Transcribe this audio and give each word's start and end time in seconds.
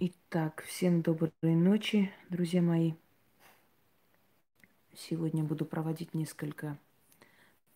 Итак, 0.00 0.64
всем 0.66 1.02
доброй 1.02 1.30
ночи, 1.42 2.12
друзья 2.28 2.60
мои. 2.60 2.94
Сегодня 4.92 5.44
буду 5.44 5.64
проводить 5.64 6.14
несколько 6.14 6.76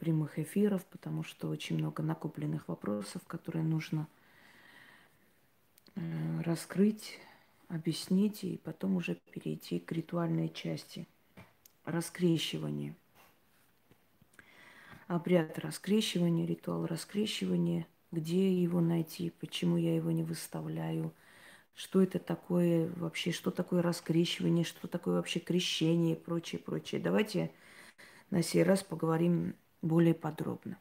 прямых 0.01 0.41
эфиров, 0.41 0.85
потому 0.87 1.23
что 1.23 1.49
очень 1.49 1.79
много 1.79 2.03
накопленных 2.03 2.67
вопросов, 2.67 3.23
которые 3.29 3.63
нужно 3.63 4.09
э, 5.95 6.41
раскрыть, 6.43 7.21
объяснить 7.69 8.43
и 8.43 8.57
потом 8.57 8.97
уже 8.97 9.15
перейти 9.15 9.79
к 9.79 9.93
ритуальной 9.93 10.49
части 10.49 11.07
раскрещивания. 11.85 12.97
Обряд 15.07 15.57
раскрещивания, 15.61 16.47
ритуал 16.47 16.85
раскрещивания, 16.85 17.87
где 18.11 18.53
его 18.53 18.81
найти, 18.81 19.31
почему 19.39 19.77
я 19.77 19.95
его 19.95 20.11
не 20.11 20.25
выставляю– 20.25 21.15
что 21.79 22.03
это 22.03 22.19
такое 22.19 22.91
вообще, 22.97 23.31
что 23.31 23.53
такое 23.53 23.83
раскрещивание, 23.83 24.65
что 24.65 24.89
такое 24.89 25.15
вообще 25.15 25.39
крещение 25.39 26.17
и 26.17 26.19
прочее, 26.19 26.61
прочее. 26.61 27.01
Давайте 27.01 27.53
на 28.31 28.43
сей 28.43 28.65
раз 28.65 28.83
поговорим 28.83 29.55
более 29.81 30.13
подробно. 30.13 30.77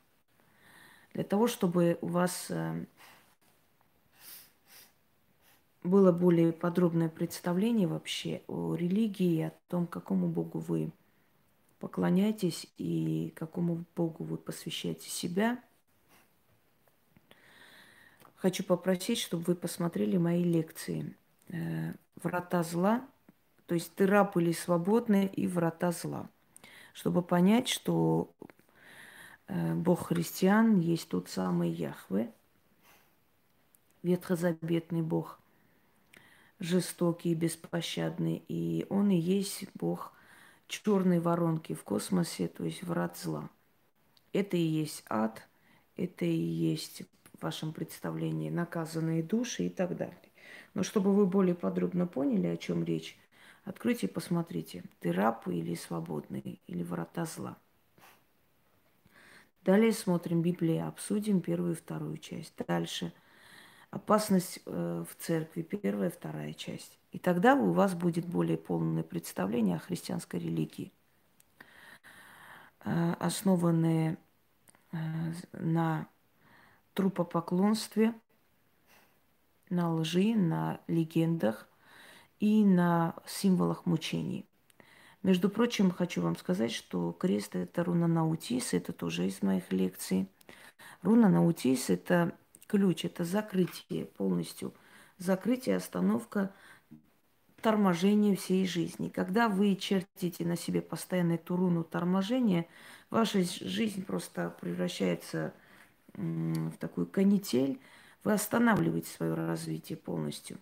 Для 1.13 1.23
того, 1.23 1.45
чтобы 1.45 1.99
у 2.01 2.07
вас 2.07 2.47
э, 2.49 2.85
было 5.83 6.11
более 6.11 6.51
подробное 6.51 7.09
представление 7.09 7.87
вообще 7.87 8.41
о 8.47 8.73
религии, 8.73 9.43
о 9.43 9.53
том, 9.67 9.85
какому 9.85 10.27
Богу 10.27 10.57
вы 10.57 10.91
поклоняетесь 11.77 12.65
и 12.79 13.31
какому 13.35 13.85
Богу 13.95 14.23
вы 14.23 14.37
посвящаете 14.37 15.11
себя– 15.11 15.63
хочу 18.37 18.63
попросить, 18.63 19.19
чтобы 19.19 19.43
вы 19.43 19.55
посмотрели 19.55 20.17
мои 20.17 20.43
лекции. 20.43 21.15
Э, 21.49 21.93
врата 22.15 22.63
зла, 22.63 23.05
то 23.65 23.75
есть 23.75 23.93
ты 23.95 24.07
раб 24.07 24.37
или 24.37 24.51
и 25.25 25.47
врата 25.47 25.91
зла. 25.91 26.29
Чтобы 26.93 27.21
понять, 27.21 27.67
что 27.67 28.31
э, 29.47 29.73
Бог 29.73 30.07
христиан 30.07 30.79
есть 30.79 31.09
тот 31.09 31.29
самый 31.29 31.69
Яхве, 31.69 32.31
ветхозаветный 34.03 35.01
Бог, 35.01 35.39
жестокий 36.59 37.31
и 37.31 37.35
беспощадный, 37.35 38.43
и 38.47 38.85
он 38.89 39.09
и 39.09 39.17
есть 39.17 39.67
Бог 39.75 40.13
черной 40.67 41.19
воронки 41.19 41.73
в 41.73 41.83
космосе, 41.83 42.47
то 42.47 42.63
есть 42.63 42.83
врат 42.83 43.17
зла. 43.17 43.49
Это 44.33 44.57
и 44.57 44.61
есть 44.61 45.03
ад, 45.09 45.47
это 45.95 46.25
и 46.25 46.35
есть 46.35 47.03
в 47.39 47.43
вашем 47.43 47.73
представлении 47.73 48.49
наказанные 48.49 49.23
души 49.23 49.67
и 49.67 49.69
так 49.69 49.95
далее. 49.95 50.17
Но 50.73 50.83
чтобы 50.83 51.13
вы 51.13 51.25
более 51.25 51.55
подробно 51.55 52.07
поняли, 52.07 52.47
о 52.47 52.57
чем 52.57 52.83
речь, 52.83 53.17
откройте 53.65 54.07
и 54.07 54.09
посмотрите. 54.09 54.83
Ты 54.99 55.11
раб 55.11 55.47
или 55.47 55.75
свободный, 55.75 56.61
или 56.67 56.83
врата 56.83 57.25
зла. 57.25 57.57
Далее 59.63 59.91
смотрим 59.91 60.41
Библию, 60.41 60.87
обсудим 60.87 61.41
первую 61.41 61.73
и 61.73 61.75
вторую 61.75 62.17
часть. 62.17 62.53
Дальше 62.67 63.11
опасность 63.89 64.59
э, 64.65 65.03
в 65.09 65.15
церкви, 65.21 65.61
первая 65.61 66.09
вторая 66.09 66.53
часть. 66.53 66.97
И 67.11 67.19
тогда 67.19 67.55
у 67.55 67.71
вас 67.71 67.93
будет 67.93 68.25
более 68.25 68.57
полное 68.57 69.03
представление 69.03 69.75
о 69.77 69.79
христианской 69.79 70.39
религии, 70.39 70.93
э, 72.85 73.13
основанные 73.19 74.17
э, 74.91 74.97
на 75.53 76.07
трупопоклонстве, 76.97 78.15
на 79.69 79.93
лжи, 79.93 80.33
на 80.33 80.81
легендах 80.87 81.69
и 82.39 82.65
на 82.65 83.13
символах 83.27 83.85
мучений. 83.85 84.47
Между 85.21 85.49
прочим, 85.49 85.91
хочу 85.91 86.23
вам 86.23 86.35
сказать, 86.35 86.71
что 86.71 87.11
крест– 87.11 87.51
это 87.55 87.83
руна 87.83 88.07
Наутис, 88.07 88.73
это 88.73 88.93
тоже 88.93 89.27
из 89.27 89.43
моих 89.43 89.71
лекций. 89.71 90.27
Руна 91.03 91.29
Наутис– 91.29 91.89
это 91.91 92.35
ключ, 92.65 93.05
это 93.05 93.23
закрытие 93.23 94.05
полностью, 94.05 94.73
закрытие, 95.19 95.75
остановка 95.75 96.51
торможения 97.61 98.35
всей 98.35 98.65
жизни. 98.65 99.09
Когда 99.09 99.49
вы 99.49 99.75
чертите 99.75 100.45
на 100.45 100.55
себе 100.55 100.81
постоянно 100.81 101.33
эту 101.33 101.57
руну 101.57 101.83
торможения, 101.83 102.65
ваша 103.11 103.43
жизнь 103.43 104.03
просто 104.03 104.55
превращается 104.61 105.53
в 105.53 105.66
в 106.17 106.77
такую 106.77 107.07
канитель, 107.07 107.79
вы 108.23 108.33
останавливаете 108.33 109.09
свое 109.09 109.33
развитие 109.35 109.97
полностью. 109.97 110.57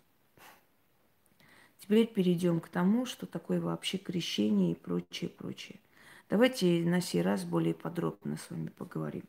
Теперь 1.80 2.08
перейдем 2.08 2.60
к 2.60 2.68
тому, 2.68 3.06
что 3.06 3.26
такое 3.26 3.60
вообще 3.60 3.98
крещение 3.98 4.72
и 4.72 4.76
прочее, 4.76 5.30
прочее. 5.30 5.80
Давайте 6.30 6.84
на 6.86 7.02
сей 7.02 7.22
раз 7.22 7.44
более 7.44 7.74
подробно 7.74 8.38
с 8.38 8.50
вами 8.50 8.70
поговорим. 8.70 9.24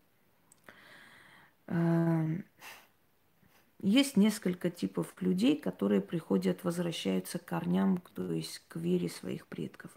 Эм, 1.67 2.45
есть 3.81 4.17
несколько 4.17 4.71
типов 4.71 5.15
людей, 5.21 5.57
которые 5.57 6.01
приходят, 6.01 6.65
возвращаются 6.65 7.39
к 7.39 7.45
корням, 7.45 8.03
то 8.15 8.33
есть 8.33 8.63
к 8.69 8.77
вере 8.77 9.09
своих 9.09 9.47
предков. 9.47 9.91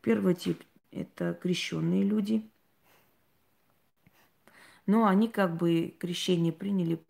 Первый 0.00 0.34
тип– 0.34 0.62
это 0.90 1.34
крещенные 1.34 2.02
люди– 2.02 2.48
но 4.90 5.06
они 5.06 5.28
как 5.28 5.56
бы 5.56 5.94
крещение 6.00 6.52
приняли 6.52 7.00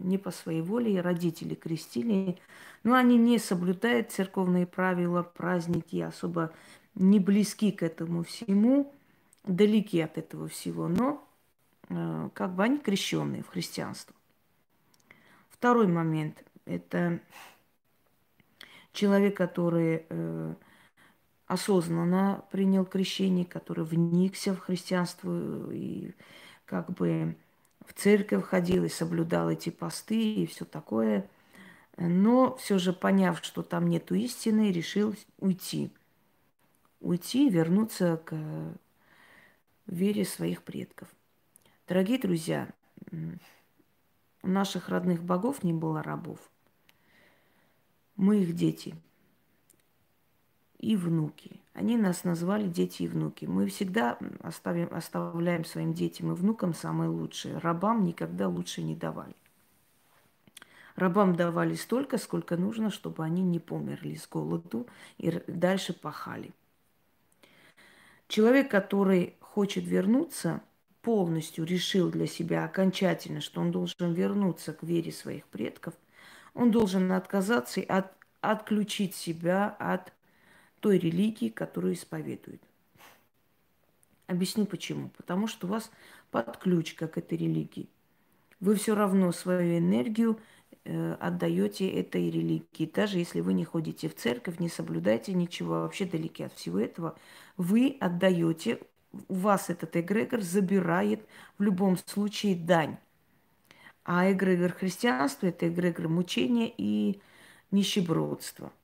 не 0.00 0.18
по 0.18 0.30
своей 0.30 0.60
воле, 0.60 1.00
родители 1.00 1.54
крестили, 1.54 2.38
но 2.82 2.94
они 2.94 3.16
не 3.16 3.38
соблюдают 3.38 4.12
церковные 4.12 4.66
правила, 4.66 5.22
праздники, 5.22 5.96
особо 5.96 6.52
не 6.94 7.18
близки 7.18 7.72
к 7.72 7.82
этому 7.82 8.24
всему, 8.24 8.92
далеки 9.44 10.00
от 10.00 10.18
этого 10.18 10.48
всего, 10.48 10.86
но 10.86 11.26
э, 11.88 12.28
как 12.34 12.54
бы 12.54 12.62
они 12.62 12.76
крещенные 12.78 13.42
в 13.42 13.48
христианство. 13.48 14.14
Второй 15.48 15.86
момент– 15.86 16.44
это 16.66 17.20
человек, 18.92 19.34
который 19.34 20.04
э, 20.10 20.54
осознанно 21.46 22.44
принял 22.50 22.84
крещение, 22.84 23.46
который 23.46 23.84
вникся 23.84 24.54
в 24.54 24.58
христианство 24.58 25.72
и 25.72 26.12
как 26.72 26.90
бы 26.94 27.36
в 27.84 27.92
церковь 27.92 28.44
ходил 28.44 28.84
и 28.84 28.88
соблюдал 28.88 29.50
эти 29.50 29.68
посты 29.68 30.36
и 30.36 30.46
все 30.46 30.64
такое. 30.64 31.28
Но 31.98 32.56
все 32.56 32.78
же, 32.78 32.94
поняв, 32.94 33.44
что 33.44 33.62
там 33.62 33.88
нету 33.88 34.14
истины, 34.14 34.72
решил 34.72 35.14
уйти. 35.36 35.92
Уйти 37.00 37.46
и 37.46 37.50
вернуться 37.50 38.22
к 38.24 38.34
вере 39.84 40.24
своих 40.24 40.62
предков. 40.62 41.08
Дорогие 41.86 42.18
друзья, 42.18 42.70
у 43.10 44.48
наших 44.48 44.88
родных 44.88 45.22
богов 45.22 45.62
не 45.62 45.74
было 45.74 46.02
рабов. 46.02 46.38
Мы 48.16 48.44
их 48.44 48.54
дети 48.54 48.94
и 50.78 50.96
внуки. 50.96 51.61
Они 51.74 51.96
нас 51.96 52.24
назвали 52.24 52.68
дети 52.68 53.04
и 53.04 53.08
внуки. 53.08 53.46
Мы 53.46 53.66
всегда 53.66 54.18
оставим, 54.42 54.92
оставляем 54.92 55.64
своим 55.64 55.94
детям 55.94 56.30
и 56.30 56.34
внукам 56.34 56.74
самые 56.74 57.08
лучшие. 57.08 57.58
Рабам 57.58 58.04
никогда 58.04 58.48
лучше 58.48 58.82
не 58.82 58.94
давали. 58.94 59.34
Рабам 60.96 61.34
давали 61.34 61.74
столько, 61.74 62.18
сколько 62.18 62.56
нужно, 62.58 62.90
чтобы 62.90 63.24
они 63.24 63.42
не 63.42 63.58
померли 63.58 64.14
с 64.14 64.28
голоду 64.28 64.86
и 65.16 65.42
дальше 65.46 65.94
пахали. 65.94 66.52
Человек, 68.28 68.70
который 68.70 69.34
хочет 69.40 69.84
вернуться, 69.84 70.60
полностью 71.00 71.64
решил 71.64 72.10
для 72.10 72.26
себя 72.26 72.64
окончательно, 72.64 73.40
что 73.40 73.62
он 73.62 73.72
должен 73.72 74.12
вернуться 74.12 74.74
к 74.74 74.82
вере 74.82 75.10
своих 75.12 75.46
предков, 75.46 75.94
он 76.54 76.70
должен 76.70 77.10
отказаться 77.12 77.80
и 77.80 77.86
от, 77.86 78.12
отключить 78.42 79.14
себя 79.14 79.74
от 79.78 80.12
той 80.82 80.98
религии, 80.98 81.48
которую 81.48 81.94
исповедует. 81.94 82.60
Объясню 84.26 84.66
почему. 84.66 85.10
Потому 85.16 85.46
что 85.46 85.66
у 85.66 85.70
вас 85.70 85.90
под 86.30 86.56
ключ 86.58 86.94
к 86.94 87.02
этой 87.02 87.38
религии. 87.38 87.88
Вы 88.58 88.74
все 88.74 88.94
равно 88.94 89.30
свою 89.30 89.78
энергию 89.78 90.40
э, 90.84 91.14
отдаете 91.20 91.88
этой 91.88 92.28
религии. 92.30 92.90
Даже 92.92 93.18
если 93.18 93.40
вы 93.40 93.54
не 93.54 93.64
ходите 93.64 94.08
в 94.08 94.16
церковь, 94.16 94.58
не 94.58 94.68
соблюдаете 94.68 95.32
ничего, 95.34 95.82
вообще 95.82 96.04
далеки 96.04 96.42
от 96.42 96.52
всего 96.54 96.80
этого, 96.80 97.16
вы 97.56 97.96
отдаете, 98.00 98.80
у 99.28 99.34
вас 99.34 99.70
этот 99.70 99.96
эгрегор 99.96 100.40
забирает 100.40 101.24
в 101.58 101.62
любом 101.62 101.96
случае 101.96 102.56
дань. 102.56 102.96
А 104.04 104.32
эгрегор 104.32 104.72
христианства– 104.72 105.46
это 105.48 105.68
эгрегор 105.68 106.08
мучения 106.08 106.72
и 106.76 107.20
нищебродства– 107.70 108.72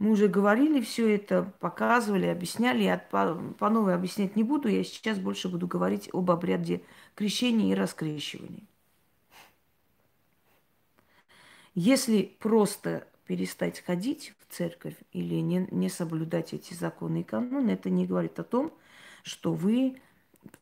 мы 0.00 0.12
уже 0.12 0.28
говорили 0.28 0.80
все 0.80 1.14
это, 1.14 1.52
показывали, 1.60 2.24
объясняли. 2.24 2.84
Я 2.84 2.96
по, 2.96 3.34
по 3.58 3.68
новой 3.68 3.94
объяснять 3.94 4.34
не 4.34 4.42
буду. 4.42 4.66
Я 4.66 4.82
сейчас 4.82 5.18
больше 5.18 5.50
буду 5.50 5.66
говорить 5.66 6.08
об 6.14 6.30
обряде 6.30 6.80
крещения 7.14 7.72
и 7.72 7.76
раскрещивания. 7.76 8.62
Если 11.74 12.22
просто 12.22 13.06
перестать 13.26 13.80
ходить 13.80 14.32
в 14.40 14.54
церковь 14.54 14.96
или 15.12 15.34
не, 15.34 15.68
не 15.70 15.90
соблюдать 15.90 16.54
эти 16.54 16.72
законы 16.72 17.20
и 17.20 17.24
каноны, 17.24 17.72
это 17.72 17.90
не 17.90 18.06
говорит 18.06 18.38
о 18.38 18.44
том, 18.44 18.72
что 19.22 19.52
вы 19.52 20.00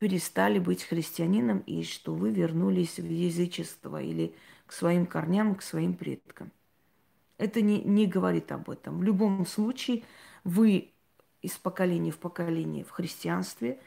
перестали 0.00 0.58
быть 0.58 0.82
христианином 0.82 1.60
и 1.60 1.84
что 1.84 2.12
вы 2.12 2.30
вернулись 2.30 2.98
в 2.98 3.08
язычество 3.08 4.02
или 4.02 4.34
к 4.66 4.72
своим 4.72 5.06
корням, 5.06 5.54
к 5.54 5.62
своим 5.62 5.94
предкам. 5.94 6.50
Это 7.38 7.62
не, 7.62 7.80
не 7.82 8.06
говорит 8.06 8.52
об 8.52 8.68
этом. 8.68 8.98
В 8.98 9.02
любом 9.02 9.46
случае, 9.46 10.04
вы 10.44 10.90
из 11.40 11.52
поколения 11.52 12.10
в 12.10 12.18
поколение 12.18 12.84
в 12.84 12.90
христианстве, 12.90 13.80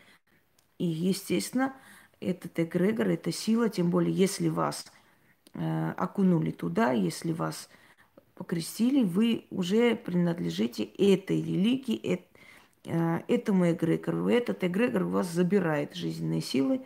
и, 0.78 0.86
естественно, 0.86 1.76
этот 2.20 2.60
эгрегор, 2.60 3.10
эта 3.10 3.32
сила, 3.32 3.70
тем 3.70 3.90
более, 3.90 4.14
если 4.14 4.48
вас 4.48 4.86
э, 5.54 5.92
окунули 5.98 6.52
туда, 6.52 6.92
если 6.92 7.34
вас 7.34 7.70
покрестили, 8.36 9.04
вы 9.04 9.46
уже 9.52 9.96
принадлежите 9.96 10.84
этой 10.84 11.42
религии, 11.42 12.26
э, 12.86 13.20
этому 13.28 13.72
эгрегору. 13.72 14.28
Этот 14.30 14.64
эгрегор 14.64 15.04
у 15.04 15.10
вас 15.10 15.28
забирает 15.28 15.96
жизненные 15.96 16.42
силы 16.42 16.82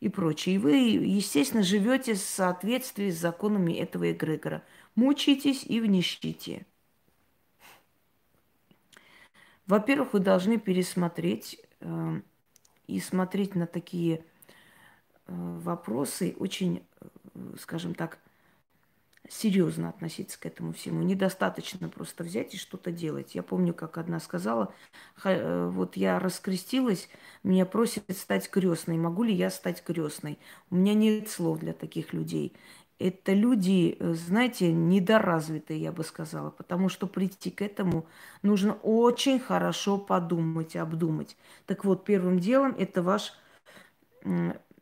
и 0.00 0.08
прочее. 0.08 0.54
И 0.54 0.58
вы, 0.58 0.72
естественно, 0.72 1.62
живете 1.62 2.14
в 2.14 2.18
соответствии 2.18 3.10
с 3.10 3.20
законами 3.20 3.72
этого 3.72 4.12
эгрегора. 4.12 4.62
Мучитесь 4.94 5.64
и 5.64 5.80
в 5.80 5.86
нищете. 5.86 6.66
Во-первых, 9.66 10.12
вы 10.12 10.20
должны 10.20 10.58
пересмотреть 10.58 11.60
э, 11.80 12.20
и 12.86 13.00
смотреть 13.00 13.54
на 13.54 13.66
такие 13.66 14.16
э, 14.16 14.22
вопросы 15.26 16.36
очень, 16.38 16.86
э, 17.00 17.54
скажем 17.58 17.94
так, 17.94 18.18
серьезно 19.28 19.88
относиться 19.88 20.38
к 20.38 20.46
этому 20.46 20.72
всему. 20.72 21.02
Недостаточно 21.02 21.88
просто 21.88 22.24
взять 22.24 22.54
и 22.54 22.58
что-то 22.58 22.92
делать. 22.92 23.34
Я 23.34 23.42
помню, 23.42 23.72
как 23.72 23.96
одна 23.96 24.20
сказала, 24.20 24.74
э, 25.24 25.68
вот 25.72 25.96
я 25.96 26.18
раскрестилась, 26.18 27.08
меня 27.42 27.64
просят 27.64 28.04
стать 28.16 28.50
крестной. 28.50 28.98
Могу 28.98 29.22
ли 29.22 29.34
я 29.34 29.50
стать 29.50 29.82
крестной? 29.82 30.38
У 30.70 30.76
меня 30.76 30.94
нет 30.94 31.30
слов 31.30 31.58
для 31.60 31.72
таких 31.72 32.12
людей. 32.12 32.52
Это 32.98 33.32
люди, 33.32 33.96
э, 33.98 34.14
знаете, 34.14 34.72
недоразвитые, 34.72 35.80
я 35.80 35.92
бы 35.92 36.04
сказала, 36.04 36.50
потому 36.50 36.88
что 36.88 37.06
прийти 37.06 37.50
к 37.50 37.62
этому 37.62 38.06
нужно 38.42 38.74
очень 38.82 39.40
хорошо 39.40 39.98
подумать, 39.98 40.76
обдумать. 40.76 41.36
Так 41.66 41.84
вот, 41.84 42.04
первым 42.04 42.38
делом 42.38 42.74
это 42.78 43.02
ваш 43.02 43.32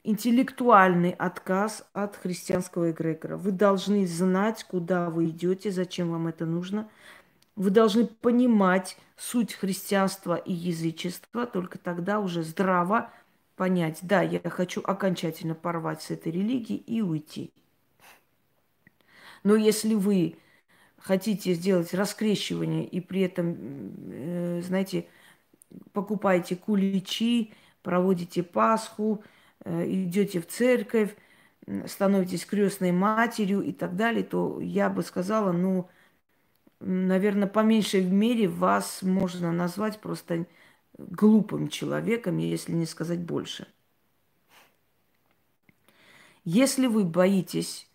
интеллектуальный 0.04 1.10
отказ 1.10 1.88
от 1.92 2.16
христианского 2.16 2.90
эгрегора. 2.90 3.36
Вы 3.36 3.52
должны 3.52 4.06
знать, 4.06 4.64
куда 4.64 5.10
вы 5.10 5.26
идете, 5.26 5.70
зачем 5.70 6.10
вам 6.10 6.26
это 6.28 6.46
нужно. 6.46 6.88
Вы 7.54 7.70
должны 7.70 8.06
понимать 8.06 8.96
суть 9.16 9.54
христианства 9.54 10.36
и 10.36 10.52
язычества, 10.52 11.46
только 11.46 11.78
тогда 11.78 12.18
уже 12.18 12.42
здраво 12.42 13.10
понять, 13.56 13.98
да, 14.02 14.22
я 14.22 14.40
хочу 14.48 14.80
окончательно 14.82 15.54
порвать 15.54 16.02
с 16.02 16.10
этой 16.10 16.32
религией 16.32 16.78
и 16.78 17.02
уйти. 17.02 17.52
Но 19.42 19.56
если 19.56 19.94
вы 19.94 20.36
хотите 20.98 21.54
сделать 21.54 21.94
раскрещивание 21.94 22.86
и 22.86 23.00
при 23.00 23.22
этом, 23.22 23.56
э, 24.10 24.62
знаете, 24.62 25.06
покупаете 25.92 26.56
куличи, 26.56 27.52
проводите 27.82 28.42
Пасху, 28.42 29.24
Э, 29.64 29.84
идете 29.86 30.40
в 30.40 30.46
церковь, 30.46 31.14
становитесь 31.86 32.44
крестной 32.44 32.92
матерью 32.92 33.62
и 33.62 33.72
так 33.72 33.94
далее, 33.96 34.24
то 34.24 34.60
я 34.60 34.90
бы 34.90 35.02
сказала, 35.02 35.52
ну, 35.52 35.88
наверное, 36.80 37.46
по 37.46 37.60
меньшей 37.60 38.04
мере 38.04 38.48
вас 38.48 39.02
можно 39.02 39.52
назвать 39.52 40.00
просто 40.00 40.46
глупым 40.98 41.68
человеком, 41.68 42.38
если 42.38 42.72
не 42.72 42.86
сказать 42.86 43.20
больше. 43.20 43.68
Если 46.44 46.88
вы 46.88 47.04
боитесь 47.04 47.86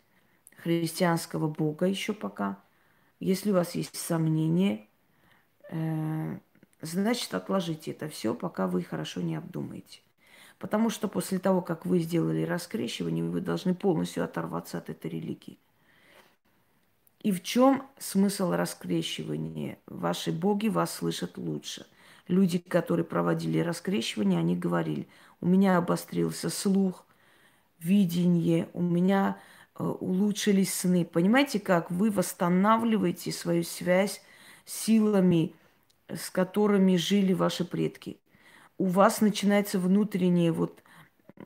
христианского 0.58 1.48
Бога 1.48 1.86
еще 1.86 2.14
пока, 2.14 2.60
если 3.20 3.52
у 3.52 3.56
вас 3.56 3.76
есть 3.76 3.96
сомнения, 3.96 4.88
э, 5.70 6.38
значит, 6.82 7.34
отложите 7.34 7.92
это 7.92 8.10
все, 8.10 8.34
пока 8.34 8.68
вы 8.68 8.84
хорошо 8.84 9.22
не 9.22 9.36
обдумаете. 9.36 10.02
Потому 10.60 10.90
что 10.90 11.08
после 11.08 11.40
того, 11.40 11.62
как 11.62 11.86
вы 11.86 12.00
сделали 12.00 12.44
раскрещивание, 12.44 13.24
вы 13.24 13.42
должны 13.42 13.76
полностью 13.76 14.24
оторваться 14.24 14.80
от 14.80 14.90
этой 14.90 15.12
религии. 15.12 15.60
И 17.22 17.32
в 17.32 17.44
чем 17.44 17.88
смысл 18.00 18.52
раскрещивания? 18.52 19.80
Ваши 19.86 20.32
боги 20.32 20.68
вас 20.68 20.96
слышат 20.96 21.38
лучше. 21.38 21.86
Люди, 22.28 22.58
которые 22.58 23.06
проводили 23.06 23.60
раскрещивание, 23.60 24.40
они 24.40 24.56
говорили, 24.56 25.08
у 25.42 25.48
меня 25.48 25.78
обострился 25.78 26.50
слух, 26.50 27.06
видение, 27.80 28.70
у 28.74 28.82
меня 28.82 29.38
улучшились 29.78 30.74
сны. 30.74 31.06
Понимаете, 31.06 31.60
как 31.60 31.92
вы 31.92 32.12
восстанавливаете 32.12 33.32
свою 33.32 33.64
связь 33.64 34.22
с 34.66 34.74
силами, 34.86 35.54
с 36.10 36.30
которыми 36.30 36.96
жили 36.96 37.34
ваши 37.34 37.66
предки 37.66 38.20
у 38.78 38.86
вас 38.86 39.22
начинается 39.22 39.80
внутреннее 39.80 40.52
вот 40.52 40.82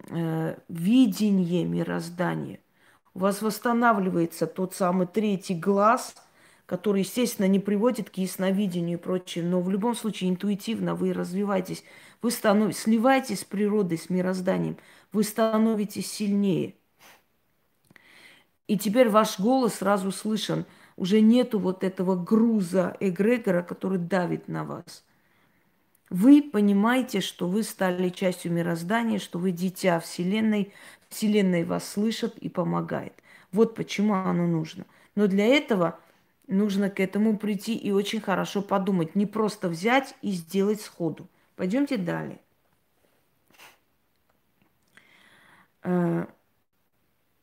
э, 0.09 0.57
видение 0.67 1.65
мироздания. 1.65 2.59
У 3.13 3.19
вас 3.19 3.41
восстанавливается 3.41 4.47
тот 4.47 4.73
самый 4.73 5.07
третий 5.07 5.55
глаз, 5.55 6.15
который, 6.65 7.01
естественно, 7.01 7.47
не 7.47 7.59
приводит 7.59 8.09
к 8.09 8.15
ясновидению 8.15 8.97
и 8.97 9.01
прочее, 9.01 9.43
но 9.43 9.61
в 9.61 9.69
любом 9.69 9.95
случае 9.95 10.29
интуитивно 10.29 10.95
вы 10.95 11.13
развиваетесь, 11.13 11.83
вы 12.21 12.31
становитесь, 12.31 12.81
сливаетесь 12.81 13.41
с 13.41 13.43
природой, 13.43 13.97
с 13.97 14.09
мирозданием, 14.09 14.77
вы 15.11 15.23
становитесь 15.23 16.09
сильнее. 16.09 16.75
И 18.71 18.77
теперь 18.77 19.09
ваш 19.09 19.39
голос 19.39 19.75
сразу 19.75 20.11
слышен. 20.11 20.65
Уже 20.95 21.19
нету 21.19 21.59
вот 21.59 21.83
этого 21.83 22.15
груза 22.15 22.95
эгрегора, 22.99 23.63
который 23.63 23.97
давит 23.97 24.47
на 24.47 24.63
вас– 24.63 25.03
вы 26.11 26.41
понимаете, 26.41 27.21
что 27.21 27.47
вы 27.47 27.63
стали 27.63 28.09
частью 28.09 28.51
мироздания, 28.51 29.17
что 29.17 29.39
вы 29.39 29.51
дитя 29.51 29.97
Вселенной, 30.01 30.73
Вселенная 31.07 31.65
вас 31.65 31.87
слышит 31.87 32.37
и 32.37 32.49
помогает. 32.49 33.13
Вот 33.53 33.75
почему 33.75 34.15
оно 34.15 34.45
нужно. 34.45 34.85
Но 35.15 35.27
для 35.27 35.45
этого 35.45 35.97
нужно 36.47 36.89
к 36.89 36.99
этому 36.99 37.37
прийти 37.37 37.77
и 37.77 37.91
очень 37.91 38.19
хорошо 38.19 38.61
подумать. 38.61 39.15
Не 39.15 39.25
просто 39.25 39.69
взять 39.69 40.13
и 40.21 40.31
сделать 40.31 40.81
сходу. 40.81 41.29
Пойдемте 41.55 41.95
далее. 41.95 42.41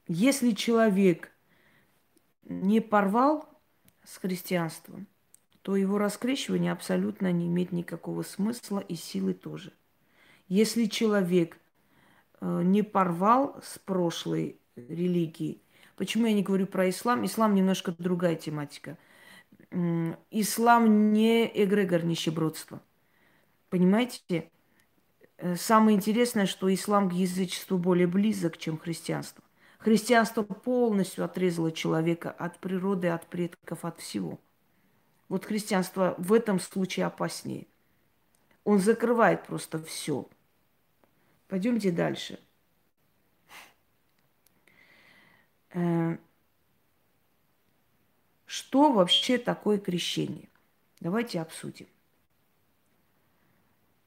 Если 0.08 0.52
человек 0.52 1.30
не 2.44 2.80
порвал 2.80 3.46
с 4.04 4.16
христианством, 4.16 5.06
то 5.60 5.76
его 5.76 5.98
раскрещивание 5.98 6.72
абсолютно 6.72 7.30
не 7.30 7.46
имеет 7.46 7.72
никакого 7.72 8.22
смысла 8.22 8.78
и 8.78 8.94
силы 8.94 9.34
тоже. 9.34 9.74
Если 10.48 10.86
человек 10.86 11.58
э, 12.40 12.62
не 12.62 12.82
порвал 12.82 13.60
с 13.62 13.78
прошлой 13.78 14.58
религией, 14.76 15.60
почему 15.94 16.26
я 16.26 16.32
не 16.32 16.42
говорю 16.42 16.66
про 16.66 16.88
ислам? 16.88 17.26
Ислам 17.26 17.54
немножко 17.54 17.94
другая 17.98 18.34
тематика. 18.34 18.96
Ислам 20.30 21.12
не 21.12 21.44
эгрегор 21.52 22.02
нищебродства. 22.06 22.80
Понимаете? 23.68 24.50
Э, 25.36 25.54
самое 25.56 25.98
интересное, 25.98 26.46
что 26.46 26.72
ислам 26.72 27.10
к 27.10 27.12
язычеству 27.12 27.76
более 27.76 28.06
близок, 28.06 28.56
чем 28.56 28.78
христианство. 28.78 29.44
Христианство 29.78 30.42
полностью 30.42 31.24
отрезало 31.24 31.72
человека 31.72 32.30
от 32.30 32.58
природы, 32.58 33.08
от 33.08 33.26
предков, 33.26 33.84
от 33.84 34.00
всего– 34.00 34.38
вот 35.28 35.44
христианство 35.44 36.14
в 36.18 36.32
этом 36.32 36.58
случае 36.58 37.06
опаснее. 37.06 37.66
Он 38.64 38.78
закрывает 38.78 39.46
просто 39.46 39.82
все. 39.82 40.26
Пойдемте 41.48 41.90
дальше. 41.90 42.40
Э, 45.70 46.16
что 48.46 48.92
вообще 48.92 49.38
такое 49.38 49.78
крещение? 49.78 50.48
Давайте 51.00 51.40
обсудим. 51.40 51.86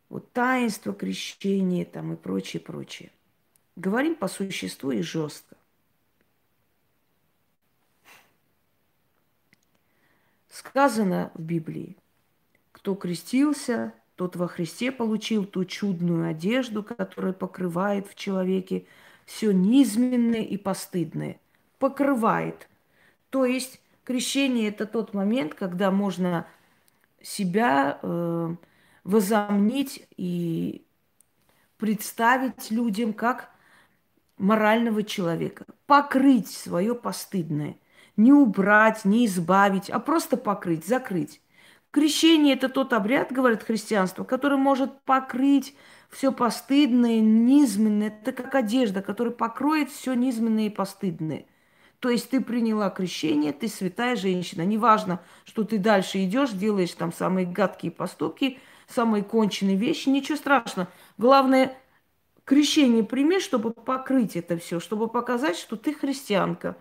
Вот 0.10 0.32
таинство 0.34 0.94
крещения 0.94 1.86
там 1.86 2.14
и 2.14 2.16
прочее, 2.16 2.62
прочее. 2.62 3.12
Говорим 3.76 4.16
по 4.16 4.28
существу 4.28 4.92
и 4.92 5.02
жестко. 5.02 5.56
Сказано 10.52 11.32
в 11.34 11.42
Библии, 11.42 11.98
кто 12.72 12.94
крестился, 12.94 13.94
тот 14.16 14.36
во 14.36 14.48
Христе 14.48 14.92
получил 14.92 15.46
ту 15.46 15.66
чудную 15.66 16.30
одежду, 16.30 16.84
которая 16.84 17.34
покрывает 17.34 18.08
в 18.08 18.16
человеке 18.16 18.86
все 19.26 19.52
низменное 19.52 20.42
и 20.42 20.58
постыдное. 20.58 21.40
Покрывает. 21.80 22.68
То 23.30 23.46
есть 23.46 23.82
Крещение 24.04 24.70
это 24.70 24.88
тот 24.88 25.14
момент, 25.14 25.54
когда 25.54 25.92
можно 25.92 26.48
себя 27.22 28.00
э, 28.02 28.56
возомнить 29.04 30.08
и 30.18 30.84
представить 31.78 32.72
людям 32.72 33.14
как 33.14 33.52
морального 34.38 35.04
человека, 35.04 35.66
покрыть 35.86 36.50
свое 36.50 36.96
постыдное, 36.96 37.78
не 38.22 38.34
убрать, 38.34 39.06
не 39.06 39.26
избавить, 39.26 39.90
а 39.90 40.00
просто 40.00 40.38
покрыть, 40.38 40.86
закрыть. 40.86 41.42
Крещение– 41.92 42.54
это 42.56 42.70
тот 42.70 42.94
обряд, 42.94 43.32
говорит 43.32 43.64
христианство, 43.64 44.24
который 44.24 44.58
может 44.58 45.02
покрыть 45.02 45.76
все 46.10 46.32
постыдное, 46.32 47.20
низменное. 47.20 48.08
Это 48.08 48.32
как 48.32 48.56
одежда, 48.56 49.02
которая 49.02 49.34
покроет 49.34 49.90
все 49.90 50.14
низменное 50.14 50.68
и 50.68 50.70
постыдное. 50.70 51.46
То 52.00 52.10
есть 52.10 52.30
ты 52.30 52.42
приняла 52.42 52.90
крещение, 52.90 53.54
ты 53.54 53.68
святая 53.68 54.16
женщина. 54.16 54.64
Неважно, 54.64 55.22
что 55.44 55.64
ты 55.64 55.78
дальше 55.78 56.24
идешь, 56.24 56.52
делаешь 56.52 56.94
там 56.94 57.12
самые 57.14 57.46
гадкие 57.46 57.92
поступки, 57.92 58.60
самые 58.88 59.24
конченые 59.24 59.76
вещи, 59.76 60.10
ничего 60.10 60.38
страшного. 60.38 60.88
Главное, 61.18 61.78
крещение 62.46 63.04
прими, 63.04 63.40
чтобы 63.40 63.72
покрыть 63.72 64.36
это 64.36 64.58
все, 64.58 64.80
чтобы 64.80 65.10
показать, 65.10 65.58
что 65.58 65.76
ты 65.76 65.94
христианка. 65.94 66.78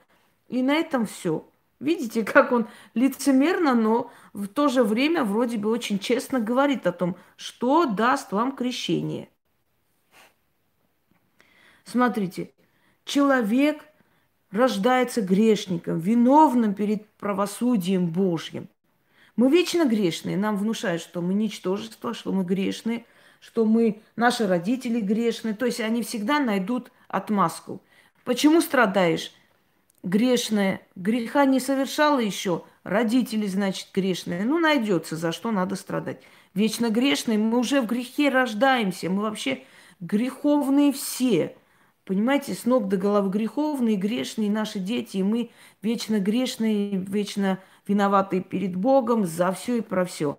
И 0.50 0.62
на 0.62 0.74
этом 0.74 1.06
все. 1.06 1.48
Видите, 1.78 2.24
как 2.24 2.52
он 2.52 2.68
лицемерно, 2.92 3.74
но 3.74 4.10
в 4.34 4.46
то 4.48 4.68
же 4.68 4.84
время 4.84 5.24
вроде 5.24 5.56
бы 5.56 5.70
очень 5.70 5.98
честно 5.98 6.40
говорит 6.40 6.86
о 6.86 6.92
том, 6.92 7.16
что 7.36 7.86
даст 7.86 8.32
вам 8.32 8.54
крещение. 8.54 9.30
Смотрите, 11.84 12.52
человек 13.04 13.82
рождается 14.50 15.22
грешником, 15.22 15.98
виновным 15.98 16.74
перед 16.74 17.08
правосудием 17.12 18.08
Божьим. 18.08 18.68
Мы 19.36 19.50
вечно 19.50 19.86
грешные, 19.86 20.36
нам 20.36 20.56
внушают, 20.56 21.00
что 21.00 21.22
мы 21.22 21.32
ничтожество, 21.32 22.12
что 22.12 22.32
мы 22.32 22.44
грешные, 22.44 23.06
что 23.40 23.64
мы, 23.64 24.02
наши 24.16 24.46
родители 24.46 25.00
грешные. 25.00 25.54
То 25.54 25.66
есть 25.66 25.80
они 25.80 26.02
всегда 26.02 26.40
найдут 26.40 26.90
отмазку. 27.08 27.80
Почему 28.24 28.60
страдаешь? 28.60 29.32
Грешная, 30.02 30.80
греха 30.96 31.44
не 31.44 31.60
совершала 31.60 32.18
еще, 32.18 32.64
родители, 32.84 33.46
значит, 33.46 33.88
грешные. 33.92 34.44
Ну, 34.44 34.58
найдется, 34.58 35.16
за 35.16 35.32
что 35.32 35.50
надо 35.50 35.76
страдать. 35.76 36.22
Вечно 36.54 36.90
грешные, 36.90 37.38
мы 37.38 37.58
уже 37.58 37.80
в 37.80 37.86
грехе 37.86 38.28
рождаемся, 38.28 39.10
мы 39.10 39.22
вообще 39.22 39.64
греховные 40.00 40.92
все. 40.92 41.56
Понимаете, 42.04 42.54
с 42.54 42.64
ног 42.64 42.88
до 42.88 42.96
головы 42.96 43.30
греховные, 43.30 43.96
грешные 43.96 44.50
наши 44.50 44.78
дети, 44.78 45.18
и 45.18 45.22
мы 45.22 45.50
вечно 45.82 46.18
грешные, 46.18 46.96
вечно 46.96 47.60
виноваты 47.86 48.40
перед 48.40 48.74
Богом 48.74 49.26
за 49.26 49.52
все 49.52 49.78
и 49.78 49.80
про 49.80 50.04
все 50.04 50.38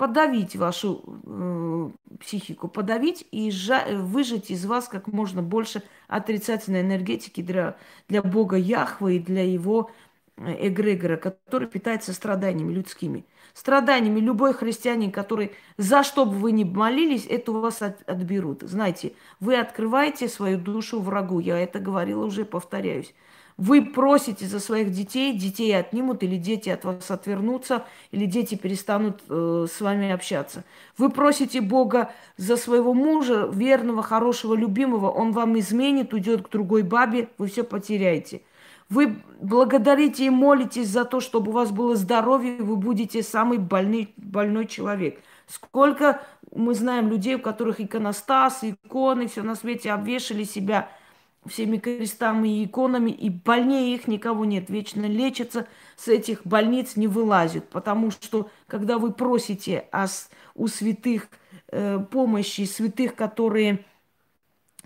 подавить 0.00 0.56
вашу 0.56 1.04
э, 1.26 1.90
психику, 2.20 2.68
подавить 2.68 3.26
и 3.30 3.50
сжа- 3.50 3.94
выжать 3.98 4.50
из 4.50 4.64
вас 4.64 4.88
как 4.88 5.08
можно 5.08 5.42
больше 5.42 5.82
отрицательной 6.08 6.80
энергетики 6.80 7.42
для, 7.42 7.76
для 8.08 8.22
Бога 8.22 8.56
Яхвы 8.56 9.16
и 9.16 9.18
для 9.18 9.44
его 9.44 9.90
э, 10.38 10.68
эгрегора, 10.68 11.18
который 11.18 11.68
питается 11.68 12.14
страданиями 12.14 12.72
людскими. 12.72 13.26
Страданиями 13.52 14.20
любой 14.20 14.54
христианин, 14.54 15.12
который 15.12 15.52
за 15.76 16.02
что 16.02 16.24
бы 16.24 16.32
вы 16.32 16.52
ни 16.52 16.64
молились, 16.64 17.26
это 17.28 17.52
у 17.52 17.60
вас 17.60 17.82
от, 17.82 18.00
отберут. 18.08 18.62
Знаете, 18.62 19.12
вы 19.38 19.58
открываете 19.58 20.28
свою 20.28 20.56
душу 20.58 20.98
врагу. 21.00 21.40
Я 21.40 21.58
это 21.58 21.78
говорила 21.78 22.24
уже, 22.24 22.46
повторяюсь. 22.46 23.14
Вы 23.60 23.82
просите 23.82 24.46
за 24.46 24.58
своих 24.58 24.90
детей, 24.90 25.36
детей 25.36 25.78
отнимут, 25.78 26.22
или 26.22 26.36
дети 26.36 26.70
от 26.70 26.86
вас 26.86 27.10
отвернутся, 27.10 27.84
или 28.10 28.24
дети 28.24 28.54
перестанут 28.54 29.20
э, 29.28 29.66
с 29.70 29.82
вами 29.82 30.10
общаться. 30.10 30.64
Вы 30.96 31.10
просите 31.10 31.60
Бога 31.60 32.10
за 32.38 32.56
своего 32.56 32.94
мужа, 32.94 33.50
верного, 33.52 34.02
хорошего, 34.02 34.54
любимого, 34.54 35.10
он 35.10 35.32
вам 35.32 35.58
изменит, 35.58 36.14
уйдет 36.14 36.48
к 36.48 36.50
другой 36.50 36.82
бабе, 36.82 37.28
вы 37.36 37.48
все 37.48 37.62
потеряете. 37.62 38.40
Вы 38.88 39.22
благодарите 39.42 40.24
и 40.24 40.30
молитесь 40.30 40.88
за 40.88 41.04
то, 41.04 41.20
чтобы 41.20 41.50
у 41.50 41.54
вас 41.54 41.70
было 41.70 41.96
здоровье, 41.96 42.62
вы 42.62 42.76
будете 42.76 43.22
самый 43.22 43.58
больный, 43.58 44.14
больной 44.16 44.68
человек. 44.68 45.20
Сколько 45.46 46.22
мы 46.50 46.72
знаем 46.72 47.10
людей, 47.10 47.34
у 47.34 47.40
которых 47.40 47.78
иконостас, 47.78 48.60
иконы, 48.62 49.26
все 49.26 49.42
на 49.42 49.54
свете 49.54 49.92
обвешали 49.92 50.44
себя– 50.44 50.88
всеми 51.46 51.78
крестами 51.78 52.48
и 52.60 52.64
иконами, 52.66 53.10
и 53.10 53.30
больнее 53.30 53.94
их 53.94 54.06
никого 54.06 54.44
нет. 54.44 54.68
Вечно 54.68 55.06
лечатся, 55.06 55.66
с 55.96 56.08
этих 56.08 56.46
больниц 56.46 56.96
не 56.96 57.06
вылазят, 57.08 57.68
потому 57.70 58.10
что, 58.10 58.50
когда 58.66 58.98
вы 58.98 59.12
просите 59.12 59.86
о, 59.92 60.06
у 60.54 60.68
святых 60.68 61.28
э, 61.68 61.98
помощи, 62.10 62.64
святых, 62.64 63.14
которые 63.14 63.84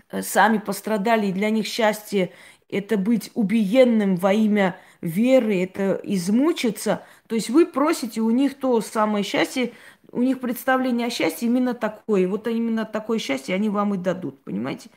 э, 0.09 0.21
сами 0.21 0.59
пострадали, 0.59 1.27
и 1.27 1.33
для 1.33 1.49
них 1.49 1.67
счастье– 1.67 2.31
это 2.69 2.97
быть 2.97 3.31
убиенным 3.35 4.15
во 4.15 4.33
имя 4.33 4.77
веры, 5.01 5.61
это 5.61 5.99
измучиться, 6.03 7.03
то 7.27 7.35
есть 7.35 7.49
вы 7.49 7.65
просите 7.65 8.21
у 8.21 8.31
них 8.31 8.57
то 8.57 8.81
самое 8.81 9.23
счастье, 9.23 9.73
у 10.11 10.21
них 10.21 10.39
представление 10.39 11.07
о 11.07 11.09
счастье 11.09 11.47
именно 11.47 11.73
такое, 11.73 12.27
вот 12.27 12.47
именно 12.47 12.85
такое 12.85 13.19
счастье 13.19 13.53
они 13.53 13.69
вам 13.69 13.93
и 13.93 13.97
дадут, 13.97 14.43
понимаете? 14.43 14.89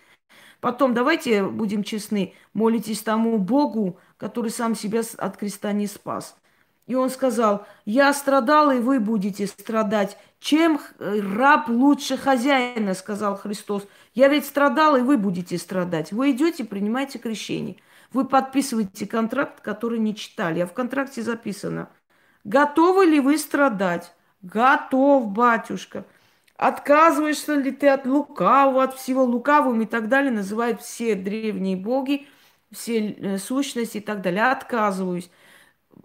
Потом, 0.61 0.93
давайте 0.93 1.45
будем 1.45 1.85
честны, 1.85 2.35
молитесь 2.53 3.03
тому 3.03 3.39
Богу, 3.39 3.99
который 4.17 4.51
сам 4.51 4.75
себя 4.75 5.03
от 5.19 5.37
креста 5.37 5.73
не 5.73 5.87
спас. 5.87 6.37
И 6.89 6.95
он 6.95 7.11
сказал, 7.11 7.67
я 7.85 8.13
страдал, 8.15 8.71
и 8.71 8.81
вы 8.81 8.99
будете 8.99 9.47
страдать. 9.47 10.17
Чем 10.41 10.81
раб 10.99 11.69
лучше 11.69 12.17
хозяина, 12.17 12.95
сказал 12.95 13.37
Христос. 13.37 13.87
Я 14.15 14.29
ведь 14.29 14.47
страдал, 14.47 14.97
и 14.97 15.03
вы 15.03 15.19
будете 15.19 15.59
страдать. 15.59 16.13
Вы 16.13 16.31
идете, 16.31 16.65
принимаете 16.65 17.19
крещение. 17.19 17.77
Вы 18.13 18.25
подписываете 18.25 19.07
контракт, 19.07 19.61
который 19.61 19.99
не 19.99 20.15
читали. 20.15 20.61
А 20.61 20.67
в 20.67 20.73
контракте 20.73 21.23
записано, 21.23 21.91
готовы 22.45 23.05
ли 23.05 23.21
вы 23.21 23.37
страдать? 23.37 24.15
Готов, 24.41 25.29
батюшка. 25.29 26.07
Отказываешься 26.59 27.55
ли 27.55 27.71
ты 27.71 27.89
от 27.89 28.05
лукавого, 28.05 28.83
от 28.83 28.97
всего 28.97 29.23
лукавого 29.25 29.81
и 29.81 29.87
так 29.87 30.09
далее, 30.09 30.33
называют 30.33 30.83
все 30.83 31.15
древние 31.15 31.77
боги, 31.77 32.27
все 32.73 33.13
э, 33.13 33.39
сущности 33.39 33.99
и 33.99 34.01
так 34.01 34.23
далее. 34.23 34.51
Отказываюсь. 34.51 35.31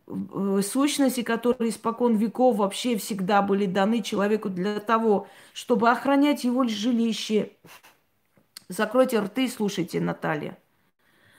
Э, 0.08 0.62
сущности, 0.64 1.24
которые 1.24 1.72
испокон 1.72 2.18
веков 2.18 2.58
вообще 2.58 2.98
всегда 2.98 3.42
были 3.42 3.66
даны 3.66 4.04
человеку 4.04 4.50
для 4.50 4.80
того, 4.80 5.28
чтобы 5.54 5.90
охранять 5.90 6.44
его 6.44 6.66
жилище. 6.68 7.54
Закройте 8.70 9.20
рты 9.20 9.46
и 9.46 9.50
слушайте, 9.50 10.00
Наталья. 10.00 10.60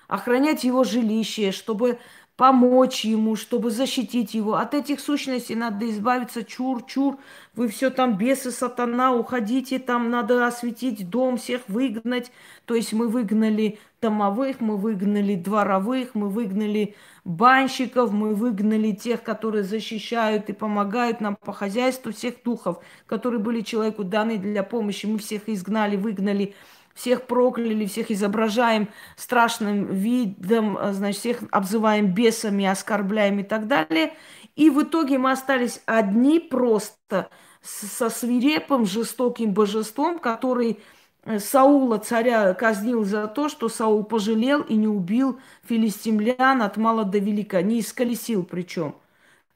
Охранять 0.08 0.64
его 0.64 0.82
жилище, 0.82 1.52
чтобы 1.52 2.00
помочь 2.36 3.04
ему, 3.04 3.36
чтобы 3.36 3.70
защитить 3.70 4.34
его. 4.34 4.54
От 4.54 4.74
этих 4.74 5.00
сущностей 5.00 5.54
надо 5.54 5.88
избавиться. 5.90 6.42
Чур-чур, 6.44 7.18
вы 7.54 7.68
все 7.68 7.90
там 7.90 8.18
бесы, 8.18 8.50
сатана, 8.50 9.12
уходите, 9.12 9.78
там 9.78 10.10
надо 10.10 10.46
осветить 10.46 11.08
дом, 11.08 11.36
всех 11.36 11.62
выгнать. 11.68 12.32
То 12.64 12.74
есть 12.74 12.92
мы 12.92 13.08
выгнали 13.08 13.78
домовых, 14.02 14.60
мы 14.60 14.76
выгнали 14.76 15.36
дворовых, 15.36 16.14
мы 16.14 16.28
выгнали 16.28 16.96
банщиков, 17.24 18.12
мы 18.12 18.34
выгнали 18.34 18.92
тех, 18.92 19.22
которые 19.22 19.62
защищают 19.62 20.50
и 20.50 20.52
помогают 20.52 21.20
нам 21.20 21.36
по 21.36 21.52
хозяйству, 21.52 22.12
всех 22.12 22.42
духов, 22.42 22.82
которые 23.06 23.40
были 23.40 23.60
человеку 23.60 24.04
даны 24.04 24.38
для 24.38 24.62
помощи. 24.62 25.06
Мы 25.06 25.18
всех 25.18 25.48
изгнали, 25.48 25.96
выгнали 25.96 26.54
всех 26.94 27.26
прокляли, 27.26 27.86
всех 27.86 28.10
изображаем 28.10 28.88
страшным 29.16 29.86
видом, 29.86 30.78
э, 30.78 30.92
значит, 30.92 31.20
всех 31.20 31.38
обзываем 31.50 32.14
бесами, 32.14 32.64
оскорбляем 32.64 33.40
и 33.40 33.42
так 33.42 33.66
далее. 33.66 34.14
И 34.54 34.70
в 34.70 34.82
итоге 34.82 35.18
мы 35.18 35.32
остались 35.32 35.82
одни 35.86 36.38
просто 36.38 37.28
со 37.62 38.10
свирепым, 38.10 38.86
жестоким 38.86 39.52
божеством, 39.52 40.20
который 40.20 40.78
э, 41.24 41.40
Саула, 41.40 41.98
царя, 41.98 42.54
казнил 42.54 43.04
за 43.04 43.26
то, 43.26 43.48
что 43.48 43.68
Саул 43.68 44.04
пожалел 44.04 44.62
и 44.62 44.74
не 44.74 44.86
убил 44.86 45.40
филистимлян 45.64 46.62
от 46.62 46.76
мала 46.76 47.04
до 47.04 47.18
велика, 47.18 47.60
не 47.62 47.80
исколесил 47.80 48.44
причем. 48.44 48.94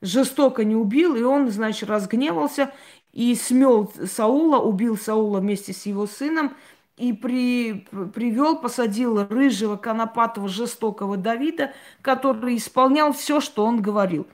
Жестоко 0.01 0.65
не 0.65 0.75
убил, 0.75 1.15
и 1.15 1.23
он, 1.23 1.51
значит, 1.51 1.89
разгневался 1.89 2.73
и 3.13 3.35
смел 3.35 3.93
Саула, 4.07 4.59
убил 4.59 4.97
Саула 4.97 5.39
вместе 5.39 5.73
с 5.73 5.87
его 5.87 6.09
сыном– 6.09 6.57
и 6.99 7.13
при, 7.13 7.87
привел, 8.15 8.59
посадил 8.59 9.27
рыжего, 9.27 9.77
конопатого, 9.77 10.49
жестокого 10.49 11.17
Давида, 11.17 11.73
который 12.03 12.57
исполнял 12.57 13.13
все, 13.13 13.41
что 13.41 13.65
он 13.65 13.81
говорил. 13.81 14.27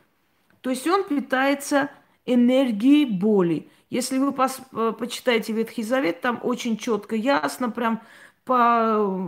То 0.60 0.70
есть 0.70 0.86
он 0.86 1.04
питается 1.04 1.90
энергией 2.26 3.04
боли. 3.04 3.68
Если 3.90 4.18
вы 4.18 4.32
пос, 4.32 4.58
э, 4.72 4.92
почитаете 4.98 5.52
Ветхий 5.52 5.82
Завет, 5.82 6.20
там 6.20 6.40
очень 6.42 6.76
четко, 6.76 7.14
ясно, 7.14 7.70
прям 7.70 8.00
по 8.44 9.26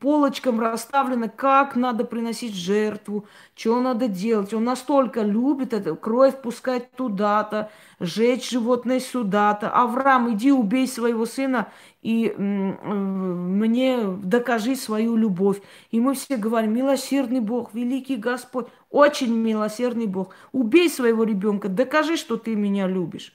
полочкам 0.00 0.60
расставлено, 0.60 1.30
как 1.34 1.76
надо 1.76 2.04
приносить 2.04 2.54
жертву, 2.54 3.26
что 3.54 3.80
надо 3.80 4.06
делать. 4.06 4.52
Он 4.52 4.64
настолько 4.64 5.22
любит 5.22 5.72
это, 5.72 5.94
кровь 5.96 6.40
пускать 6.42 6.90
туда-то, 6.92 7.70
жечь 8.00 8.50
животное 8.50 9.00
сюда-то. 9.00 9.70
Авраам, 9.70 10.34
иди 10.34 10.52
убей 10.52 10.86
своего 10.86 11.24
сына 11.24 11.68
и 12.02 12.30
мне 12.36 14.02
докажи 14.22 14.74
свою 14.76 15.16
любовь. 15.16 15.60
И 15.90 16.00
мы 16.00 16.14
все 16.14 16.36
говорим, 16.36 16.74
милосердный 16.74 17.40
Бог, 17.40 17.74
великий 17.74 18.16
Господь, 18.16 18.68
очень 18.90 19.34
милосердный 19.34 20.06
Бог. 20.06 20.34
Убей 20.52 20.88
своего 20.88 21.24
ребенка, 21.24 21.68
докажи, 21.68 22.16
что 22.16 22.36
ты 22.36 22.54
меня 22.54 22.86
любишь. 22.86 23.34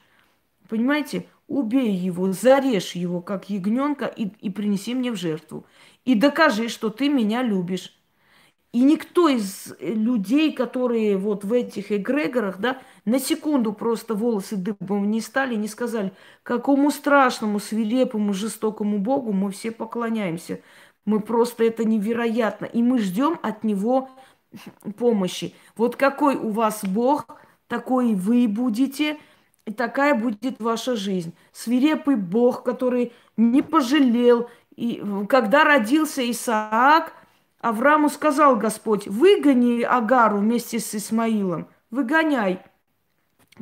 Понимаете? 0.67 1.25
убей 1.47 1.91
его, 1.91 2.31
зарежь 2.31 2.95
его, 2.95 3.21
как 3.21 3.49
ягненка, 3.49 4.05
и, 4.05 4.29
и 4.41 4.49
принеси 4.49 4.93
мне 4.95 5.11
в 5.11 5.15
жертву. 5.15 5.65
И 6.03 6.15
докажи, 6.15 6.69
что 6.69 6.89
ты 6.89 7.09
меня 7.09 7.43
любишь. 7.43 7.93
И 8.75 8.81
никто 8.81 9.29
из 9.29 9.73
людей, 9.79 10.51
которые 10.51 11.15
вот 11.15 11.45
в 11.45 11.53
этих 11.53 11.93
эгрегорах, 11.93 12.59
да, 12.59 12.81
на 13.05 13.19
секунду 13.19 13.71
просто 13.71 14.15
волосы 14.15 14.57
дыбом 14.57 15.09
не 15.09 15.21
стали, 15.21 15.55
не 15.55 15.69
сказали, 15.69 16.11
какому 16.43 16.91
страшному, 16.91 17.59
свирепому, 17.59 18.33
жестокому 18.33 18.99
Богу 18.99 19.31
мы 19.31 19.51
все 19.51 19.71
поклоняемся. 19.71 20.59
Мы 21.05 21.21
просто 21.21 21.63
это 21.63 21.85
невероятно. 21.85 22.65
И 22.65 22.83
мы 22.83 22.99
ждем 22.99 23.39
от 23.41 23.63
Него 23.63 24.09
помощи. 24.97 25.55
Вот 25.77 25.95
какой 25.95 26.35
у 26.35 26.49
вас 26.49 26.83
Бог, 26.83 27.27
такой 27.69 28.13
вы 28.13 28.45
будете– 28.49 29.17
и 29.65 29.73
такая 29.73 30.13
будет 30.13 30.61
ваша 30.61 30.95
жизнь. 30.95 31.33
Свирепый 31.51 32.17
Бог, 32.17 32.61
который 32.61 33.13
не 33.35 33.63
пожалел. 33.63 34.47
И 34.75 35.01
когда 35.27 35.63
родился 35.63 36.29
Исаак, 36.29 37.13
Аврааму 37.65 38.09
сказал 38.09 38.57
Господь, 38.57 39.07
выгони 39.07 39.81
Агару 39.81 40.37
вместе 40.37 40.79
с 40.79 40.93
Исмаилом, 40.93 41.67
выгоняй, 41.89 42.59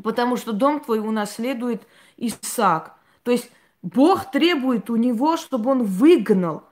потому 0.04 0.36
что 0.36 0.52
дом 0.52 0.82
твой 0.82 1.00
унаследует 1.00 1.88
Исаак. 2.18 2.98
То 3.24 3.32
есть 3.32 3.50
Бог 3.82 4.30
требует 4.30 4.90
у 4.90 4.98
него, 4.98 5.38
чтобы 5.38 5.72
он 5.72 5.84
выгнал. 5.84 6.64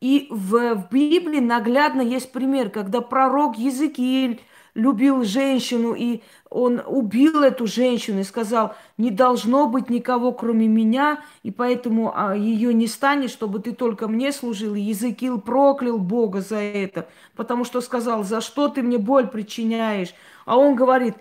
И 0.00 0.26
в, 0.28 0.74
в 0.74 0.88
Библии 0.90 1.38
наглядно 1.38 2.00
есть 2.00 2.32
пример, 2.32 2.70
когда 2.70 3.00
пророк 3.00 3.56
Языкииль 3.56 4.40
любил 4.74 5.24
женщину, 5.24 5.94
и 5.94 6.20
он 6.48 6.82
убил 6.86 7.42
эту 7.42 7.66
женщину 7.66 8.20
и 8.20 8.24
сказал, 8.24 8.74
не 8.98 9.10
должно 9.10 9.66
быть 9.66 9.90
никого, 9.90 10.32
кроме 10.32 10.66
меня, 10.66 11.20
и 11.42 11.50
поэтому 11.50 12.12
а, 12.14 12.34
ее 12.34 12.74
не 12.74 12.86
станет, 12.86 13.30
чтобы 13.30 13.60
ты 13.60 13.72
только 13.72 14.08
мне 14.08 14.32
служил. 14.32 14.74
И 14.74 14.80
Языкил 14.80 15.40
проклял 15.40 15.98
Бога 15.98 16.40
за 16.40 16.56
это, 16.56 17.08
потому 17.36 17.64
что 17.64 17.80
сказал, 17.80 18.24
за 18.24 18.40
что 18.40 18.68
ты 18.68 18.82
мне 18.82 18.98
боль 18.98 19.28
причиняешь? 19.28 20.14
А 20.46 20.56
он 20.56 20.74
говорит, 20.74 21.14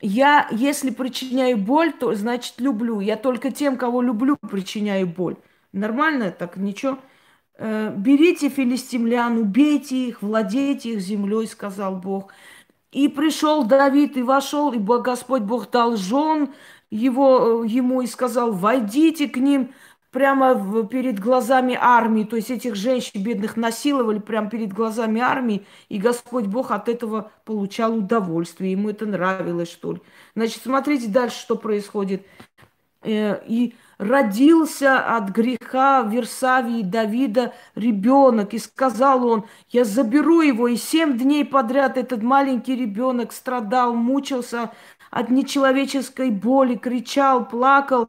я, 0.00 0.46
если 0.50 0.90
причиняю 0.90 1.56
боль, 1.56 1.92
то 1.92 2.14
значит 2.14 2.54
люблю. 2.58 3.00
Я 3.00 3.16
только 3.16 3.50
тем, 3.50 3.76
кого 3.76 4.02
люблю, 4.02 4.36
причиняю 4.36 5.06
боль. 5.06 5.36
Нормально? 5.72 6.30
Так 6.30 6.56
ничего. 6.56 6.98
Э, 7.58 7.92
берите 7.96 8.50
филистимлян, 8.50 9.38
убейте 9.38 10.08
их, 10.08 10.20
владейте 10.22 10.92
их 10.92 11.00
землей, 11.00 11.46
сказал 11.46 11.96
Бог. 11.96 12.32
И 12.96 13.08
пришел 13.08 13.62
Давид 13.64 14.16
и 14.16 14.22
вошел, 14.22 14.72
и 14.72 14.78
Господь 14.78 15.42
Бог 15.42 15.70
дал 15.70 15.98
жен 15.98 16.54
его, 16.88 17.62
э, 17.62 17.68
ему 17.68 18.00
и 18.00 18.06
сказал, 18.06 18.52
войдите 18.52 19.28
к 19.28 19.36
ним 19.36 19.74
прямо 20.10 20.82
перед 20.86 21.20
глазами 21.20 21.76
армии. 21.78 22.24
То 22.24 22.36
есть 22.36 22.50
этих 22.50 22.74
женщин 22.74 23.22
бедных 23.22 23.58
насиловали 23.58 24.18
прямо 24.18 24.48
перед 24.48 24.72
глазами 24.72 25.20
армии, 25.20 25.66
и 25.90 25.98
Господь 25.98 26.46
Бог 26.46 26.70
от 26.70 26.88
этого 26.88 27.30
получал 27.44 27.98
удовольствие. 27.98 28.72
Ему 28.72 28.88
это 28.88 29.04
нравилось, 29.04 29.70
что 29.70 29.92
ли. 29.92 30.00
Значит, 30.34 30.62
смотрите 30.62 31.08
дальше, 31.08 31.38
что 31.38 31.56
происходит. 31.56 32.26
Э, 33.02 33.42
и 33.46 33.74
родился 33.98 34.98
от 34.98 35.30
греха 35.30 36.02
Версавии 36.02 36.82
Давида 36.82 37.54
ребенок. 37.74 38.54
И 38.54 38.58
сказал 38.58 39.26
он, 39.26 39.44
я 39.70 39.84
заберу 39.84 40.40
его. 40.40 40.68
И 40.68 40.76
семь 40.76 41.16
дней 41.16 41.44
подряд 41.44 41.96
этот 41.96 42.22
маленький 42.22 42.76
ребенок 42.76 43.32
страдал, 43.32 43.94
мучился 43.94 44.72
от 45.10 45.30
нечеловеческой 45.30 46.30
боли, 46.30 46.76
кричал, 46.76 47.46
плакал. 47.46 48.08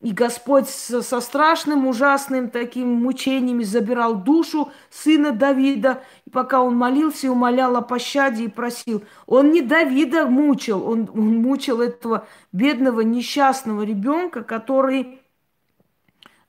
И 0.00 0.12
Господь 0.12 0.68
со 0.68 1.20
страшным, 1.20 1.88
ужасным 1.88 2.50
таким 2.50 2.88
мучениями 3.02 3.64
забирал 3.64 4.14
душу 4.14 4.70
сына 4.90 5.32
Давида. 5.32 6.04
И 6.24 6.30
пока 6.30 6.62
он 6.62 6.76
молился 6.76 7.26
и 7.26 7.30
умолял 7.30 7.76
о 7.76 7.82
пощаде 7.82 8.44
и 8.44 8.48
просил. 8.48 9.02
Он 9.26 9.50
не 9.50 9.60
Давида 9.60 10.26
мучил, 10.26 10.88
он, 10.88 11.10
он 11.12 11.38
мучил 11.38 11.80
этого 11.80 12.28
бедного, 12.52 13.00
несчастного 13.00 13.82
ребенка, 13.82 14.44
который 14.44 15.20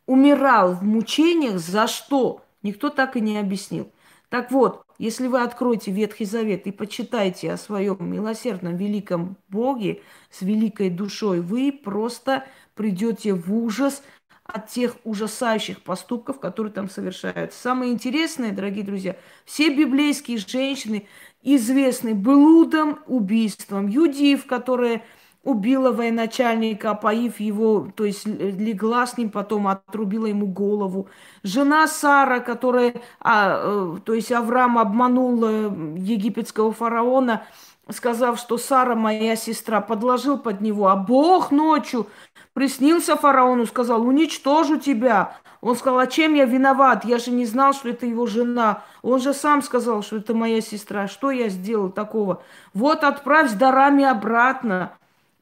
умирал 0.09 0.73
в 0.73 0.83
мучениях 0.83 1.59
за 1.59 1.85
что? 1.85 2.41
Никто 2.63 2.89
так 2.89 3.15
и 3.15 3.21
не 3.21 3.37
объяснил. 3.37 3.91
Так 4.29 4.51
вот, 4.51 4.81
если 4.97 5.27
вы 5.27 5.41
откроете 5.41 5.91
Ветхий 5.91 6.25
Завет 6.25 6.65
и 6.65 6.71
почитаете 6.71 7.51
о 7.51 7.57
своем 7.57 7.97
милосердном 7.99 8.75
великом 8.75 9.37
Боге 9.49 10.01
с 10.31 10.41
великой 10.41 10.89
душой, 10.89 11.41
вы 11.41 11.71
просто 11.71 12.43
придете 12.73 13.35
в 13.35 13.53
ужас 13.53 14.01
от 14.43 14.67
тех 14.69 14.95
ужасающих 15.03 15.83
поступков, 15.83 16.39
которые 16.39 16.73
там 16.73 16.89
совершаются. 16.89 17.61
Самое 17.61 17.93
интересное, 17.93 18.51
дорогие 18.51 18.83
друзья, 18.83 19.15
все 19.45 19.69
библейские 19.69 20.39
женщины 20.39 21.07
известны 21.43 22.15
блудом, 22.15 22.99
убийством. 23.05 23.87
Юдив, 23.87 24.47
которые 24.47 25.03
убила 25.43 25.91
военачальника, 25.91 26.91
опоив 26.91 27.39
его, 27.39 27.87
то 27.95 28.05
есть 28.05 28.25
легла 28.25 29.07
с 29.07 29.17
ним, 29.17 29.29
потом 29.29 29.67
отрубила 29.67 30.25
ему 30.25 30.47
голову. 30.47 31.07
Жена 31.43 31.87
Сара, 31.87 32.39
которая, 32.39 32.95
а, 33.21 33.61
э, 33.63 33.97
то 34.03 34.13
есть 34.13 34.31
Авраам 34.31 34.77
обманул 34.77 35.43
э, 35.45 35.95
египетского 35.97 36.73
фараона, 36.73 37.43
сказав, 37.89 38.37
что 38.39 38.57
Сара 38.57 38.95
моя 38.95 39.35
сестра, 39.35 39.81
подложил 39.81 40.37
под 40.37 40.61
него, 40.61 40.87
а 40.87 40.95
Бог 40.95 41.51
ночью 41.51 42.07
приснился 42.53 43.15
фараону, 43.15 43.65
сказал, 43.65 44.05
уничтожу 44.05 44.77
тебя. 44.77 45.37
Он 45.61 45.75
сказал, 45.75 45.99
а 45.99 46.07
чем 46.07 46.35
я 46.35 46.45
виноват? 46.45 47.03
Я 47.03 47.17
же 47.17 47.31
не 47.31 47.45
знал, 47.45 47.73
что 47.73 47.89
это 47.89 48.05
его 48.05 48.27
жена. 48.27 48.83
Он 49.01 49.19
же 49.19 49.33
сам 49.33 49.61
сказал, 49.61 50.03
что 50.03 50.17
это 50.17 50.33
моя 50.33 50.61
сестра. 50.61 51.07
Что 51.07 51.31
я 51.31 51.49
сделал 51.49 51.89
такого? 51.89 52.43
Вот 52.73 53.03
отправь 53.03 53.51
с 53.51 53.53
дарами 53.53 54.05
обратно. 54.05 54.93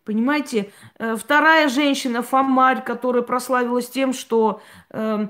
Понимаете, 0.08 0.72
э, 1.00 1.18
вторая 1.18 1.68
женщина, 1.68 2.22
Фомарь, 2.22 2.82
которая 2.82 3.24
прославилась 3.24 3.90
тем, 3.90 4.14
что 4.14 4.62
э, 4.90 5.28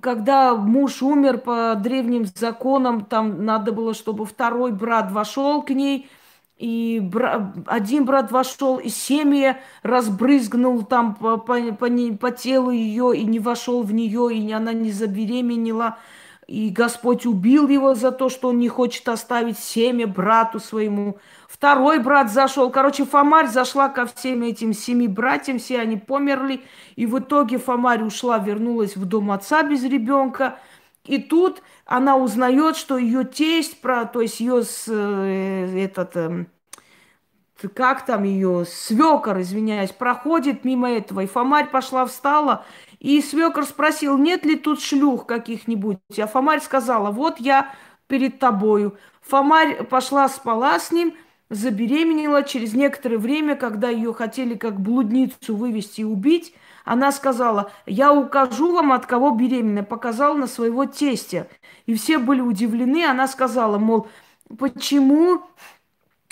когда 0.00 0.54
муж 0.54 1.02
умер 1.02 1.36
по 1.36 1.74
древним 1.74 2.24
законам, 2.24 3.04
там 3.04 3.44
надо 3.44 3.72
было, 3.72 3.92
чтобы 3.92 4.24
второй 4.24 4.72
брат 4.72 5.12
вошел 5.12 5.60
к 5.60 5.68
ней, 5.68 6.08
и 6.56 6.98
бра... 7.02 7.52
один 7.66 8.06
брат 8.06 8.32
вошел, 8.32 8.78
и 8.78 8.88
семья 8.88 9.58
разбрызгнул 9.82 10.82
там 10.82 11.14
по, 11.14 11.36
по, 11.36 11.60
по, 11.72 11.88
по 12.18 12.30
телу 12.30 12.70
ее, 12.70 13.12
и 13.14 13.24
не 13.24 13.38
вошел 13.38 13.82
в 13.82 13.92
нее, 13.92 14.34
и 14.34 14.50
она 14.50 14.72
не 14.72 14.92
забеременела. 14.92 15.98
И 16.46 16.70
Господь 16.70 17.26
убил 17.26 17.68
его 17.68 17.94
за 17.94 18.12
то, 18.12 18.30
что 18.30 18.48
он 18.48 18.58
не 18.58 18.68
хочет 18.70 19.06
оставить 19.10 19.58
семя 19.58 20.06
брату 20.06 20.58
своему. 20.58 21.18
Второй 21.58 21.98
брат 21.98 22.30
зашел. 22.30 22.70
Короче, 22.70 23.04
Фомарь 23.04 23.48
зашла 23.48 23.88
ко 23.88 24.06
всем 24.06 24.42
этим 24.42 24.72
семи 24.72 25.08
братьям, 25.08 25.58
все 25.58 25.80
они 25.80 25.96
померли. 25.96 26.62
И 26.94 27.04
в 27.04 27.18
итоге 27.18 27.58
Фомарь 27.58 28.04
ушла, 28.04 28.38
вернулась 28.38 28.94
в 28.94 29.04
дом 29.04 29.32
отца 29.32 29.64
без 29.64 29.82
ребенка. 29.82 30.60
И 31.04 31.18
тут 31.18 31.60
она 31.84 32.16
узнает, 32.16 32.76
что 32.76 32.96
ее 32.96 33.24
тесть, 33.24 33.80
про, 33.80 34.04
то 34.04 34.20
есть 34.20 34.38
ее 34.38 34.62
э, 34.86 35.84
этот, 35.84 36.16
э, 36.16 36.46
как 37.74 38.06
там 38.06 38.22
ее, 38.22 38.64
свекор, 38.64 39.40
извиняюсь, 39.40 39.90
проходит 39.90 40.64
мимо 40.64 40.88
этого. 40.88 41.22
И 41.22 41.26
Фомарь 41.26 41.70
пошла, 41.70 42.06
встала, 42.06 42.64
и 43.00 43.20
свекор 43.20 43.64
спросил, 43.64 44.16
нет 44.16 44.44
ли 44.44 44.54
тут 44.54 44.80
шлюх 44.80 45.26
каких-нибудь. 45.26 45.98
А 46.20 46.28
Фомарь 46.28 46.60
сказала, 46.60 47.10
вот 47.10 47.40
я 47.40 47.74
перед 48.06 48.38
тобою. 48.38 48.96
Фомарь 49.22 49.82
пошла, 49.82 50.28
спала 50.28 50.78
с 50.78 50.92
ним– 50.92 51.14
забеременела. 51.50 52.42
Через 52.42 52.74
некоторое 52.74 53.18
время, 53.18 53.56
когда 53.56 53.88
ее 53.88 54.12
хотели 54.12 54.54
как 54.54 54.80
блудницу 54.80 55.56
вывести 55.56 56.02
и 56.02 56.04
убить, 56.04 56.54
она 56.84 57.12
сказала, 57.12 57.70
я 57.86 58.12
укажу 58.12 58.72
вам, 58.72 58.92
от 58.92 59.06
кого 59.06 59.30
беременна. 59.30 59.82
Показала 59.82 60.34
на 60.34 60.46
своего 60.46 60.86
тестя. 60.86 61.48
И 61.86 61.94
все 61.94 62.18
были 62.18 62.40
удивлены. 62.40 63.04
Она 63.04 63.28
сказала, 63.28 63.78
мол, 63.78 64.08
почему 64.58 65.42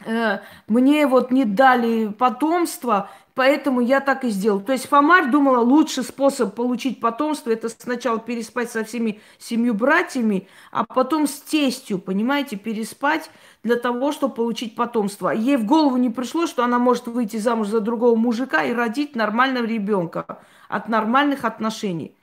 э, 0.05 0.39
мне 0.67 1.07
вот 1.07 1.31
не 1.31 1.45
дали 1.45 2.09
потомство, 2.09 3.11
поэтому 3.37 3.83
я 3.83 4.01
так 4.01 4.25
и 4.25 4.31
сделал. 4.31 4.61
То 4.61 4.73
есть 4.73 4.89
Фомарь 4.89 5.31
думала, 5.31 5.61
лучший 5.61 6.03
способ 6.03 6.55
получить 6.55 7.01
потомство, 7.01 7.51
это 7.51 7.69
сначала 7.69 8.19
переспать 8.19 8.71
со 8.71 8.83
всеми 8.83 9.21
семью 9.39 9.75
братьями, 9.75 10.49
а 10.73 10.85
потом 10.85 11.29
с 11.29 11.35
тестью, 11.41 11.99
понимаете, 11.99 12.57
переспать 12.57 13.31
для 13.63 13.77
того, 13.77 14.11
чтобы 14.11 14.35
получить 14.35 14.75
потомство. 14.75 15.29
Ей 15.29 15.59
в 15.59 15.67
голову 15.67 15.99
не 15.99 16.09
пришло, 16.09 16.47
что 16.47 16.65
она 16.65 16.79
может 16.79 17.07
выйти 17.07 17.37
замуж 17.37 17.69
за 17.69 17.81
другого 17.81 18.17
мужика 18.17 18.65
и 18.65 18.73
родить 18.73 19.15
нормального 19.15 19.67
ребенка 19.67 20.41
от 20.69 20.89
нормальных 20.89 21.45
отношений. 21.45 22.15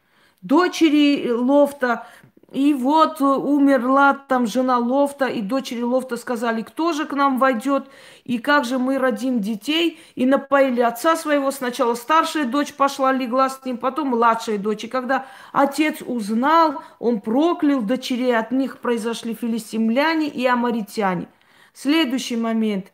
Дочери 0.41 1.29
Лофта 1.29 2.07
и 2.53 2.75
вот 2.75 3.19
э, 3.19 3.23
умерла 3.23 4.13
там 4.13 4.45
жена 4.45 4.77
Лофта, 4.77 5.25
и 5.25 5.41
дочери 5.41 5.81
Лофта 5.81 6.17
сказали, 6.17 6.61
кто 6.61 6.93
же 6.93 7.07
к 7.07 7.13
нам 7.13 7.39
войдет, 7.39 7.87
и 8.25 8.37
как 8.37 8.65
же 8.65 8.77
мы 8.77 8.99
родим 8.99 9.41
детей. 9.41 9.99
И 10.13 10.27
напоили 10.27 10.81
отца 10.81 11.15
своего. 11.15 11.49
Сначала 11.49 11.95
старшая 11.95 12.45
дочь 12.45 12.73
пошла, 12.73 13.11
легла 13.11 13.49
с 13.49 13.65
ним, 13.65 13.79
потом 13.79 14.09
младшая 14.09 14.59
дочь. 14.59 14.83
И 14.83 14.87
когда 14.87 15.25
отец 15.51 16.03
узнал, 16.05 16.83
он 16.99 17.21
проклял 17.21 17.81
дочерей, 17.81 18.37
от 18.37 18.51
них 18.51 18.77
произошли 18.77 19.33
филистимляне 19.33 20.27
и 20.27 20.45
амаритяне. 20.45 21.27
Следующий 21.73 22.37
момент. 22.37 22.93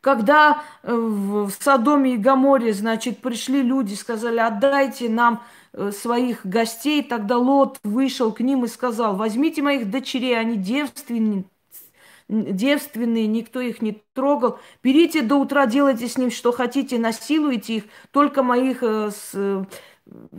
Когда 0.00 0.60
э, 0.82 0.92
в 0.92 1.50
Содоме 1.50 2.14
и 2.14 2.16
Гаморе, 2.16 2.72
значит, 2.72 3.22
пришли 3.22 3.62
люди, 3.62 3.94
сказали, 3.94 4.40
отдайте 4.40 5.08
нам 5.08 5.44
своих 5.90 6.44
гостей, 6.44 7.02
тогда 7.02 7.38
Лот 7.38 7.78
вышел 7.82 8.32
к 8.32 8.40
ним 8.40 8.64
и 8.64 8.68
сказал, 8.68 9.16
возьмите 9.16 9.62
моих 9.62 9.90
дочерей, 9.90 10.38
они 10.38 10.56
девственные, 10.56 11.44
девственные, 12.28 13.26
никто 13.26 13.60
их 13.60 13.82
не 13.82 14.02
трогал. 14.14 14.58
Берите 14.82 15.22
до 15.22 15.36
утра, 15.36 15.66
делайте 15.66 16.08
с 16.08 16.18
ним 16.18 16.30
что 16.30 16.52
хотите, 16.52 16.98
насилуйте 16.98 17.76
их, 17.76 17.84
только 18.10 18.42
моих 18.42 18.82
э, 18.82 19.10
с, 19.10 19.30
э, 19.34 19.64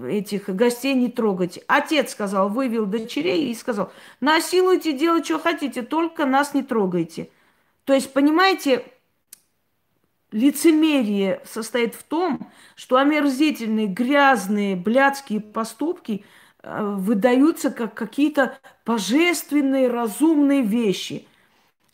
этих 0.08 0.50
гостей 0.50 0.94
не 0.94 1.10
трогайте. 1.10 1.64
Отец 1.68 2.12
сказал, 2.12 2.50
вывел 2.50 2.86
дочерей 2.86 3.50
и 3.50 3.56
сказал, 3.56 3.92
насилуйте, 4.20 4.94
делайте 4.94 5.26
что 5.26 5.40
хотите, 5.40 5.82
только 5.82 6.26
нас 6.26 6.54
не 6.54 6.64
трогайте. 6.64 7.30
То 7.86 7.94
есть, 7.94 8.14
понимаете, 8.14 8.86
лицемерие 10.34 11.42
состоит 11.46 11.96
в 11.96 12.04
том, 12.04 12.52
что 12.76 12.98
омерзительные, 12.98 13.88
грязные, 13.88 14.76
блядские 14.76 15.40
поступки 15.40 16.26
э, 16.62 16.96
выдаются 16.98 17.70
как 17.70 17.94
какие-то 17.94 18.58
божественные, 18.86 19.88
разумные 19.88 20.64
вещи. 20.64 21.28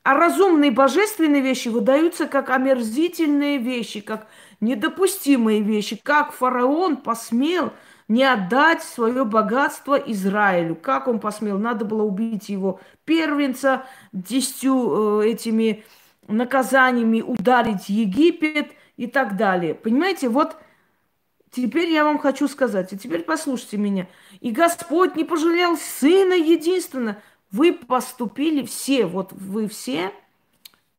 А 0.03 0.15
разумные, 0.15 0.71
божественные 0.71 1.41
вещи 1.41 1.67
выдаются 1.67 2.25
как 2.25 2.49
омерзительные 2.49 3.57
вещи, 3.57 3.99
как 3.99 4.27
недопустимые 4.61 5.61
вещи. 5.61 5.99
Как 6.01 6.31
фараон 6.31 6.97
посмел 6.97 7.73
не 8.07 8.23
отдать 8.23 8.81
свое 8.81 9.25
богатство 9.25 9.95
Израилю. 9.95 10.75
Как 10.75 11.07
он 11.07 11.19
посмел? 11.19 11.59
Надо 11.59 11.83
было 11.85 12.03
убить 12.03 12.49
его 12.49 12.79
первенца 13.03 13.83
десятью 14.13 15.21
э, 15.21 15.29
этими 15.29 15.83
наказаниями 16.29 17.21
ударить 17.21 17.89
Египет 17.89 18.71
и 18.97 19.07
так 19.07 19.35
далее. 19.35 19.73
Понимаете, 19.73 20.29
вот 20.29 20.55
теперь 21.51 21.89
я 21.89 22.03
вам 22.03 22.17
хочу 22.17 22.47
сказать, 22.47 22.93
и 22.93 22.97
теперь 22.97 23.23
послушайте 23.23 23.77
меня. 23.77 24.07
И 24.39 24.51
Господь 24.51 25.15
не 25.15 25.25
пожалел 25.25 25.77
Сына 25.77 26.33
единственно. 26.33 27.21
Вы 27.51 27.73
поступили 27.73 28.65
все, 28.65 29.05
вот 29.05 29.33
вы 29.33 29.67
все 29.67 30.11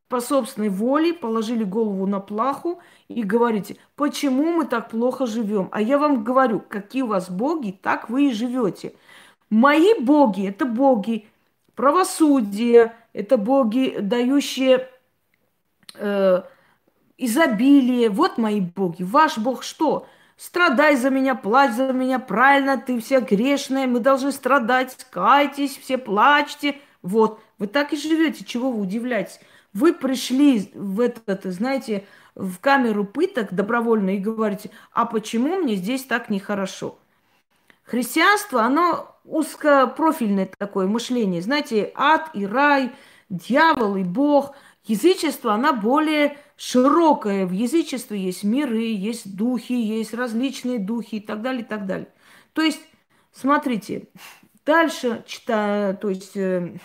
по 0.09 0.19
собственной 0.19 0.67
воле 0.67 1.13
положили 1.13 1.63
голову 1.63 2.05
на 2.05 2.19
плаху 2.19 2.81
и 3.07 3.23
говорите, 3.23 3.77
почему 3.95 4.51
мы 4.51 4.65
так 4.65 4.89
плохо 4.89 5.25
живем. 5.25 5.69
А 5.71 5.81
я 5.81 5.97
вам 5.97 6.25
говорю, 6.25 6.59
какие 6.59 7.03
у 7.03 7.07
вас 7.07 7.29
боги, 7.29 7.79
так 7.81 8.09
вы 8.09 8.29
и 8.29 8.33
живете. 8.33 8.93
Мои 9.49 9.93
боги– 10.01 10.47
это 10.49 10.65
боги 10.65 11.27
правосудия, 11.75 12.93
это 13.13 13.37
боги, 13.37 13.97
дающие 14.01 14.89
э, 15.95 16.41
изобилие. 17.21 18.09
Вот 18.09 18.37
мои 18.37 18.59
боги. 18.59 19.03
Ваш 19.03 19.37
бог 19.37 19.63
что? 19.63 20.07
Страдай 20.37 20.95
за 20.95 21.11
меня, 21.11 21.35
плачь 21.35 21.73
за 21.73 21.93
меня. 21.93 22.17
Правильно, 22.17 22.77
ты 22.77 22.99
все 22.99 23.19
грешная. 23.19 23.87
Мы 23.87 23.99
должны 23.99 24.31
страдать. 24.31 24.97
Кайтесь, 25.11 25.77
все 25.77 25.97
плачьте. 25.99 26.79
Вот. 27.03 27.39
Вы 27.59 27.67
так 27.67 27.93
и 27.93 27.97
живете. 27.97 28.43
Чего 28.43 28.71
вы 28.71 28.81
удивляетесь? 28.81 29.39
Вы 29.73 29.93
пришли 29.93 30.71
в 30.73 30.99
этот, 30.99 31.45
знаете, 31.45 32.05
в 32.33 32.57
камеру 32.59 33.05
пыток 33.05 33.53
добровольно 33.53 34.15
и 34.15 34.19
говорите, 34.19 34.71
а 34.91 35.05
почему 35.05 35.57
мне 35.57 35.75
здесь 35.75 36.03
так 36.03 36.29
нехорошо? 36.29 36.97
Христианство, 37.83 38.63
оно 38.63 39.15
узкопрофильное 39.23 40.49
такое 40.57 40.87
мышление. 40.87 41.41
Знаете, 41.41 41.91
ад 41.95 42.31
и 42.33 42.45
рай, 42.45 42.91
дьявол 43.29 43.97
и 43.97 44.03
Бог– 44.03 44.55
Язычество, 44.85 45.53
она 45.53 45.73
более 45.73 46.37
широкая. 46.57 47.45
В 47.45 47.51
язычестве 47.51 48.19
есть 48.19 48.43
миры, 48.43 48.83
есть 48.83 49.35
духи, 49.35 49.73
есть 49.73 50.13
различные 50.13 50.79
духи 50.79 51.15
и 51.15 51.19
так 51.19 51.41
далее, 51.41 51.61
и 51.61 51.65
так 51.65 51.85
далее. 51.85 52.07
То 52.53 52.61
есть, 52.61 52.81
смотрите, 53.31 54.07
дальше 54.65 55.23
читаю, 55.27 55.95
то 55.95 56.09
есть 56.09 56.35
э, 56.35 56.77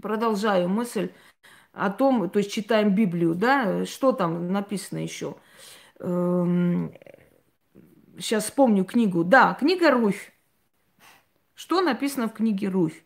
продолжаю 0.00 0.68
мысль 0.68 1.10
о 1.72 1.90
том, 1.90 2.30
то 2.30 2.38
есть 2.38 2.52
читаем 2.52 2.94
Библию, 2.94 3.34
да, 3.34 3.84
что 3.84 4.12
там 4.12 4.52
написано 4.52 4.98
еще. 4.98 5.36
Эм, 5.98 6.92
сейчас 8.18 8.44
вспомню 8.44 8.84
книгу. 8.84 9.24
Да, 9.24 9.54
книга 9.54 9.90
Руфь. 9.90 10.32
Что 11.54 11.80
написано 11.80 12.28
в 12.28 12.32
книге 12.32 12.68
Руфь? 12.68 13.05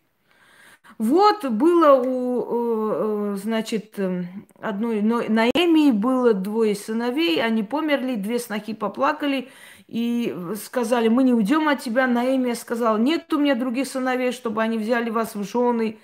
Вот 0.97 1.45
было 1.45 1.93
у, 1.93 3.35
значит, 3.35 3.97
эм, 3.97 4.27
одной 4.59 5.01
Наэмии 5.01 5.91
было 5.91 6.33
двое 6.33 6.75
сыновей, 6.75 7.41
они 7.41 7.63
померли, 7.63 8.15
две 8.15 8.39
снохи 8.39 8.73
поплакали 8.73 9.49
и 9.87 10.35
сказали, 10.63 11.07
мы 11.07 11.23
не 11.23 11.33
уйдем 11.33 11.67
от 11.67 11.81
тебя. 11.81 12.07
Наэмия 12.07 12.55
сказала, 12.55 12.97
нет 12.97 13.31
у 13.33 13.39
меня 13.39 13.55
других 13.55 13.87
сыновей, 13.87 14.31
чтобы 14.31 14.61
они 14.61 14.77
взяли 14.77 15.09
вас 15.09 15.35
в 15.35 15.43
жены. 15.43 15.97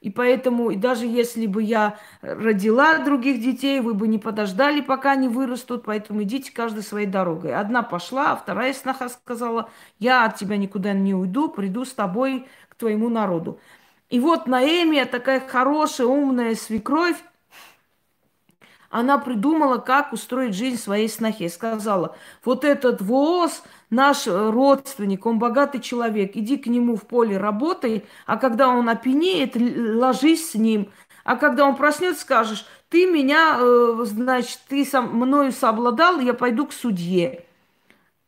И 0.00 0.10
поэтому, 0.10 0.70
и 0.70 0.76
даже 0.76 1.06
если 1.06 1.46
бы 1.46 1.62
я 1.62 1.98
родила 2.20 2.98
других 2.98 3.40
детей, 3.40 3.80
вы 3.80 3.94
бы 3.94 4.06
не 4.06 4.18
подождали, 4.18 4.80
пока 4.80 5.12
они 5.12 5.28
вырастут, 5.28 5.84
поэтому 5.84 6.22
идите 6.22 6.52
каждой 6.52 6.82
своей 6.82 7.06
дорогой. 7.06 7.54
Одна 7.54 7.82
пошла, 7.82 8.32
а 8.32 8.36
вторая 8.36 8.72
сноха 8.74 9.08
сказала, 9.08 9.70
я 9.98 10.24
от 10.24 10.36
тебя 10.36 10.56
никуда 10.56 10.92
не 10.92 11.14
уйду, 11.14 11.48
приду 11.48 11.84
с 11.84 11.92
тобой 11.92 12.46
к 12.68 12.76
твоему 12.76 13.08
народу. 13.08 13.58
И 14.10 14.20
вот 14.20 14.46
Наэмия, 14.46 15.04
такая 15.04 15.40
хорошая, 15.40 16.06
умная 16.06 16.54
свекровь, 16.54 17.16
она 18.90 19.18
придумала, 19.18 19.76
как 19.78 20.14
устроить 20.14 20.54
жизнь 20.54 20.78
своей 20.78 21.08
снохе. 21.08 21.50
Сказала, 21.50 22.16
вот 22.42 22.64
этот 22.64 23.02
ВОЗ, 23.02 23.62
наш 23.90 24.26
родственник, 24.26 25.26
он 25.26 25.38
богатый 25.38 25.80
человек, 25.80 26.32
иди 26.34 26.56
к 26.56 26.66
нему 26.66 26.96
в 26.96 27.02
поле 27.02 27.36
работай, 27.36 28.06
а 28.24 28.38
когда 28.38 28.68
он 28.68 28.88
опьянеет, 28.88 29.56
ложись 29.56 30.52
с 30.52 30.54
ним. 30.54 30.90
А 31.24 31.36
когда 31.36 31.66
он 31.66 31.76
проснется, 31.76 32.22
скажешь, 32.22 32.64
ты 32.88 33.04
меня, 33.04 33.58
э, 33.60 34.04
значит, 34.04 34.60
ты 34.68 34.86
сам, 34.86 35.14
мною 35.14 35.52
сообладал, 35.52 36.20
я 36.20 36.32
пойду 36.32 36.66
к 36.66 36.72
судье. 36.72 37.44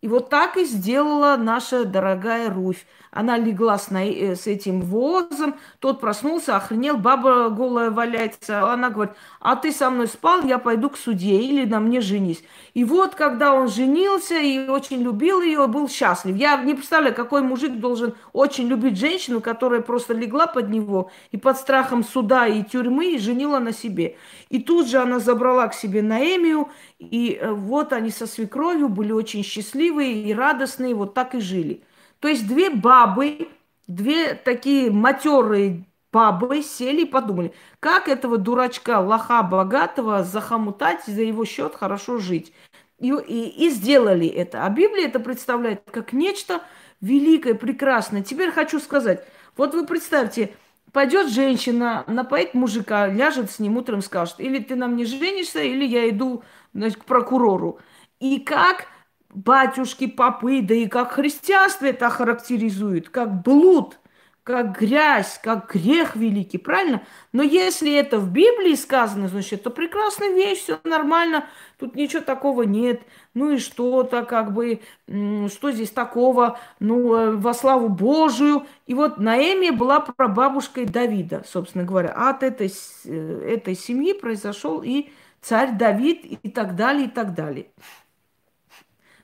И 0.02 0.08
вот 0.08 0.28
так 0.28 0.58
и 0.58 0.64
сделала 0.64 1.36
наша 1.36 1.84
дорогая 1.86 2.50
Руфь. 2.50 2.86
Она 3.10 3.36
легла 3.38 3.76
с, 3.76 3.90
на, 3.90 4.06
э, 4.06 4.36
с 4.36 4.46
этим 4.46 4.82
возом, 4.82 5.56
тот 5.80 6.00
проснулся, 6.00 6.56
охренел, 6.56 6.96
баба 6.96 7.50
голая 7.50 7.90
валяется. 7.90 8.72
Она 8.72 8.90
говорит, 8.90 9.14
а 9.40 9.56
ты 9.56 9.72
со 9.72 9.90
мной 9.90 10.06
спал, 10.06 10.44
я 10.44 10.58
пойду 10.58 10.90
к 10.90 10.96
суде 10.96 11.40
или 11.40 11.64
на 11.64 11.80
мне 11.80 12.00
женись. 12.00 12.44
И 12.74 12.84
вот, 12.84 13.16
когда 13.16 13.52
он 13.52 13.68
женился 13.68 14.38
и 14.38 14.68
очень 14.68 15.02
любил 15.02 15.42
ее, 15.42 15.66
был 15.66 15.88
счастлив. 15.88 16.36
Я 16.36 16.56
не 16.62 16.74
представляю, 16.74 17.14
какой 17.14 17.42
мужик 17.42 17.78
должен 17.80 18.14
очень 18.32 18.68
любить 18.68 18.96
женщину, 18.96 19.40
которая 19.40 19.80
просто 19.80 20.14
легла 20.14 20.46
под 20.46 20.70
него 20.70 21.10
и 21.32 21.36
под 21.36 21.56
страхом 21.56 22.04
суда 22.04 22.46
и 22.46 22.62
тюрьмы 22.62 23.14
и 23.14 23.18
женила 23.18 23.58
на 23.58 23.72
себе. 23.72 24.16
И 24.50 24.60
тут 24.60 24.88
же 24.88 24.98
она 24.98 25.18
забрала 25.18 25.66
к 25.68 25.74
себе 25.74 26.02
Наэмию, 26.02 26.68
и 26.98 27.38
э, 27.40 27.50
вот 27.50 27.92
они 27.92 28.10
со 28.10 28.26
свекровью 28.26 28.88
были 28.88 29.12
очень 29.12 29.42
счастливые 29.42 30.22
и 30.22 30.34
радостные, 30.34 30.94
вот 30.94 31.14
так 31.14 31.34
и 31.34 31.40
жили. 31.40 31.82
То 32.20 32.28
есть 32.28 32.46
две 32.46 32.70
бабы, 32.70 33.48
две 33.86 34.34
такие 34.34 34.90
матерые 34.90 35.84
бабы 36.12 36.62
сели 36.62 37.02
и 37.02 37.06
подумали, 37.06 37.52
как 37.78 38.08
этого 38.08 38.36
дурачка, 38.36 39.00
лоха 39.00 39.42
богатого 39.42 40.22
захомутать 40.22 41.04
за 41.06 41.22
его 41.22 41.44
счет 41.44 41.74
хорошо 41.74 42.18
жить. 42.18 42.52
И, 42.98 43.08
и, 43.08 43.66
и 43.66 43.70
сделали 43.70 44.26
это. 44.26 44.66
А 44.66 44.68
Библия 44.68 45.06
это 45.06 45.20
представляет 45.20 45.82
как 45.90 46.12
нечто 46.12 46.60
великое, 47.00 47.54
прекрасное. 47.54 48.22
Теперь 48.22 48.50
хочу 48.50 48.78
сказать, 48.78 49.26
вот 49.56 49.72
вы 49.74 49.86
представьте, 49.86 50.54
пойдет 50.92 51.28
женщина, 51.28 52.04
напоит 52.06 52.52
мужика, 52.52 53.06
ляжет 53.06 53.50
с 53.50 53.58
ним 53.58 53.78
утром, 53.78 54.02
скажет, 54.02 54.36
или 54.38 54.58
ты 54.58 54.76
нам 54.76 54.96
не 54.96 55.06
женишься, 55.06 55.62
или 55.62 55.86
я 55.86 56.10
иду 56.10 56.42
значит, 56.74 56.98
к 56.98 57.04
прокурору. 57.04 57.78
И 58.18 58.38
как 58.40 58.86
батюшки, 59.32 60.06
попы, 60.06 60.62
да 60.62 60.74
и 60.74 60.86
как 60.86 61.12
христианство 61.12 61.86
это 61.86 62.10
характеризует, 62.10 63.08
как 63.08 63.42
блуд, 63.42 63.98
как 64.42 64.80
грязь, 64.80 65.38
как 65.42 65.72
грех 65.72 66.16
великий, 66.16 66.58
правильно? 66.58 67.02
Но 67.32 67.42
если 67.42 67.94
это 67.94 68.18
в 68.18 68.32
Библии 68.32 68.74
сказано, 68.74 69.28
значит, 69.28 69.60
это 69.60 69.70
прекрасная 69.70 70.30
вещь, 70.30 70.60
все 70.60 70.80
нормально, 70.82 71.46
тут 71.78 71.94
ничего 71.94 72.22
такого 72.22 72.62
нет. 72.62 73.02
Ну 73.34 73.52
и 73.52 73.58
что-то, 73.58 74.24
как 74.24 74.52
бы, 74.52 74.80
что 75.06 75.70
здесь 75.70 75.90
такого, 75.90 76.58
ну, 76.80 77.14
э, 77.14 77.36
во 77.36 77.54
славу 77.54 77.88
Божию. 77.88 78.66
И 78.86 78.94
вот 78.94 79.18
Наэмия 79.18 79.72
была 79.72 80.00
прабабушкой 80.00 80.86
Давида, 80.86 81.44
собственно 81.46 81.84
говоря. 81.84 82.10
От 82.10 82.42
этой, 82.42 82.72
э, 83.04 83.54
этой 83.54 83.76
семьи 83.76 84.14
произошел 84.14 84.82
и 84.82 85.10
царь 85.42 85.76
Давид 85.76 86.24
и 86.24 86.50
так 86.50 86.74
далее, 86.74 87.06
и 87.06 87.10
так 87.10 87.34
далее. 87.34 87.66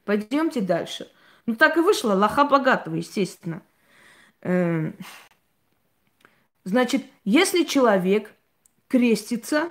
Пойдемте 0.07 0.61
дальше. 0.61 1.11
Ну, 1.47 1.57
так 1.57 1.77
и 1.77 1.81
вышло, 1.81 2.14
лоха 2.14 2.45
богатого, 2.45 2.95
естественно. 2.95 3.61
Эм, 4.40 4.95
значит, 6.64 7.05
если 7.25 7.64
человек 7.64 8.31
крестится, 8.87 9.69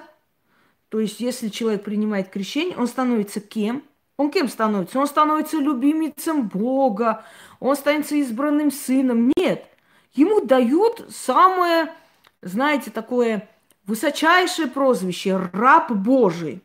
то 0.89 0.99
есть 0.99 1.21
если 1.21 1.47
человек 1.47 1.85
принимает 1.85 2.29
крещение, 2.29 2.77
он 2.77 2.87
становится 2.87 3.39
кем? 3.39 3.83
Он 4.17 4.29
кем 4.29 4.49
становится? 4.49 4.99
Он 4.99 5.07
становится 5.07 5.57
любимицем 5.57 6.49
Бога, 6.49 7.25
он 7.61 7.77
становится 7.77 8.15
избранным 8.15 8.71
сыном. 8.71 9.31
Нет, 9.37 9.65
ему 10.13 10.41
дают 10.41 11.05
самое, 11.09 11.93
знаете, 12.41 12.91
такое 12.91 13.47
высочайшее 13.85 14.67
прозвище– 14.67 15.49
раб 15.53 15.93
Божий. 15.93 16.61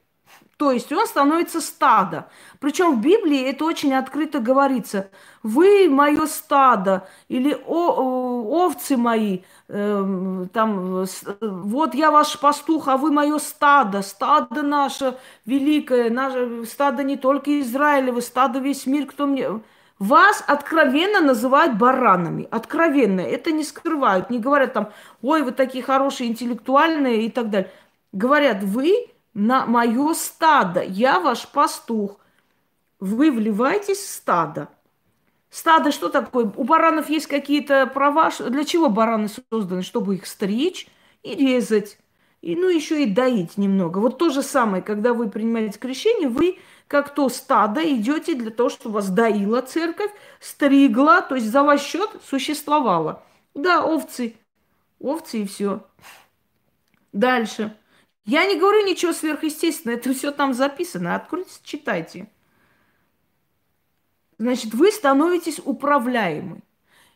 То 0.61 0.73
есть 0.73 0.93
он 0.93 1.07
становится 1.07 1.59
стадо. 1.63 2.29
Причем 2.59 2.97
в 2.97 3.01
Библии 3.01 3.49
это 3.49 3.65
очень 3.65 3.95
открыто 3.95 4.41
говорится. 4.41 5.09
Вы 5.43 5.89
мое 5.89 6.27
стадо 6.27 7.09
или 7.29 7.57
о, 7.67 8.67
овцы 8.67 8.99
мои, 8.99 9.39
э, 9.69 10.47
там, 10.53 11.07
вот 11.41 11.95
я 11.95 12.11
ваш 12.11 12.39
пастух, 12.39 12.89
а 12.89 12.99
вы 12.99 13.11
мое 13.11 13.39
стадо, 13.39 14.03
стадо 14.03 14.61
наше 14.61 15.17
великое, 15.47 16.11
наше 16.11 16.67
стадо 16.67 17.05
не 17.05 17.17
только 17.17 17.59
Израилево, 17.61 18.21
стадо 18.21 18.59
весь 18.59 18.85
мир, 18.85 19.07
кто 19.07 19.25
мне... 19.25 19.63
Вас 19.99 20.45
откровенно 20.47 21.23
называют 21.23 21.79
баранами. 21.79 22.47
Откровенно. 22.51 23.21
Это 23.21 23.51
не 23.51 23.65
скрывают. 23.65 24.29
Не 24.29 24.39
говорят 24.39 24.75
там, 24.75 24.93
ой, 25.23 25.43
вы 25.43 25.53
такие 25.53 25.83
хорошие, 25.83 26.29
интеллектуальные 26.29 27.25
и 27.25 27.31
так 27.31 27.49
далее. 27.49 27.71
Говорят, 28.13 28.63
вы 28.63 29.11
на 29.35 29.67
мое 29.67 30.15
стадо. 30.15 30.83
Я 30.83 31.21
ваш 31.21 31.49
пастух. 31.49 32.19
Вы 32.99 33.31
вливаетесь 33.31 33.99
в 33.99 34.09
стадо. 34.09 34.69
Стадо 35.51 35.91
что 35.91 36.09
такое? 36.09 36.45
У 36.45 36.65
баранов 36.65 37.09
есть 37.09 37.27
какие-то 37.27 37.87
права. 37.87 38.31
Для 38.49 38.65
чего 38.65 38.89
бараны 38.89 39.29
созданы? 39.51 39.83
Чтобы 39.83 40.17
их 40.17 40.27
стричь 40.27 40.89
и 41.23 41.35
резать. 41.35 41.99
И, 42.41 42.57
ну, 42.57 42.69
еще 42.69 43.03
и 43.03 43.07
доить 43.07 43.59
немного. 43.59 43.99
Вот 43.99 44.19
то 44.19 44.31
же 44.31 44.43
самое, 44.43 44.83
когда 44.83 45.13
вы 45.13 45.29
принимаете 45.29 45.79
крещение, 45.79 46.29
вы, 46.29 46.59
как 46.89 47.15
то 47.15 47.29
стадо, 47.29 47.83
идете 47.83 48.35
для 48.35 48.51
того, 48.51 48.71
чтобы 48.71 48.95
вас 48.95 49.11
доила 49.11 49.61
церковь, 49.61 50.11
стригла, 50.41 51.21
то 51.21 51.35
есть 51.35 51.51
за 51.51 51.63
ваш 51.63 51.83
счет 51.83 52.11
существовала. 52.25 53.23
Да, 53.55 53.85
овцы. 53.85 54.37
Овцы 54.99 55.43
и 55.43 55.47
все. 55.47 55.85
Дальше. 57.13 57.77
Я 58.31 58.47
не 58.47 58.61
говорю 58.61 58.87
ничего 58.87 59.13
сверхъестественного, 59.13 59.99
это 59.99 60.15
все 60.15 60.31
там 60.31 60.55
записано. 60.55 61.17
Откройте, 61.17 61.51
читайте. 61.65 62.29
Значит, 64.39 64.73
вы 64.73 64.93
становитесь 64.93 65.61
управляемы. 65.65 66.61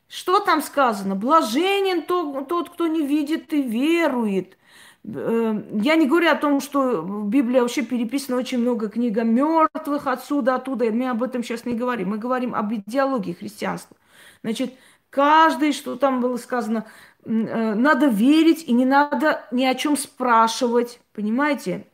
Что 0.09 0.41
там 0.41 0.61
сказано? 0.61 1.15
Блаженен 1.15 2.03
тот, 2.03 2.49
тот, 2.49 2.71
кто 2.71 2.89
не 2.89 3.07
видит 3.07 3.53
и 3.53 3.63
верует. 3.63 4.59
Э, 5.05 5.63
я 5.75 5.95
не 5.95 6.09
говорю 6.09 6.31
о 6.31 6.35
том, 6.35 6.61
что 6.61 7.03
в 7.03 7.29
Библии 7.29 7.61
вообще 7.61 7.83
переписано 7.83 8.37
очень 8.37 8.59
много 8.59 8.89
книг 8.89 9.17
о 9.17 9.23
мертвых 9.23 10.09
отсюда, 10.09 10.57
оттуда. 10.57 10.91
Мы 10.91 11.09
об 11.09 11.23
этом 11.23 11.45
сейчас 11.45 11.65
не 11.65 11.75
говорим. 11.75 12.09
Мы 12.09 12.19
говорим 12.19 12.57
об 12.57 12.75
идеологии 12.75 13.35
христианства. 13.35 13.97
Значит, 14.43 14.75
каждый, 15.11 15.73
что 15.75 15.95
там 15.95 16.21
было 16.21 16.39
сказано, 16.39 16.87
надо 17.25 18.07
верить 18.07 18.65
и 18.65 18.73
не 18.73 18.85
надо 18.85 19.47
ни 19.51 19.65
о 19.65 19.75
чем 19.75 19.97
спрашивать, 19.97 21.01
понимаете? 21.13 21.87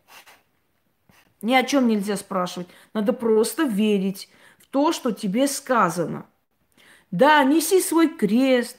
Ни 1.43 1.55
о 1.55 1.63
чем 1.63 1.89
нельзя 1.89 2.17
спрашивать. 2.17 2.69
Надо 2.93 3.13
просто 3.13 3.63
верить 3.65 4.29
в 4.59 4.67
то, 4.67 4.93
что 4.93 5.11
тебе 5.11 5.47
сказано. 5.49 6.27
Да, 7.11 7.43
неси 7.45 7.81
свой 7.81 8.09
крест. 8.09 8.77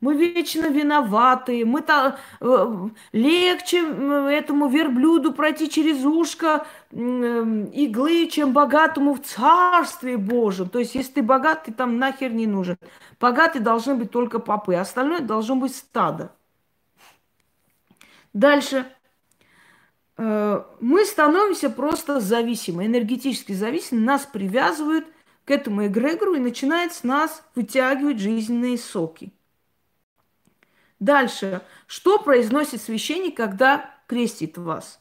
Мы 0.00 0.16
вечно 0.16 0.66
виноваты. 0.66 1.64
Мы 1.66 1.82
то 1.82 2.18
э, 2.40 2.88
легче 3.12 3.78
этому 3.80 4.68
верблюду 4.68 5.32
пройти 5.32 5.68
через 5.68 6.04
ушко 6.04 6.66
иглы, 6.90 8.28
чем 8.28 8.52
богатому 8.52 9.14
в 9.14 9.20
царстве 9.20 10.16
Божьем. 10.16 10.70
То 10.70 10.78
есть, 10.78 10.94
если 10.94 11.14
ты 11.14 11.22
богат, 11.22 11.64
ты 11.64 11.72
там 11.72 11.98
нахер 11.98 12.32
не 12.32 12.46
нужен. 12.46 12.78
Богаты 13.20 13.60
должны 13.60 13.94
быть 13.94 14.10
только 14.10 14.38
попы, 14.38 14.74
а 14.74 14.80
остальное 14.80 15.20
должно 15.20 15.56
быть 15.56 15.76
стадо. 15.76 16.32
Дальше. 18.32 18.86
Э, 20.16 20.64
мы 20.80 21.04
становимся 21.04 21.68
просто 21.68 22.20
зависимы, 22.20 22.86
энергетически 22.86 23.52
зависимы. 23.52 24.00
Нас 24.00 24.24
привязывают 24.24 25.06
к 25.44 25.50
этому 25.50 25.86
эгрегору 25.86 26.34
и 26.34 26.40
начинает 26.40 26.94
с 26.94 27.04
нас 27.04 27.42
вытягивать 27.54 28.18
жизненные 28.18 28.78
соки. 28.78 29.32
Дальше. 31.00 31.62
Что 31.86 32.18
произносит 32.18 32.82
священник, 32.82 33.36
когда 33.36 33.90
крестит 34.06 34.58
вас? 34.58 35.00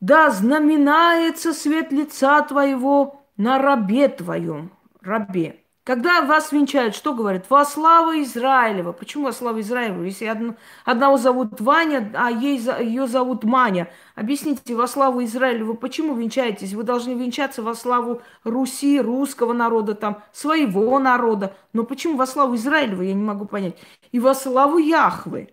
Да 0.00 0.30
знаменается 0.30 1.52
свет 1.52 1.90
лица 1.90 2.42
твоего 2.42 3.26
на 3.36 3.58
рабе 3.58 4.08
твоем, 4.08 4.70
рабе. 5.00 5.64
Когда 5.88 6.20
вас 6.20 6.52
венчают, 6.52 6.94
что 6.94 7.14
говорят? 7.14 7.48
Во 7.48 7.64
славу 7.64 8.10
Израилева. 8.20 8.92
Почему 8.92 9.24
во 9.24 9.32
славу 9.32 9.60
Израилева? 9.60 10.02
Если 10.02 10.26
одно, 10.26 10.54
одного 10.84 11.16
зовут 11.16 11.62
Ваня, 11.62 12.12
а 12.14 12.30
ей, 12.30 12.58
ее 12.58 13.06
зовут 13.06 13.42
Маня. 13.42 13.90
Объясните, 14.14 14.74
во 14.74 14.86
славу 14.86 15.24
Израилева, 15.24 15.72
почему 15.72 16.14
венчаетесь? 16.14 16.74
Вы 16.74 16.82
должны 16.82 17.12
венчаться 17.14 17.62
во 17.62 17.74
славу 17.74 18.20
Руси, 18.44 19.00
русского 19.00 19.54
народа, 19.54 19.94
там, 19.94 20.22
своего 20.30 20.98
народа. 20.98 21.56
Но 21.72 21.84
почему 21.84 22.18
во 22.18 22.26
славу 22.26 22.56
Израилева, 22.56 23.00
я 23.00 23.14
не 23.14 23.24
могу 23.24 23.46
понять. 23.46 23.78
И 24.12 24.20
во 24.20 24.34
славу 24.34 24.76
Яхвы. 24.76 25.48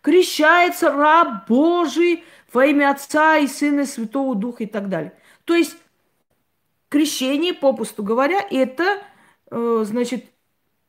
Крещается 0.00 0.90
раб 0.90 1.46
Божий 1.46 2.24
во 2.52 2.66
имя 2.66 2.90
Отца 2.90 3.36
и 3.36 3.46
Сына 3.46 3.82
и 3.82 3.86
Святого 3.86 4.34
Духа 4.34 4.64
и 4.64 4.66
так 4.66 4.88
далее. 4.88 5.12
То 5.44 5.54
есть 5.54 5.76
крещение, 6.94 7.52
попусту 7.52 8.04
говоря, 8.04 8.46
это, 8.52 9.02
э, 9.50 9.82
значит, 9.84 10.26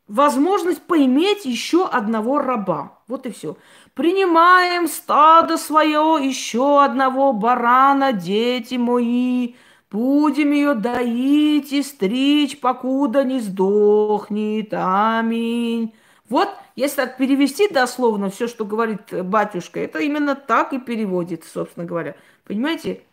возможность 0.08 0.84
поиметь 0.84 1.46
еще 1.46 1.88
одного 1.88 2.38
раба. 2.38 3.00
Вот 3.08 3.26
и 3.26 3.32
все. 3.32 3.58
Принимаем 3.96 4.88
стадо 4.88 5.58
свое, 5.58 6.20
еще 6.22 6.84
одного 6.84 7.34
барана, 7.34 8.14
дети 8.14 8.76
мои. 8.76 9.56
Будем 9.90 10.52
ее 10.52 10.76
доить 10.76 11.74
и 11.74 11.82
стричь, 11.82 12.60
покуда 12.60 13.24
не 13.24 13.40
сдохнет. 13.40 14.74
Аминь. 14.74 15.96
Вот, 16.30 16.50
если 16.76 16.98
так 16.98 17.18
перевести 17.18 17.68
дословно 17.68 18.30
все, 18.30 18.48
что 18.48 18.64
говорит 18.64 19.12
батюшка, 19.26 19.80
это 19.80 20.00
именно 20.00 20.36
так 20.36 20.72
и 20.74 20.80
переводится, 20.80 21.50
собственно 21.50 21.88
говоря. 21.88 22.16
Понимаете? 22.44 23.05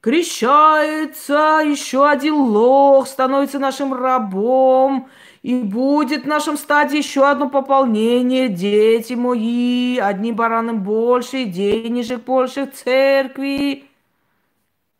Крещается, 0.00 1.60
еще 1.64 2.08
один 2.08 2.34
лох 2.34 3.06
становится 3.06 3.58
нашим 3.58 3.92
рабом, 3.92 5.08
и 5.42 5.54
будет 5.62 6.24
в 6.24 6.28
нашем 6.28 6.56
стаде 6.56 6.98
еще 6.98 7.26
одно 7.28 7.48
пополнение, 7.48 8.48
дети 8.48 9.14
мои, 9.14 9.98
одним 9.98 10.36
бараном 10.36 10.82
больше, 10.82 11.44
денежек 11.44 12.24
больше 12.24 12.66
в 12.66 12.72
церкви. 12.72 13.84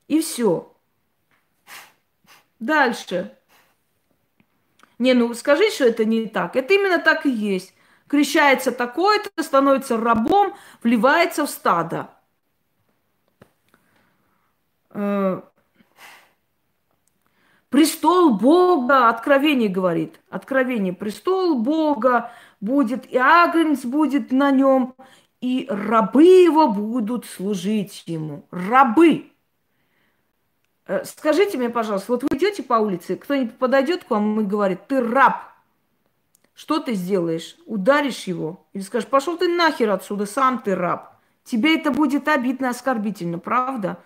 И 0.09 0.21
все. 0.21 0.73
Дальше. 2.59 3.37
Не, 4.99 5.15
ну 5.15 5.33
скажи, 5.35 5.71
что 5.71 5.85
это 5.85 6.05
не 6.05 6.27
так. 6.27 6.57
Это 6.57 6.75
именно 6.75 6.99
так 6.99 7.27
и 7.27 7.31
есть. 7.31 7.75
Крещается 8.07 8.73
такой-то, 8.73 9.31
становится 9.43 9.97
рабом, 9.97 10.55
вливается 10.83 11.47
в 11.47 11.51
стадо. 11.51 12.11
Э, 14.91 15.41
Престол 17.71 18.35
Бога, 18.35 19.09
откровение 19.09 19.69
говорит, 19.69 20.21
откровение, 20.29 20.93
престол 20.93 21.55
Бога 21.55 22.33
будет, 22.61 23.07
и 23.07 23.17
агнец 23.17 23.85
будет 23.85 24.33
на 24.33 24.51
нем, 24.51 24.97
и 25.41 25.67
рабы 25.71 26.25
его 26.25 26.67
будут 26.67 27.27
служить 27.27 28.03
ему. 28.07 28.45
Рабы. 28.51 29.31
Э, 30.89 31.05
скажите 31.05 31.59
мне, 31.59 31.71
пожалуйста, 31.71 32.11
вот 32.11 32.25
вы 32.25 32.37
идете 32.37 32.65
по 32.65 32.75
улице, 32.75 33.15
кто-нибудь 33.15 33.57
подойдет 33.57 34.03
к 34.03 34.11
вам 34.11 34.41
и 34.41 34.45
говорит, 34.45 34.89
ты 34.89 35.01
раб. 35.01 35.45
Что 36.55 36.81
ты 36.81 36.95
сделаешь? 36.95 37.57
Ударишь 37.67 38.25
его? 38.25 38.67
Или 38.73 38.83
скажешь, 38.83 39.09
пошел 39.09 39.39
ты 39.39 39.47
нахер 39.47 39.91
отсюда, 39.91 40.27
сам 40.27 40.59
ты 40.59 40.75
раб. 40.75 41.15
Тебе 41.45 41.79
это 41.79 41.93
будет 41.93 42.27
обидно, 42.27 42.71
оскорбительно, 42.71 43.39
правда? 43.39 44.01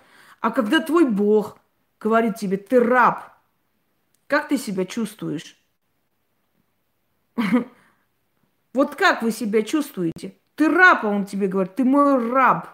А 0.45 0.51
когда 0.51 0.81
твой 0.81 1.07
Бог 1.07 1.57
говорит 1.99 2.37
тебе, 2.37 2.59
ты 2.59 2.79
раб, 2.79 3.33
как 4.27 4.49
ты 4.49 4.59
себя 4.59 4.85
чувствуешь? 4.85 5.57
Вот 8.75 8.95
как 8.95 9.23
вы 9.23 9.31
себя 9.31 9.63
чувствуете? 9.63 10.37
Ты 10.55 10.69
раб, 10.69 11.05
а 11.05 11.09
он 11.09 11.25
тебе 11.25 11.47
говорит, 11.47 11.77
ты 11.77 11.85
мой 11.85 12.31
раб. 12.31 12.69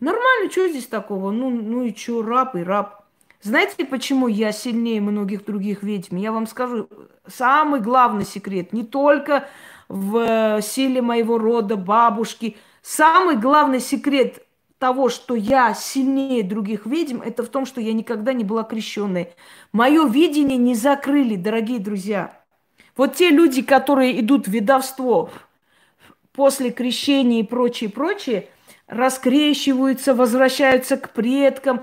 Нормально, 0.00 0.50
что 0.50 0.66
здесь 0.66 0.86
такого? 0.86 1.30
Ну, 1.30 1.50
ну 1.50 1.82
и 1.82 1.94
что, 1.94 2.22
раб 2.22 2.56
и 2.56 2.62
раб. 2.62 3.04
Знаете, 3.42 3.84
почему 3.84 4.28
я 4.28 4.50
сильнее 4.50 5.02
многих 5.02 5.44
других 5.44 5.82
ведьм? 5.82 6.16
Я 6.16 6.32
вам 6.32 6.46
скажу, 6.46 6.88
самый 7.26 7.80
главный 7.80 8.24
секрет, 8.24 8.72
не 8.72 8.84
только 8.84 9.46
в 9.88 10.62
силе 10.62 11.02
моего 11.02 11.36
рода, 11.36 11.76
бабушки, 11.76 12.56
самый 12.80 13.36
главный 13.36 13.80
секрет 13.80 14.46
того, 14.82 15.10
что 15.10 15.36
я 15.36 15.74
сильнее 15.74 16.42
других 16.42 16.86
ведьм, 16.86 17.22
это 17.22 17.44
в 17.44 17.48
том, 17.48 17.66
что 17.66 17.80
я 17.80 17.92
никогда 17.92 18.32
не 18.32 18.42
была 18.42 18.64
крещенной. 18.64 19.28
Мое 19.70 20.08
видение 20.08 20.58
не 20.58 20.74
закрыли, 20.74 21.36
дорогие 21.36 21.78
друзья. 21.78 22.36
Вот 22.96 23.14
те 23.14 23.30
люди, 23.30 23.62
которые 23.62 24.18
идут 24.18 24.48
в 24.48 24.50
ведовство 24.50 25.30
после 26.32 26.72
крещения 26.72 27.42
и 27.42 27.46
прочее, 27.46 27.90
прочее, 27.90 28.48
раскрещиваются, 28.88 30.16
возвращаются 30.16 30.96
к 30.96 31.10
предкам. 31.10 31.82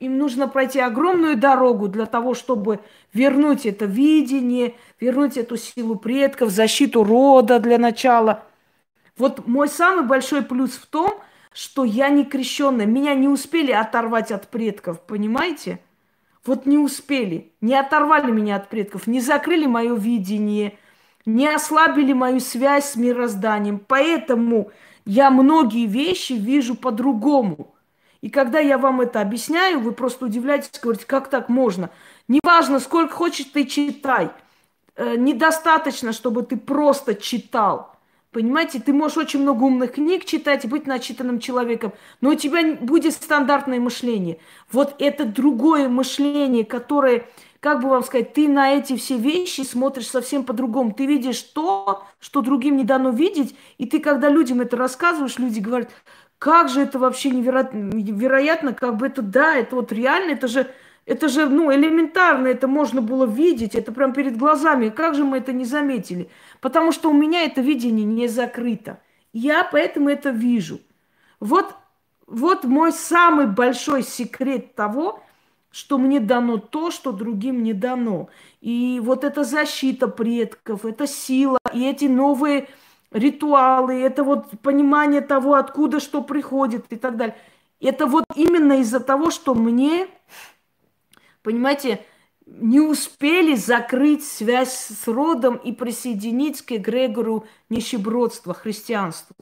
Им 0.00 0.16
нужно 0.16 0.48
пройти 0.48 0.80
огромную 0.80 1.36
дорогу 1.36 1.86
для 1.88 2.06
того, 2.06 2.32
чтобы 2.32 2.80
вернуть 3.12 3.66
это 3.66 3.84
видение, 3.84 4.74
вернуть 5.00 5.36
эту 5.36 5.58
силу 5.58 5.96
предков, 5.96 6.48
защиту 6.48 7.04
рода 7.04 7.58
для 7.58 7.76
начала. 7.76 8.44
Вот 9.18 9.46
мой 9.46 9.68
самый 9.68 10.06
большой 10.06 10.40
плюс 10.40 10.70
в 10.70 10.86
том– 10.86 11.12
что 11.52 11.84
я 11.84 12.08
не 12.08 12.24
крещенная. 12.24 12.86
Меня 12.86 13.14
не 13.14 13.28
успели 13.28 13.72
оторвать 13.72 14.30
от 14.30 14.48
предков, 14.48 15.00
понимаете? 15.00 15.80
Вот 16.44 16.66
не 16.66 16.78
успели, 16.78 17.52
не 17.60 17.74
оторвали 17.74 18.30
меня 18.30 18.56
от 18.56 18.68
предков, 18.68 19.06
не 19.06 19.20
закрыли 19.20 19.66
мое 19.66 19.94
видение, 19.94 20.78
не 21.26 21.46
ослабили 21.46 22.12
мою 22.12 22.40
связь 22.40 22.92
с 22.92 22.96
мирозданием. 22.96 23.80
Поэтому 23.86 24.70
я 25.04 25.30
многие 25.30 25.86
вещи 25.86 26.32
вижу 26.32 26.74
по-другому. 26.74 27.74
И 28.20 28.30
когда 28.30 28.58
я 28.58 28.78
вам 28.78 29.00
это 29.00 29.20
объясняю, 29.20 29.80
вы 29.80 29.92
просто 29.92 30.26
удивляетесь, 30.26 30.80
говорите, 30.80 31.06
как 31.06 31.28
так 31.28 31.48
можно? 31.48 31.90
Неважно, 32.26 32.80
сколько 32.80 33.14
хочешь 33.14 33.46
ты 33.46 33.64
читай. 33.64 34.30
Э, 34.96 35.16
недостаточно, 35.16 36.12
чтобы 36.12 36.42
ты 36.42 36.56
просто 36.56 37.14
читал. 37.14 37.97
Понимаете, 38.30 38.78
ты 38.78 38.92
можешь 38.92 39.16
очень 39.16 39.40
много 39.40 39.64
умных 39.64 39.92
книг 39.92 40.26
читать 40.26 40.64
и 40.64 40.68
быть 40.68 40.86
начитанным 40.86 41.40
человеком, 41.40 41.94
но 42.20 42.30
у 42.30 42.34
тебя 42.34 42.74
будет 42.74 43.14
стандартное 43.14 43.80
мышление. 43.80 44.38
Вот 44.70 44.96
это 44.98 45.24
другое 45.24 45.88
мышление, 45.88 46.66
которое, 46.66 47.26
как 47.60 47.80
бы 47.80 47.88
вам 47.88 48.02
сказать, 48.04 48.34
ты 48.34 48.46
на 48.46 48.74
эти 48.74 48.96
все 48.96 49.16
вещи 49.16 49.62
смотришь 49.62 50.08
совсем 50.08 50.44
по-другому. 50.44 50.92
Ты 50.92 51.06
видишь 51.06 51.40
то, 51.40 52.04
что 52.20 52.42
другим 52.42 52.76
не 52.76 52.84
дано 52.84 53.10
видеть, 53.10 53.56
и 53.78 53.86
ты, 53.86 53.98
когда 53.98 54.28
людям 54.28 54.60
это 54.60 54.76
рассказываешь, 54.76 55.38
люди 55.38 55.60
говорят, 55.60 55.90
как 56.38 56.68
же 56.68 56.82
это 56.82 56.98
вообще 56.98 57.30
невероятно, 57.30 58.74
как 58.74 58.98
бы 58.98 59.06
это, 59.06 59.22
да, 59.22 59.56
это 59.56 59.74
вот 59.74 59.90
реально, 59.90 60.32
это 60.32 60.48
же 60.48 60.70
это 61.08 61.28
же, 61.28 61.48
ну, 61.48 61.72
элементарно, 61.72 62.48
это 62.48 62.68
можно 62.68 63.00
было 63.00 63.24
видеть, 63.24 63.74
это 63.74 63.92
прям 63.92 64.12
перед 64.12 64.36
глазами. 64.36 64.90
Как 64.90 65.14
же 65.14 65.24
мы 65.24 65.38
это 65.38 65.54
не 65.54 65.64
заметили? 65.64 66.28
Потому 66.60 66.92
что 66.92 67.10
у 67.10 67.14
меня 67.14 67.44
это 67.44 67.62
видение 67.62 68.04
не 68.04 68.28
закрыто. 68.28 69.00
Я 69.32 69.64
поэтому 69.64 70.10
это 70.10 70.28
вижу. 70.28 70.80
Вот, 71.40 71.74
вот 72.26 72.64
мой 72.64 72.92
самый 72.92 73.46
большой 73.46 74.02
секрет 74.02 74.74
того, 74.74 75.22
что 75.70 75.96
мне 75.96 76.20
дано 76.20 76.58
то, 76.58 76.90
что 76.90 77.12
другим 77.12 77.62
не 77.62 77.72
дано. 77.72 78.28
И 78.60 79.00
вот 79.02 79.24
эта 79.24 79.44
защита 79.44 80.08
предков, 80.08 80.84
это 80.84 81.06
сила, 81.06 81.58
и 81.72 81.86
эти 81.86 82.04
новые 82.04 82.68
ритуалы, 83.12 83.94
это 83.94 84.24
вот 84.24 84.60
понимание 84.60 85.22
того, 85.22 85.54
откуда 85.54 86.00
что 86.00 86.20
приходит 86.20 86.84
и 86.90 86.96
так 86.96 87.16
далее. 87.16 87.36
Это 87.80 88.04
вот 88.04 88.24
именно 88.34 88.80
из-за 88.80 89.00
того, 89.00 89.30
что 89.30 89.54
мне 89.54 90.08
понимаете, 91.48 92.04
не 92.44 92.78
успели 92.78 93.54
закрыть 93.54 94.22
связь 94.22 94.74
с 94.74 95.08
родом 95.08 95.56
и 95.56 95.72
присоединить 95.72 96.60
к 96.60 96.72
эгрегору 96.72 97.46
нищебродства, 97.70 98.52
христианству. 98.52 99.34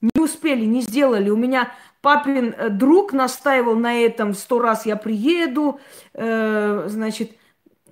Не 0.00 0.20
успели, 0.20 0.64
не 0.64 0.80
сделали. 0.80 1.30
У 1.30 1.36
меня 1.36 1.72
папин 2.00 2.52
э, 2.56 2.68
друг 2.68 3.12
настаивал 3.12 3.76
на 3.76 3.94
этом 3.94 4.34
сто 4.34 4.58
раз 4.58 4.86
я 4.86 4.96
приеду, 4.96 5.78
э, 6.14 6.86
значит, 6.88 7.36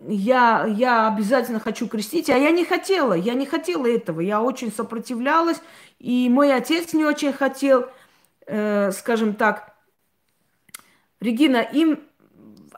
я, 0.09 0.67
я 0.67 1.07
обязательно 1.07 1.61
хочу 1.61 1.87
крестить, 1.87 2.29
а 2.29 2.37
я 2.37 2.51
не 2.51 2.65
хотела, 2.65 3.13
я 3.13 3.35
не 3.35 3.47
хотела 3.47 3.87
этого, 3.87 4.21
я 4.21 4.43
очень 4.43 4.73
сопротивлялась, 4.73 5.61
и 6.01 6.29
мой 6.29 6.53
отец 6.53 6.93
не 6.93 7.05
очень 7.05 7.33
хотел, 7.33 7.87
э, 8.47 8.91
скажем 8.91 9.35
так, 9.35 9.77
Регина, 11.21 11.59
им 11.59 12.08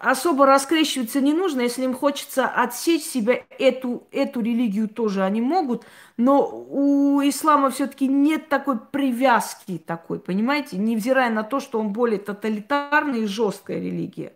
особо 0.00 0.46
раскрещиваться 0.46 1.20
не 1.20 1.32
нужно, 1.32 1.60
если 1.60 1.84
им 1.84 1.94
хочется 1.94 2.46
отсечь 2.46 3.02
себя, 3.02 3.44
эту, 3.58 4.06
эту 4.10 4.40
религию 4.40 4.88
тоже 4.88 5.22
они 5.22 5.40
могут, 5.40 5.84
но 6.16 6.48
у 6.48 7.20
ислама 7.22 7.70
все-таки 7.70 8.08
нет 8.08 8.48
такой 8.48 8.78
привязки 8.78 9.78
такой, 9.78 10.18
понимаете, 10.18 10.78
невзирая 10.78 11.30
на 11.30 11.42
то, 11.42 11.60
что 11.60 11.78
он 11.78 11.92
более 11.92 12.18
тоталитарная 12.18 13.20
и 13.20 13.26
жесткая 13.26 13.78
религия. 13.78 14.32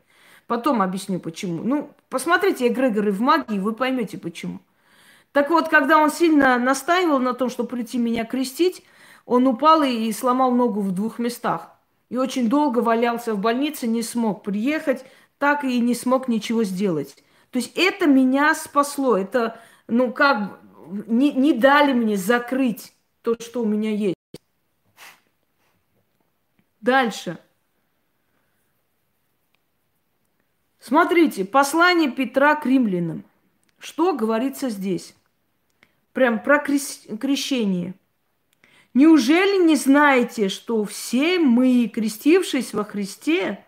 Потом 0.47 0.83
объясню 0.83 1.21
почему. 1.21 1.63
Ну, 1.63 1.91
посмотрите 2.11 2.69
эгрегоры 2.69 3.11
в 3.13 3.21
магии, 3.21 3.59
вы 3.59 3.73
поймете 3.73 4.19
почему. 4.19 4.61
Так 5.33 5.51
вот, 5.51 5.69
когда 5.69 5.99
он 5.99 6.11
сильно 6.11 6.59
настаивал 6.59 7.19
на 7.19 7.33
том, 7.33 7.49
что 7.49 7.65
прийти 7.65 7.99
меня 7.99 8.25
крестить, 8.25 8.85
он 9.25 9.47
упал 9.47 9.83
и 9.83 10.13
сломал 10.13 10.51
ногу 10.53 10.81
в 10.81 10.93
двух 10.93 11.19
местах. 11.19 11.71
И 12.11 12.17
очень 12.17 12.49
долго 12.49 12.81
валялся 12.81 13.35
в 13.35 13.39
больнице, 13.39 13.87
не 13.87 14.03
смог 14.03 14.43
приехать, 14.43 15.05
так 15.45 15.63
и 15.63 15.79
не 15.79 15.95
смог 15.95 16.27
ничего 16.27 16.65
сделать. 16.65 17.23
То 17.51 17.59
есть 17.59 17.77
это 17.77 18.07
меня 18.07 18.55
спасло. 18.55 19.19
Это, 19.19 19.61
ну 19.89 20.11
как, 20.11 20.59
не, 21.07 21.33
не 21.33 21.53
дали 21.53 21.93
мне 21.93 22.17
закрыть 22.17 22.95
то, 23.21 23.37
что 23.39 23.61
у 23.61 23.67
меня 23.67 23.91
есть. 23.91 24.17
Дальше. 26.81 27.39
Смотрите, 30.79 31.45
послание 31.45 32.11
Петра 32.11 32.55
к 32.55 32.65
римлянам. 32.65 33.23
Что 33.79 34.15
говорится 34.15 34.71
здесь? 34.71 35.15
Прям 36.15 36.43
про 36.43 36.59
крещение. 36.59 37.93
Неужели 38.95 39.63
не 39.63 39.77
знаете, 39.77 40.49
что 40.49 40.83
все 40.87 41.39
мы, 41.39 41.87
крестившись 41.89 42.73
во 42.73 42.85
Христе 42.85 43.63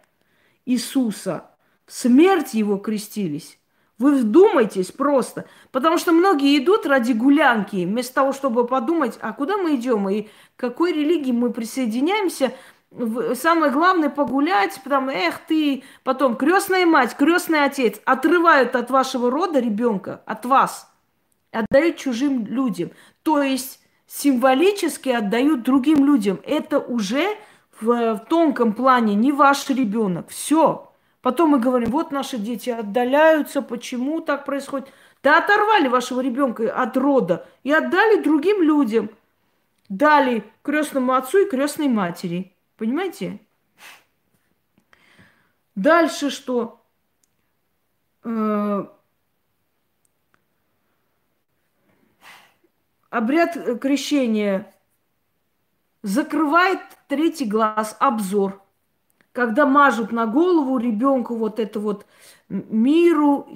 Иисуса, 0.64 1.50
смерть 1.86 2.54
его 2.54 2.76
крестились. 2.78 3.58
Вы 3.98 4.16
вдумайтесь 4.16 4.92
просто. 4.92 5.46
Потому 5.72 5.96
что 5.98 6.12
многие 6.12 6.58
идут 6.58 6.86
ради 6.86 7.12
гулянки, 7.12 7.84
вместо 7.84 8.14
того, 8.16 8.32
чтобы 8.32 8.66
подумать, 8.66 9.18
а 9.20 9.32
куда 9.32 9.56
мы 9.56 9.76
идем 9.76 10.08
и 10.08 10.22
к 10.22 10.28
какой 10.56 10.92
религии 10.92 11.32
мы 11.32 11.50
присоединяемся. 11.50 12.52
Самое 13.34 13.72
главное 13.72 14.10
погулять, 14.10 14.80
потому 14.84 15.10
эх 15.10 15.40
ты, 15.46 15.82
потом 16.04 16.36
крестная 16.36 16.86
мать, 16.86 17.16
крестный 17.16 17.64
отец 17.64 18.00
отрывают 18.04 18.76
от 18.76 18.90
вашего 18.90 19.30
рода 19.30 19.60
ребенка, 19.60 20.22
от 20.24 20.46
вас, 20.46 20.90
отдают 21.50 21.96
чужим 21.96 22.46
людям. 22.46 22.90
То 23.22 23.42
есть 23.42 23.80
символически 24.06 25.08
отдают 25.08 25.62
другим 25.62 26.06
людям. 26.06 26.38
Это 26.44 26.78
уже 26.78 27.36
в, 27.80 28.14
в 28.14 28.26
тонком 28.28 28.72
плане 28.72 29.14
не 29.14 29.32
ваш 29.32 29.68
ребенок. 29.68 30.28
Все, 30.28 30.92
Потом 31.26 31.50
мы 31.50 31.58
говорим, 31.58 31.90
вот 31.90 32.12
наши 32.12 32.38
дети 32.38 32.70
отдаляются, 32.70 33.60
почему 33.60 34.20
так 34.20 34.44
происходит? 34.44 34.92
Да 35.24 35.38
оторвали 35.38 35.88
вашего 35.88 36.20
ребенка 36.20 36.72
от 36.72 36.96
рода 36.96 37.48
и 37.64 37.72
отдали 37.72 38.22
другим 38.22 38.62
людям. 38.62 39.10
Дали 39.88 40.44
крестному 40.62 41.14
отцу 41.14 41.38
и 41.38 41.50
крестной 41.50 41.88
матери. 41.88 42.54
Понимаете? 42.76 43.40
Дальше 45.74 46.30
что? 46.30 46.80
э, 48.22 48.86
обряд 53.10 53.80
крещения 53.80 54.72
закрывает 56.02 56.78
третий 57.08 57.46
глаз, 57.46 57.96
обзор. 57.98 58.62
Когда 59.36 59.66
мажут 59.66 60.12
на 60.12 60.24
голову 60.26 60.78
ребенку 60.78 61.36
вот 61.36 61.60
это 61.60 61.78
вот 61.78 62.06
миру, 62.48 63.46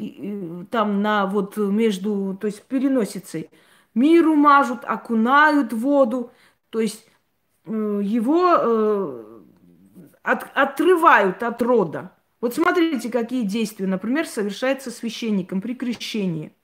там 0.71 1.01
на 1.01 1.25
вот 1.25 1.57
между, 1.57 2.37
то 2.39 2.49
есть 2.49 2.63
переносицей, 2.65 3.49
миру 3.95 4.35
мажут, 4.35 4.81
окунают 4.85 5.73
воду, 5.73 6.33
то 6.69 6.81
есть 6.81 7.09
э, 7.65 8.01
его 8.05 8.57
э, 8.61 9.41
от, 10.23 10.55
отрывают 10.55 11.43
от 11.43 11.63
рода. 11.63 12.13
Вот 12.43 12.55
смотрите, 12.55 13.11
какие 13.11 13.45
действия, 13.45 13.87
например, 13.87 14.27
совершается 14.27 14.91
священником 14.91 15.63
при 15.63 15.75
крещении. 15.75 16.55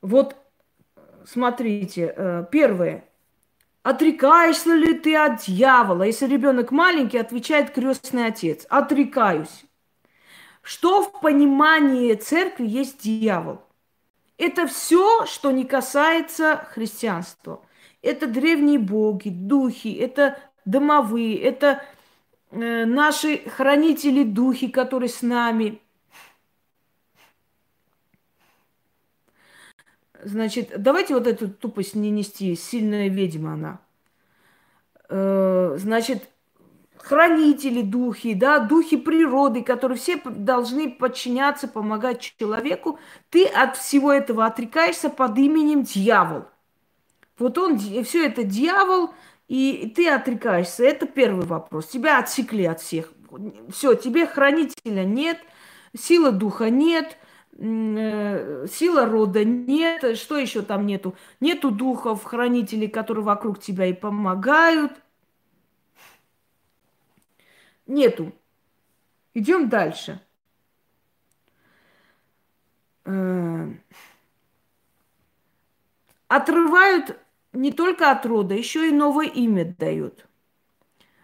Вот 0.00 0.36
смотрите, 1.24 2.14
э, 2.16 2.46
первое. 2.52 3.08
Отрекаешься 3.84 4.74
ли 4.74 4.94
ты 4.94 5.14
от 5.14 5.44
дьявола? 5.44 6.04
Если 6.04 6.26
ребенок 6.26 6.70
маленький, 6.70 7.18
отвечает 7.18 7.70
крестный 7.70 8.26
отец. 8.26 8.66
Отрекаюсь. 8.70 9.66
Что 10.62 11.02
в 11.02 11.20
понимании 11.20 12.14
церкви 12.14 12.66
есть 12.66 13.02
дьявол? 13.02 13.60
Это 14.38 14.66
все, 14.66 15.26
что 15.26 15.50
не 15.50 15.64
касается 15.64 16.66
христианства. 16.70 17.62
Это 18.00 18.26
древние 18.26 18.78
боги, 18.78 19.28
духи, 19.28 19.92
это 19.92 20.38
домовые, 20.64 21.38
это 21.38 21.84
э, 22.52 22.86
наши 22.86 23.36
хранители 23.50 24.24
духи, 24.24 24.68
которые 24.68 25.10
с 25.10 25.20
нами. 25.20 25.78
Значит, 30.24 30.72
давайте 30.76 31.14
вот 31.14 31.26
эту 31.26 31.48
тупость 31.48 31.94
не 31.94 32.10
нести. 32.10 32.54
Сильная 32.56 33.08
ведьма 33.08 33.54
она. 33.54 33.80
Э, 35.08 35.76
значит, 35.78 36.28
хранители 36.96 37.82
духи, 37.82 38.34
да, 38.34 38.58
духи 38.58 38.96
природы, 38.96 39.62
которые 39.62 39.98
все 39.98 40.18
должны 40.24 40.90
подчиняться, 40.90 41.68
помогать 41.68 42.34
человеку. 42.38 42.98
Ты 43.28 43.46
от 43.46 43.76
всего 43.76 44.12
этого 44.12 44.46
отрекаешься 44.46 45.10
под 45.10 45.36
именем 45.36 45.82
дьявол. 45.82 46.44
Вот 47.38 47.58
он, 47.58 47.78
все 47.78 48.26
это 48.26 48.44
дьявол, 48.44 49.10
и 49.48 49.92
ты 49.94 50.08
отрекаешься. 50.08 50.84
Это 50.84 51.06
первый 51.06 51.44
вопрос. 51.44 51.88
Тебя 51.88 52.18
отсекли 52.18 52.64
от 52.64 52.80
всех. 52.80 53.12
Все, 53.70 53.94
тебе 53.94 54.26
хранителя 54.26 55.04
нет, 55.04 55.38
силы 55.96 56.30
духа 56.30 56.70
нет, 56.70 57.18
сила 57.56 59.06
рода 59.06 59.44
нет, 59.44 60.16
что 60.18 60.36
еще 60.36 60.62
там 60.62 60.86
нету? 60.86 61.14
Нету 61.40 61.70
духов, 61.70 62.24
хранителей, 62.24 62.88
которые 62.88 63.24
вокруг 63.24 63.60
тебя 63.60 63.86
и 63.86 63.92
помогают. 63.92 64.92
Нету. 67.86 68.32
Идем 69.34 69.68
дальше. 69.68 70.20
Э, 73.04 73.72
отрывают 76.28 77.18
не 77.52 77.72
только 77.72 78.10
от 78.10 78.26
рода, 78.26 78.54
еще 78.54 78.88
и 78.88 78.92
новое 78.92 79.26
имя 79.26 79.74
дают. 79.78 80.26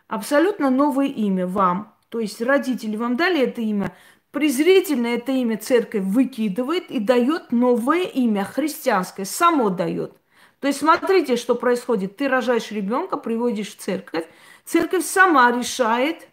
Абсолютно 0.07 0.70
новое 0.70 1.07
имя 1.07 1.47
вам. 1.47 1.97
То 2.09 2.18
есть 2.18 2.43
родители 2.43 2.97
вам 2.97 3.16
дали 3.16 3.41
это 3.41 3.61
имя, 3.61 3.97
презрительно 4.31 5.09
это 5.09 5.33
имя 5.33 5.59
церковь 5.59 6.03
выкидывает 6.05 6.91
и 6.91 6.99
дает 6.99 7.53
новое 7.53 8.03
имя, 8.03 8.45
христианское, 8.45 9.24
само 9.24 9.70
дает. 9.70 10.16
То 10.61 10.68
есть 10.68 10.81
смотрите, 10.81 11.37
что 11.37 11.55
происходит. 11.55 12.16
Ты 12.16 12.28
рожаешь 12.28 12.70
ребенка, 12.70 13.16
приводишь 13.16 13.74
в 13.74 13.76
церковь, 13.78 14.26
церковь 14.64 15.05
сама 15.05 15.51
решает, 15.51 16.28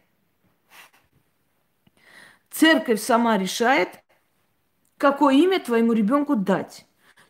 церковь 2.52 3.02
сама 3.02 3.38
решает, 3.38 3.90
какое 4.98 5.36
имя 5.36 5.60
твоему 5.60 5.94
ребенку 5.94 6.36
дать. 6.36 6.86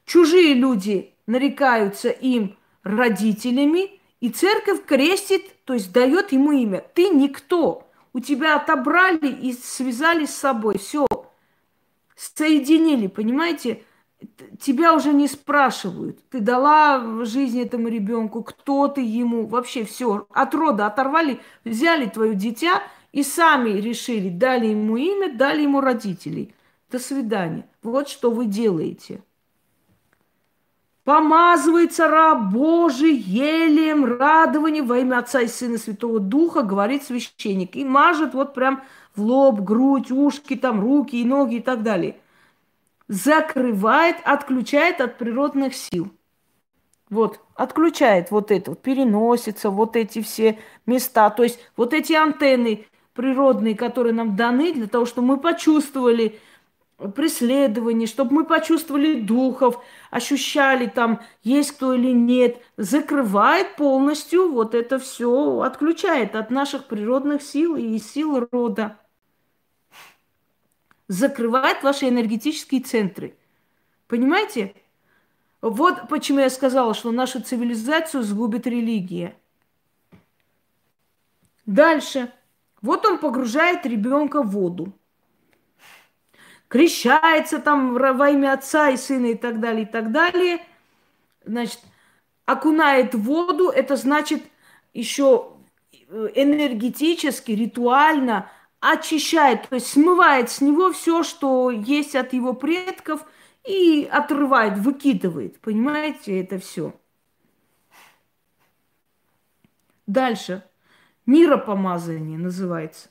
Чужие 0.06 0.54
люди 0.54 1.14
нарекаются 1.28 2.10
им 2.10 2.58
родителями, 2.84 3.98
и 4.20 4.30
церковь 4.30 4.86
крестит, 4.86 5.64
то 5.66 5.74
есть 5.74 5.92
дает 5.92 6.32
ему 6.32 6.52
имя. 6.52 6.84
Ты 6.94 7.10
никто 7.10 7.87
у 8.18 8.20
тебя 8.20 8.56
отобрали 8.56 9.28
и 9.28 9.54
связали 9.54 10.26
с 10.26 10.34
собой. 10.36 10.80
Все, 10.80 11.06
соединили, 12.16 13.06
понимаете? 13.06 13.84
Тебя 14.60 14.96
уже 14.96 15.14
не 15.14 15.28
спрашивают. 15.28 16.28
Ты 16.30 16.40
дала 16.40 17.24
жизнь 17.26 17.62
этому 17.62 17.90
ребенку, 17.90 18.42
кто 18.42 18.88
ты 18.88 19.02
ему, 19.02 19.46
вообще 19.46 19.86
все. 19.86 20.26
От 20.32 20.56
рода 20.56 20.88
оторвали, 20.88 21.40
взяли 21.64 22.08
твое 22.08 22.34
дитя 22.34 22.82
и 23.12 23.22
сами 23.22 23.70
решили, 23.70 24.30
дали 24.30 24.66
ему 24.66 24.98
имя, 24.98 25.32
дали 25.32 25.62
ему 25.62 25.80
родителей. 25.80 26.56
До 26.90 26.98
свидания. 26.98 27.70
Вот 27.84 28.10
что 28.10 28.32
вы 28.32 28.48
делаете. 28.48 29.22
Помазывается 31.08 32.10
раб 32.10 32.52
Божий 32.52 33.16
елем, 33.16 34.04
радованием 34.04 34.86
во 34.86 34.98
имя 34.98 35.20
Отца 35.20 35.40
и 35.40 35.48
Сына 35.48 35.78
Святого 35.78 36.20
Духа, 36.20 36.64
говорит 36.64 37.04
священник. 37.04 37.78
И 37.78 37.86
мажет 37.86 38.34
вот 38.34 38.54
прям 38.54 38.84
в 39.16 39.22
лоб, 39.22 39.62
грудь, 39.62 40.12
ушки, 40.12 40.58
там 40.58 40.82
руки 40.82 41.16
и 41.16 41.24
ноги 41.24 41.56
и 41.56 41.60
так 41.62 41.82
далее. 41.82 42.18
Закрывает, 43.08 44.18
отключает 44.26 45.00
от 45.00 45.18
природных 45.18 45.76
сил. 45.76 46.12
Вот, 47.10 47.40
отключает 47.56 48.30
вот 48.30 48.52
это, 48.52 48.76
переносится 48.76 49.70
вот 49.70 49.96
эти 49.96 50.22
все 50.22 50.60
места. 50.86 51.30
То 51.30 51.44
есть 51.44 51.58
вот 51.78 51.94
эти 51.94 52.12
антенны 52.12 52.86
природные, 53.14 53.76
которые 53.76 54.12
нам 54.12 54.36
даны 54.36 54.74
для 54.74 54.88
того, 54.88 55.06
чтобы 55.06 55.28
мы 55.28 55.38
почувствовали, 55.38 56.38
преследований, 56.98 58.08
чтобы 58.08 58.34
мы 58.34 58.46
почувствовали 58.46 59.20
духов, 59.22 59.84
ощущали 60.10 60.88
там, 60.88 61.22
есть 61.44 61.72
кто 61.72 61.94
или 61.94 62.12
нет, 62.12 62.60
закрывает 62.76 63.76
полностью 63.76 64.52
вот 64.52 64.74
это 64.74 64.98
все, 64.98 65.62
отключает 65.62 66.36
от 66.36 66.50
наших 66.50 66.88
природных 66.88 67.44
сил 67.44 67.76
и 67.76 68.00
сил 68.00 68.48
рода. 68.52 68.98
Закрывает 71.08 71.84
ваши 71.84 72.10
энергетические 72.10 72.82
центры. 72.82 73.38
Понимаете? 74.08 74.74
Вот 75.62 76.10
почему 76.10 76.40
я 76.40 76.50
сказала, 76.50 76.94
что 76.94 77.12
нашу 77.12 77.42
цивилизацию 77.42 78.24
сгубит 78.24 78.68
религия. 78.68 79.36
Дальше. 81.66 82.32
Вот 82.82 83.06
он 83.06 83.20
погружает 83.20 83.86
ребенка 83.86 84.42
в 84.42 84.52
воду 84.52 84.94
крещается 86.68 87.60
там 87.60 87.94
во 87.94 88.30
имя 88.30 88.54
Отца 88.54 88.90
и 88.90 88.98
Сына 88.98 89.28
и 89.28 89.36
так 89.36 89.60
далее, 89.60 89.84
и 89.84 89.86
так 89.86 90.12
далее, 90.12 90.66
значит, 91.46 91.80
окунает 92.46 93.14
в 93.16 93.24
воду, 93.24 93.70
это 93.70 93.96
значит 93.96 94.44
еще 94.94 95.54
э, 95.92 96.30
энергетически, 96.36 97.52
ритуально 97.52 98.50
очищает, 98.80 99.68
то 99.70 99.76
есть 99.76 99.88
смывает 99.88 100.50
с 100.50 100.62
него 100.62 100.92
все, 100.92 101.24
что 101.24 101.72
есть 101.72 102.16
от 102.16 102.34
его 102.34 102.54
предков, 102.54 103.26
и 103.66 104.08
отрывает, 104.10 104.78
выкидывает. 104.78 105.60
Понимаете, 105.60 106.40
это 106.40 106.58
все. 106.58 106.94
Дальше. 110.06 110.64
Миропомазание 111.26 112.38
называется 112.38 113.10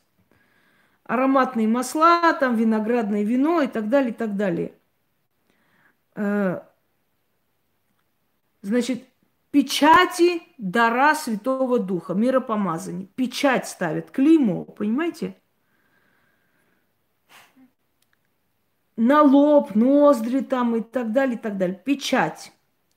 ароматные 1.07 1.69
масла, 1.69 2.33
там 2.35 2.57
виноградное 2.57 3.23
вино 3.23 3.63
и 3.63 3.67
так 3.69 3.89
далее, 3.89 4.11
и 4.11 4.15
так 4.15 4.37
далее. 4.37 4.73
Э, 6.15 6.61
значит, 8.63 9.05
печати 9.51 10.43
дара 10.59 11.15
Святого 11.15 11.79
Духа, 11.79 12.15
миропомазания. 12.15 13.07
Печать 13.15 13.69
ставят, 13.69 14.11
клеймо, 14.11 14.65
понимаете? 14.65 15.37
На 18.97 19.23
лоб, 19.23 19.75
ноздри 19.75 20.41
там 20.41 20.77
и 20.77 20.81
так 20.81 21.13
далее, 21.13 21.37
и 21.37 21.39
так 21.39 21.59
далее. 21.59 21.81
Печать. 21.85 22.53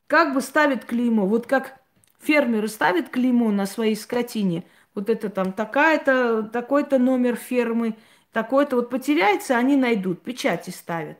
Как 0.07 0.33
бы 0.33 0.41
ставят 0.41 0.85
клеймо? 0.85 1.27
Вот 1.27 1.45
как 1.45 1.79
фермеры 2.19 2.67
ставят 2.69 3.09
клеймо 3.09 3.51
на 3.51 3.65
своей 3.65 3.95
скотине– 3.95 4.65
вот 4.99 5.09
это 5.09 5.29
там 5.29 5.53
такая-то, 5.53 6.43
такой-то 6.43 6.99
номер 6.99 7.35
фермы, 7.35 7.95
такой-то 8.31 8.75
вот 8.75 8.89
потеряется, 8.89 9.57
они 9.57 9.75
найдут, 9.75 10.21
печати 10.21 10.69
ставят. 10.69 11.17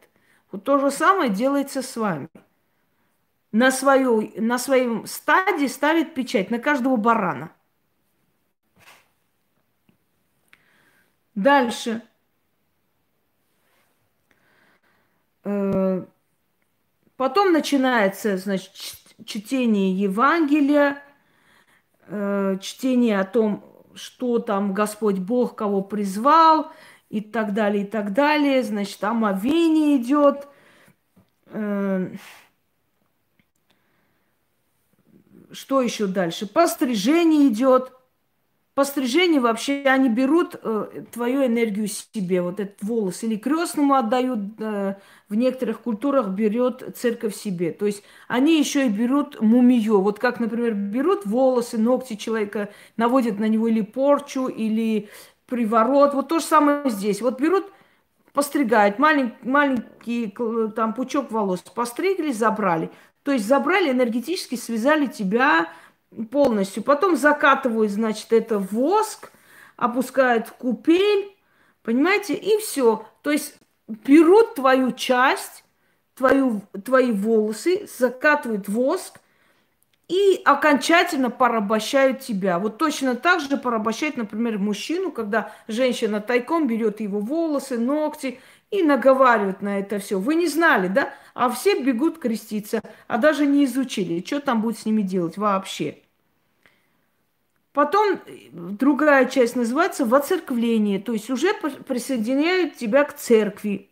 Вот 0.52 0.64
то 0.64 0.80
же 0.80 0.92
самое 0.92 1.30
делается 1.30 1.82
с 1.82 1.96
вами. 1.96 2.30
На, 3.52 3.72
свою, 3.72 4.32
на 4.36 4.60
своем 4.60 5.08
стаде 5.08 5.68
ставит 5.68 6.14
печать 6.14 6.52
на 6.52 6.60
каждого 6.60 6.98
барана. 6.98 7.52
Дальше. 11.34 12.02
Э, 15.46 16.06
потом 17.16 17.54
начинается, 17.54 18.38
значит, 18.38 18.74
чтение 19.26 19.94
Евангелия, 19.94 21.02
э, 22.08 22.58
чтение 22.62 23.20
о 23.20 23.26
том, 23.26 23.69
что 24.00 24.40
там 24.40 24.74
Господь 24.74 25.20
Бог 25.20 25.56
кого 25.56 25.82
призвал 25.82 26.72
и 27.10 27.22
так 27.22 27.54
далее, 27.54 27.84
и 27.84 27.88
так 27.88 28.14
далее. 28.14 28.64
Значит, 28.64 29.04
омовение 29.04 29.98
идет. 29.98 30.48
Э, 31.48 32.12
что 35.52 35.82
еще 35.82 36.08
дальше? 36.08 36.48
Пострижение 36.48 37.48
идет. 37.48 37.92
Пострижение 38.80 39.42
вообще 39.42 39.84
они 39.84 40.08
берут 40.08 40.56
э, 40.64 41.04
твою 41.12 41.46
энергию 41.46 41.90
себе, 41.90 42.42
вот 42.42 42.62
этот 42.62 42.82
волос, 42.82 43.24
или 43.24 43.36
крестному 43.36 43.96
отдают, 43.96 44.40
э, 44.58 44.96
в 45.28 45.36
некоторых 45.36 45.82
культурах 45.82 46.30
берет 46.30 46.96
церковь 46.96 47.36
себе. 47.36 47.74
То 47.74 47.86
есть 47.86 48.04
они 48.30 48.58
еще 48.58 48.86
и 48.86 48.90
берут 48.90 49.42
мумию. 49.42 50.00
Вот 50.00 50.20
как, 50.20 50.40
например, 50.40 50.76
берут 50.76 51.26
волосы, 51.26 51.78
ногти 51.78 52.16
человека, 52.16 52.70
наводят 52.96 53.38
на 53.38 53.50
него 53.50 53.68
или 53.68 53.82
порчу, 53.82 54.48
или 54.48 55.10
приворот. 55.46 56.14
Вот 56.14 56.30
то 56.30 56.40
же 56.40 56.46
самое 56.46 56.90
здесь. 56.90 57.22
Вот 57.22 57.42
берут, 57.42 57.66
постригают 58.32 58.98
маленький, 58.98 59.36
маленький 59.44 60.34
там 60.74 60.94
пучок 60.94 61.34
волос, 61.34 61.60
постригли, 61.76 62.32
забрали. 62.32 62.92
То 63.24 63.34
есть 63.34 63.46
забрали 63.46 63.92
энергетически, 63.92 64.56
связали 64.56 65.08
тебя 65.08 65.68
полностью. 66.32 66.84
Потом 66.84 67.16
закатывают, 67.16 67.92
значит, 67.92 68.32
это 68.34 68.60
воск, 68.60 69.32
опускают 69.78 70.48
в 70.48 70.54
купель, 70.54 71.36
понимаете, 71.84 72.34
и 72.34 72.58
все. 72.60 73.06
То 73.22 73.32
есть 73.32 73.56
берут 73.88 74.56
твою 74.56 74.92
часть, 74.92 75.64
твою, 76.16 76.62
твои 76.84 77.12
волосы, 77.12 77.88
закатывают 77.98 78.68
воск 78.68 79.20
и 80.08 80.42
окончательно 80.44 81.30
порабощают 81.30 82.20
тебя. 82.20 82.60
Вот 82.60 82.78
точно 82.78 83.16
так 83.16 83.42
же 83.42 83.58
порабощают, 83.58 84.18
например, 84.18 84.58
мужчину, 84.58 85.12
когда 85.12 85.54
женщина 85.68 86.20
тайком 86.20 86.68
берет 86.68 87.00
его 87.00 87.20
волосы, 87.20 87.78
ногти 87.78 88.40
и 88.72 88.84
наговаривают 88.84 89.62
на 89.62 89.80
это 89.80 90.00
все. 90.00 90.20
Вы 90.20 90.36
не 90.36 90.48
знали, 90.48 90.88
да? 90.88 91.14
А 91.34 91.50
все 91.50 91.82
бегут 91.82 92.20
креститься, 92.20 92.82
а 93.08 93.18
даже 93.18 93.46
не 93.46 93.66
изучили, 93.66 94.24
что 94.26 94.40
там 94.40 94.62
будет 94.62 94.78
с 94.78 94.86
ними 94.86 95.02
делать 95.02 95.38
вообще. 95.38 95.98
Потом 97.72 98.20
другая 98.52 99.26
часть 99.26 99.56
называется 99.56 100.06
воцерквление, 100.06 101.00
то 101.00 101.14
есть 101.14 101.30
уже 101.30 101.54
присоединяют 101.54 102.76
тебя 102.76 103.04
к 103.04 103.16
церкви. 103.16 103.90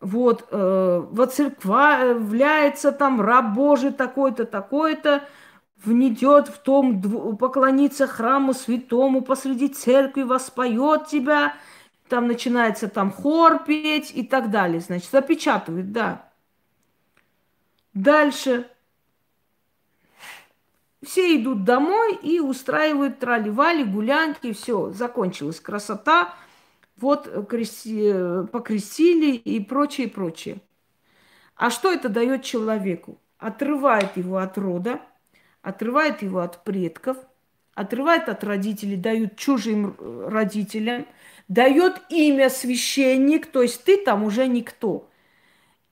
Вот, 0.00 0.48
э, 0.50 1.06
воцерквляется 1.10 2.92
там 2.92 3.20
раб 3.20 3.54
Божий 3.54 3.92
такой-то, 3.92 4.46
такой-то, 4.46 5.22
внедет 5.84 6.48
в 6.48 6.58
том, 6.58 7.36
поклониться 7.36 8.06
храму 8.06 8.54
святому 8.54 9.22
посреди 9.22 9.68
церкви, 9.68 10.22
воспоет 10.22 11.06
тебя– 11.06 11.54
там 12.12 12.26
начинается 12.26 12.88
там 12.88 13.10
хор 13.10 13.64
петь 13.64 14.12
и 14.14 14.22
так 14.22 14.50
далее. 14.50 14.80
Значит, 14.80 15.10
запечатывает, 15.10 15.92
да. 15.92 16.30
Дальше. 17.94 18.68
Все 21.02 21.40
идут 21.40 21.64
домой 21.64 22.14
и 22.16 22.38
устраивают 22.38 23.18
трали-вали, 23.18 23.84
гулянки, 23.84 24.52
все, 24.52 24.90
закончилась 24.90 25.58
красота. 25.58 26.34
Вот 26.98 27.48
крести, 27.48 28.12
покрестили 28.52 29.34
и 29.34 29.58
прочее, 29.60 30.08
прочее. 30.08 30.60
А 31.56 31.70
что 31.70 31.90
это 31.90 32.10
дает 32.10 32.42
человеку? 32.42 33.18
Отрывает 33.38 34.18
его 34.18 34.36
от 34.36 34.58
рода, 34.58 35.00
отрывает 35.62 36.20
его 36.20 36.40
от 36.40 36.62
предков, 36.62 37.16
отрывает 37.72 38.28
от 38.28 38.44
родителей, 38.44 38.96
дают 38.98 39.36
чужим 39.36 39.96
родителям– 40.28 41.06
дает 41.52 42.00
имя 42.08 42.48
священник, 42.48 43.46
то 43.46 43.60
есть 43.62 43.84
ты 43.84 43.98
там 43.98 44.24
уже 44.24 44.46
никто. 44.46 45.10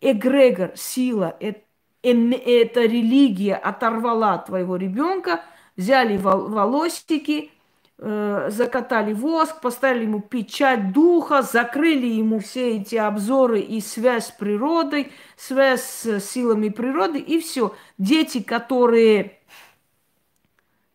Эгрегор, 0.00 0.72
сила, 0.74 1.36
это, 1.38 1.60
эта 2.02 2.80
религия 2.80 3.56
оторвала 3.56 4.38
твоего 4.38 4.76
ребенка, 4.76 5.44
взяли 5.76 6.16
волосики, 6.16 7.50
э, 7.98 8.48
закатали 8.50 9.12
воск, 9.12 9.60
поставили 9.60 10.04
ему 10.04 10.20
печать 10.20 10.92
духа, 10.92 11.42
закрыли 11.42 12.06
ему 12.06 12.38
все 12.38 12.76
эти 12.78 12.96
обзоры 12.96 13.60
и 13.60 13.82
связь 13.82 14.28
с 14.28 14.30
природой, 14.30 15.12
связь 15.36 15.82
с 15.82 16.20
силами 16.20 16.70
природы, 16.70 17.18
и 17.18 17.38
все. 17.38 17.74
Дети, 17.98 18.42
которые 18.42 19.38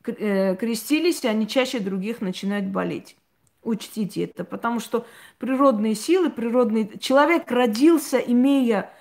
э, 0.07 0.55
крестились, 0.55 1.23
они 1.23 1.47
чаще 1.47 1.79
других 1.79 2.19
начинают 2.19 2.65
болеть. 2.65 3.15
Учтите 3.65 4.25
это, 4.25 4.43
потому 4.45 4.79
что 4.79 5.05
природные 5.39 5.95
силы, 5.95 6.29
природный 6.29 6.97
человек 6.99 7.51
родился, 7.51 8.17
имея 8.17 8.91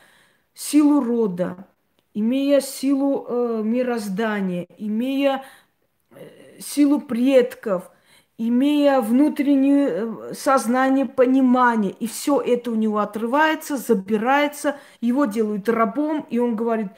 силу 0.55 1.01
рода, 1.01 1.67
имея 2.15 2.61
силу 2.61 3.27
э, 3.29 3.63
мироздания, 3.65 4.67
имея 4.79 5.45
э, 6.11 6.61
силу 6.61 7.01
предков, 7.01 7.91
имея 8.39 9.01
внутреннее 9.01 9.89
э, 9.91 10.35
сознание, 10.35 11.07
понимание, 11.07 11.93
и 11.93 12.07
все 12.07 12.41
это 12.41 12.71
у 12.71 12.75
него 12.75 12.99
отрывается, 12.99 13.77
забирается, 13.77 14.77
его 15.01 15.27
делают 15.27 15.69
рабом, 15.69 16.27
и 16.31 16.39
он 16.39 16.57
говорит, 16.57 16.89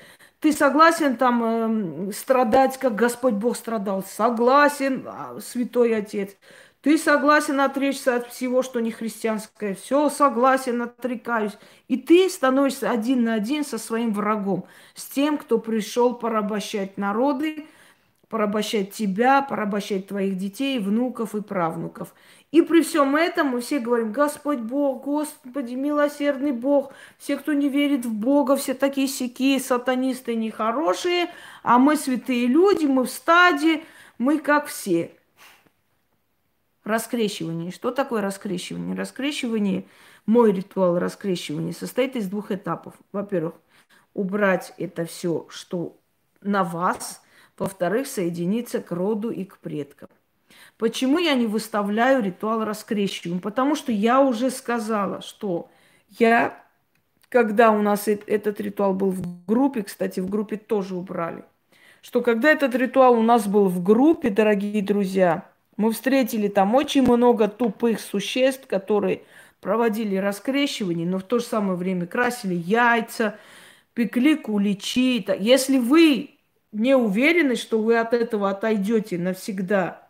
ты 0.41 0.53
согласен 0.53 1.17
там 1.17 2.09
э, 2.09 2.13
страдать, 2.13 2.79
как 2.79 2.95
Господь 2.95 3.35
Бог 3.35 3.57
страдал? 3.57 4.05
Согласен, 4.05 5.05
а, 5.07 5.41
святой 5.41 5.97
Отец. 5.97 6.37
Ты 6.87 6.99
согласен 6.99 7.61
отречься 7.61 8.15
от 8.15 8.29
всего, 8.29 8.63
что 8.63 8.79
не 8.79 8.93
христианское. 8.93 9.75
Все, 9.75 10.09
согласен, 10.09 10.83
отрекаюсь. 10.83 11.59
И 11.89 11.97
ты 11.97 12.31
становишься 12.31 12.93
один 12.93 13.25
на 13.25 13.35
один 13.35 13.65
со 13.65 13.77
своим 13.77 14.13
врагом, 14.13 14.67
с 14.95 15.07
тем, 15.07 15.37
кто 15.37 15.59
пришел 15.59 16.15
порабощать 16.15 16.97
народы, 16.97 17.67
порабощать 18.29 18.93
тебя, 18.93 19.43
порабощать 19.43 20.07
твоих 20.07 20.37
детей, 20.37 20.79
внуков 20.79 21.35
и 21.35 21.43
правнуков. 21.43 22.15
И 22.53 22.63
при 22.63 22.83
всем 22.83 23.17
этом 23.17 23.49
мы 23.49 23.63
все 23.63 23.81
говорим, 23.81 24.13
Господь 24.13 24.61
Бог, 24.61 25.03
Господи, 25.03 25.75
милосердный 25.75 26.53
Бог, 26.53 26.93
все, 27.19 27.37
кто 27.37 27.53
не 27.53 27.69
верит 27.69 28.07
в 28.07 28.13
Бога, 28.15 28.55
все 28.55 28.75
такие 28.75 29.09
сякие, 29.09 29.59
сатанисты 29.59 30.37
нехорошие, 30.37 31.33
а 31.65 31.79
мы 31.79 31.97
святые 31.97 32.47
люди, 32.47 32.87
мы 32.87 33.07
в 33.07 33.11
стаде, 33.11 33.83
мы 34.19 34.39
как 34.39 34.67
все. 34.67 35.16
Раскрещивание. 36.87 37.73
Что 37.73 37.91
такое 37.91 38.23
раскрещивание? 38.23 38.95
Раскрещивание, 38.95 39.87
мой 40.25 40.53
ритуал 40.53 41.01
раскрещивания 41.01 41.73
состоит 41.73 42.15
из 42.15 42.29
двух 42.29 42.53
этапов. 42.53 42.95
Во-первых, 43.11 43.55
убрать 44.15 44.73
это 44.79 45.05
все, 45.05 45.49
что 45.51 45.99
на 46.43 46.63
вас. 46.63 47.23
Во-вторых, 47.59 48.07
соединиться 48.07 48.81
к 48.81 48.93
роду 48.93 49.31
и 49.31 49.45
к 49.45 49.59
предкам. 49.59 50.11
Почему 50.79 51.19
я 51.19 51.35
не 51.35 51.49
выставляю 51.49 52.23
ритуал 52.23 52.65
раскрещивания? 52.65 53.41
Потому 53.41 53.75
что 53.75 53.91
я 53.91 54.21
уже 54.21 54.49
сказала, 54.51 55.23
что 55.23 55.69
я, 56.21 56.65
когда 57.29 57.73
у 57.73 57.83
нас 57.83 58.07
этот 58.07 58.61
ритуал 58.61 58.95
был 58.95 59.11
в 59.11 59.45
группе, 59.45 59.83
кстати, 59.83 60.21
в 60.21 60.31
группе 60.31 60.57
тоже 60.57 60.95
убрали, 60.95 61.43
что 62.01 62.21
когда 62.21 62.49
этот 62.49 62.77
ритуал 62.77 63.15
у 63.15 63.23
нас 63.23 63.49
был 63.49 63.67
в 63.67 63.83
группе, 63.83 64.31
дорогие 64.31 64.83
друзья, 64.83 65.51
мы 65.77 65.93
встретили 65.93 66.49
там 66.49 66.75
очень 66.75 67.03
много 67.03 67.49
тупых 67.49 68.01
существ, 68.01 68.67
которые 68.67 69.23
проводили 69.61 70.17
раскрещивание, 70.17 71.07
но 71.07 71.19
в 71.19 71.23
то 71.23 71.39
же 71.39 71.45
самое 71.45 71.77
время 71.77 72.07
красили 72.07 72.55
яйца, 72.55 73.39
пекли 73.95 74.37
куличи. 74.37 75.27
Если 75.39 75.79
вы 75.79 76.31
не 76.73 76.97
уверены, 76.97 77.57
что 77.57 77.81
вы 77.81 77.99
от 77.99 78.13
этого 78.13 78.51
отойдете 78.51 79.19
навсегда, 79.19 80.09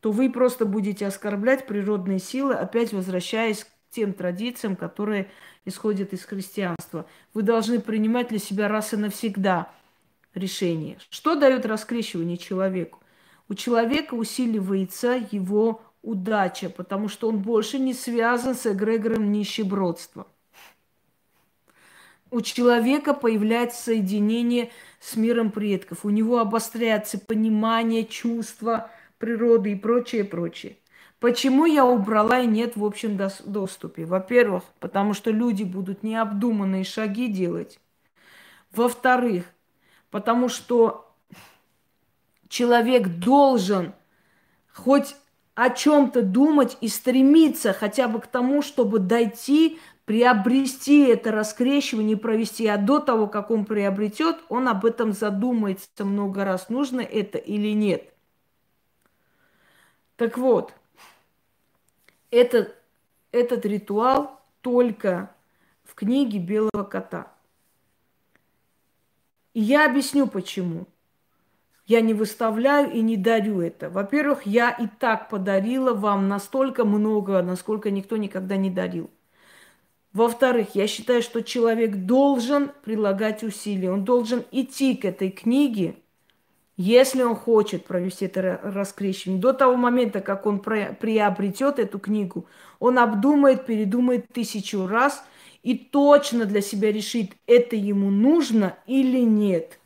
то 0.00 0.12
вы 0.12 0.30
просто 0.30 0.66
будете 0.66 1.06
оскорблять 1.06 1.66
природные 1.66 2.18
силы, 2.18 2.54
опять 2.54 2.92
возвращаясь 2.92 3.64
к 3.64 3.68
тем 3.90 4.12
традициям, 4.12 4.76
которые 4.76 5.28
исходят 5.64 6.12
из 6.12 6.24
христианства. 6.24 7.06
Вы 7.34 7.42
должны 7.42 7.80
принимать 7.80 8.28
для 8.28 8.38
себя 8.38 8.68
раз 8.68 8.92
и 8.92 8.96
навсегда 8.96 9.70
решение. 10.34 10.98
Что 11.10 11.34
дает 11.34 11.66
раскрещивание 11.66 12.36
человеку? 12.36 13.00
У 13.48 13.54
человека 13.54 14.14
усиливается 14.14 15.20
его 15.30 15.82
удача, 16.02 16.70
потому 16.70 17.08
что 17.08 17.28
он 17.28 17.38
больше 17.38 17.78
не 17.78 17.94
связан 17.94 18.54
с 18.54 18.66
эгрегором 18.66 19.32
нищебродства. 19.32 20.26
У 22.30 22.40
человека 22.40 23.14
появляется 23.14 23.84
соединение 23.84 24.70
с 25.00 25.16
миром 25.16 25.50
предков, 25.50 26.04
у 26.04 26.10
него 26.10 26.38
обостряется 26.38 27.18
понимание, 27.18 28.04
чувства 28.04 28.90
природы 29.18 29.72
и 29.72 29.76
прочее, 29.76 30.24
прочее. 30.24 30.76
Почему 31.20 31.64
я 31.64 31.86
убрала 31.86 32.40
и 32.40 32.46
нет 32.46 32.76
в 32.76 32.84
общем 32.84 33.16
доступе? 33.16 34.04
Во-первых, 34.04 34.64
потому 34.80 35.14
что 35.14 35.30
люди 35.30 35.62
будут 35.62 36.02
необдуманные 36.02 36.84
шаги 36.84 37.28
делать. 37.28 37.80
Во-вторых, 38.70 39.44
потому 40.10 40.48
что 40.48 41.05
человек 42.48 43.08
должен 43.08 43.94
хоть 44.72 45.16
о 45.54 45.70
чем-то 45.70 46.22
думать 46.22 46.76
и 46.80 46.88
стремиться 46.88 47.72
хотя 47.72 48.08
бы 48.08 48.20
к 48.20 48.26
тому, 48.26 48.62
чтобы 48.62 48.98
дойти, 48.98 49.78
приобрести 50.04 51.06
это 51.06 51.32
раскрещивание, 51.32 52.16
провести. 52.16 52.66
А 52.66 52.76
до 52.76 53.00
того, 53.00 53.26
как 53.26 53.50
он 53.50 53.64
приобретет, 53.64 54.36
он 54.48 54.68
об 54.68 54.84
этом 54.84 55.12
задумается 55.12 56.04
много 56.04 56.44
раз, 56.44 56.68
нужно 56.68 57.00
это 57.00 57.38
или 57.38 57.72
нет. 57.72 58.12
Так 60.16 60.36
вот, 60.38 60.74
этот, 62.30 62.74
этот 63.32 63.64
ритуал 63.64 64.40
только 64.60 65.34
в 65.84 65.94
книге 65.94 66.38
Белого 66.38 66.84
кота. 66.84 67.32
И 69.54 69.60
я 69.60 69.86
объясню 69.86 70.26
почему. 70.26 70.86
Я 71.86 72.00
не 72.00 72.14
выставляю 72.14 72.90
и 72.92 73.00
не 73.00 73.16
дарю 73.16 73.60
это. 73.60 73.88
Во-первых, 73.88 74.44
я 74.44 74.70
и 74.70 74.88
так 74.98 75.28
подарила 75.28 75.94
вам 75.94 76.26
настолько 76.26 76.84
много, 76.84 77.40
насколько 77.42 77.92
никто 77.92 78.16
никогда 78.16 78.56
не 78.56 78.70
дарил. 78.70 79.08
Во-вторых, 80.12 80.74
я 80.74 80.88
считаю, 80.88 81.22
что 81.22 81.42
человек 81.42 81.94
должен 81.94 82.72
прилагать 82.82 83.44
усилия. 83.44 83.92
Он 83.92 84.04
должен 84.04 84.44
идти 84.50 84.96
к 84.96 85.04
этой 85.04 85.30
книге, 85.30 85.94
если 86.76 87.22
он 87.22 87.36
хочет 87.36 87.84
провести 87.84 88.24
это 88.24 88.58
раскрещивание. 88.64 89.40
До 89.40 89.52
того 89.52 89.76
момента, 89.76 90.20
как 90.20 90.46
он 90.46 90.58
приобретет 90.58 91.78
эту 91.78 92.00
книгу, 92.00 92.46
он 92.80 92.98
обдумает, 92.98 93.64
передумает 93.64 94.26
тысячу 94.32 94.88
раз 94.88 95.22
и 95.62 95.76
точно 95.76 96.46
для 96.46 96.62
себя 96.62 96.90
решит, 96.90 97.32
это 97.46 97.76
ему 97.76 98.10
нужно 98.10 98.76
или 98.86 99.20
нет– 99.20 99.78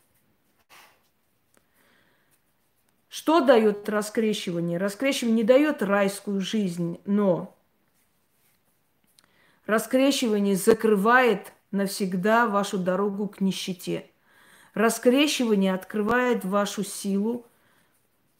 Что 3.21 3.39
дает 3.39 3.87
раскрещивание? 3.87 4.79
Раскрещивание 4.79 5.35
не 5.35 5.43
дает 5.43 5.83
райскую 5.83 6.41
жизнь, 6.41 6.99
но 7.05 7.55
раскрещивание 9.67 10.55
закрывает 10.55 11.53
навсегда 11.69 12.47
вашу 12.47 12.79
дорогу 12.79 13.27
к 13.27 13.39
нищете. 13.39 14.07
Раскрещивание 14.73 15.75
открывает 15.75 16.43
вашу 16.43 16.83
силу 16.83 17.45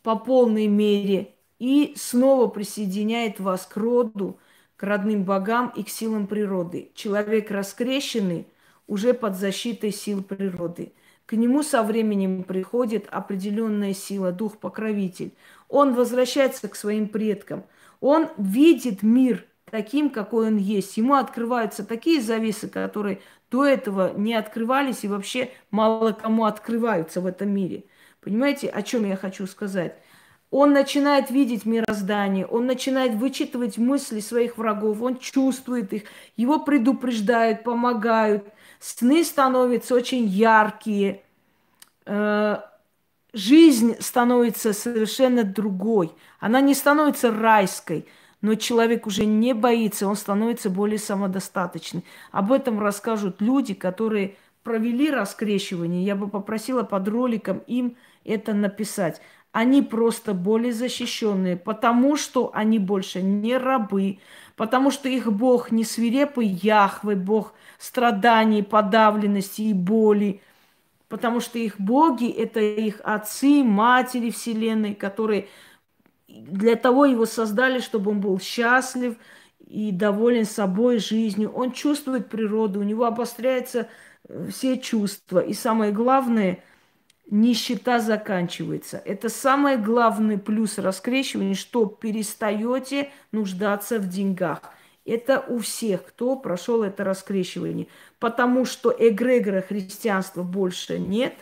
по 0.02 0.16
полной 0.16 0.66
мере 0.66 1.36
и 1.60 1.94
снова 1.96 2.48
присоединяет 2.48 3.40
вас 3.40 3.68
к 3.68 3.78
роду, 3.78 4.40
к 4.78 4.82
родным 4.82 5.26
богам 5.26 5.72
и 5.76 5.84
к 5.84 5.90
силам 5.90 6.26
природы. 6.26 6.90
Человек 6.96 7.52
раскрещенный 7.52 8.48
уже 8.88 9.14
под 9.14 9.36
защитой 9.36 9.92
сил 9.92 10.24
природы– 10.24 10.94
к 11.32 11.34
нему 11.34 11.64
со 11.64 11.82
временем 11.82 12.44
приходит 12.44 13.08
определенная 13.10 13.94
сила, 13.94 14.34
дух-покровитель. 14.34 15.32
Он 15.70 15.94
возвращается 15.94 16.68
к 16.68 16.76
своим 16.76 17.08
предкам. 17.08 17.64
Он 18.02 18.28
видит 18.38 19.02
мир 19.02 19.46
таким, 19.70 20.10
какой 20.10 20.48
он 20.48 20.58
есть. 20.58 20.98
Ему 20.98 21.14
открываются 21.14 21.86
такие 21.86 22.22
завесы, 22.22 22.68
которые 22.68 23.22
до 23.50 23.64
этого 23.64 24.12
не 24.14 24.34
открывались 24.34 25.06
и 25.06 25.08
вообще 25.08 25.52
мало 25.70 26.12
кому 26.12 26.44
открываются 26.44 27.22
в 27.22 27.26
этом 27.26 27.50
мире. 27.50 27.86
Понимаете, 28.20 28.68
о 28.68 28.82
чем 28.82 29.06
я 29.06 29.16
хочу 29.16 29.48
сказать? 29.48 29.96
Он 30.50 30.74
начинает 30.74 31.32
видеть 31.32 31.66
мироздание, 31.66 32.46
он 32.46 32.66
начинает 32.66 33.14
вычитывать 33.14 33.78
мысли 33.78 34.20
своих 34.20 34.58
врагов, 34.58 35.02
он 35.02 35.18
чувствует 35.18 35.94
их, 35.94 36.04
его 36.36 36.60
предупреждают, 36.60 37.64
помогают– 37.64 38.44
сны 38.82 39.24
становятся 39.24 39.96
очень 39.96 40.26
яркие, 40.26 41.22
э, 42.06 42.58
жизнь 43.32 43.96
становится 44.00 44.74
совершенно 44.74 45.44
другой. 45.44 46.12
Она 46.40 46.62
не 46.62 46.74
становится 46.74 47.32
райской, 47.32 48.08
но 48.42 48.56
человек 48.56 49.06
уже 49.06 49.26
не 49.26 49.54
боится, 49.54 50.08
он 50.08 50.16
становится 50.16 50.72
более 50.72 50.98
самодостаточным. 50.98 52.04
Об 52.32 52.52
этом 52.52 52.80
расскажут 52.80 53.40
люди, 53.40 53.76
которые 53.76 54.36
провели 54.64 55.12
раскрещивание. 55.12 56.04
Я 56.04 56.16
бы 56.16 56.28
попросила 56.28 56.82
под 56.82 57.08
роликом 57.08 57.60
им 57.68 57.98
это 58.26 58.54
написать. 58.54 59.22
Они 59.52 59.82
просто 59.84 60.34
более 60.34 60.74
защищенные, 60.74 61.56
потому 61.56 62.16
что 62.16 62.52
они 62.54 62.80
больше 62.80 63.22
не 63.22 63.58
рабы, 63.58 64.20
потому 64.56 64.92
что 64.92 65.08
их 65.10 65.32
Бог 65.32 65.72
не 65.72 65.84
свирепый 65.84 66.48
Яхвы, 66.48 67.16
Бог 67.16 67.54
страданий, 67.82 68.64
подавленности 68.64 69.64
и 69.64 69.74
боли, 69.74 70.42
потому 71.10 71.40
что 71.40 71.58
их 71.58 71.80
боги– 71.80 72.30
это 72.30 72.60
их 72.60 73.02
отцы, 73.04 73.64
матери 73.64 74.30
Вселенной, 74.30 74.94
которые 74.94 75.48
для 76.28 76.76
того 76.76 77.06
его 77.06 77.26
создали, 77.26 77.80
чтобы 77.80 78.12
он 78.12 78.22
был 78.22 78.40
счастлив 78.40 79.16
и 79.68 79.92
доволен 79.92 80.46
собой, 80.46 81.00
жизнью. 81.00 81.52
Он 81.52 81.72
чувствует 81.72 82.30
природу, 82.30 82.80
у 82.80 82.84
него 82.84 83.06
обостряются 83.06 83.90
э, 84.28 84.48
все 84.50 84.78
чувства. 84.78 85.40
И 85.40 85.54
самое 85.54 85.92
главное– 85.92 86.64
нищета 87.32 88.00
заканчивается. 88.00 89.02
Это 89.04 89.30
самый 89.30 89.78
главный 89.78 90.38
плюс 90.38 90.78
раскрещивания, 90.78 91.56
что 91.56 91.86
перестаете 91.86 93.10
нуждаться 93.32 93.98
в 93.98 94.08
деньгах. 94.08 94.62
Это 95.06 95.39
у 95.39 95.60
всех, 95.60 96.06
кто 96.06 96.36
прошел 96.36 96.84
это 96.84 97.04
раскрещивание. 97.04 97.88
Потому 98.20 98.66
что 98.66 98.93
эгрегора 98.97 99.62
христианства 99.62 100.43
больше 100.43 100.99
нет, 100.99 101.34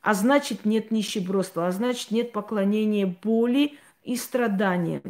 а 0.00 0.14
значит 0.14 0.64
нет 0.64 0.90
нищебродства, 0.90 1.66
а 1.66 1.72
значит 1.72 2.10
нет 2.10 2.32
поклонения 2.32 3.06
боли 3.06 3.78
и 4.04 4.16
страданиям. 4.16 5.02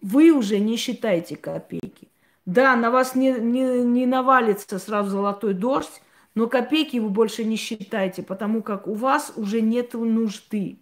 Вы 0.00 0.30
уже 0.30 0.58
не 0.58 0.76
считаете 0.76 1.36
копейки. 1.36 2.08
Да, 2.46 2.76
на 2.76 2.90
вас 2.90 3.14
не, 3.14 3.32
не, 3.32 3.82
не 3.84 4.06
навалится 4.06 4.78
сразу 4.78 5.10
золотой 5.10 5.54
дождь, 5.54 6.02
но 6.34 6.48
копейки 6.48 6.98
вы 6.98 7.08
больше 7.08 7.44
не 7.44 7.56
считайте, 7.56 8.22
потому 8.22 8.62
как 8.62 8.86
у 8.86 8.94
вас 8.94 9.32
уже 9.36 9.62
нет 9.62 9.94
нужды. 9.94 10.78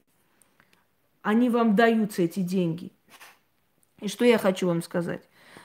Они 1.21 1.51
вам 1.51 1.77
даются, 1.77 2.23
эти 2.23 2.41
деньги. 2.41 2.91
И 4.01 4.09
что 4.09 4.25
я 4.25 4.39
хочу 4.39 4.67
вам 4.67 4.83
сказать? 4.83 5.23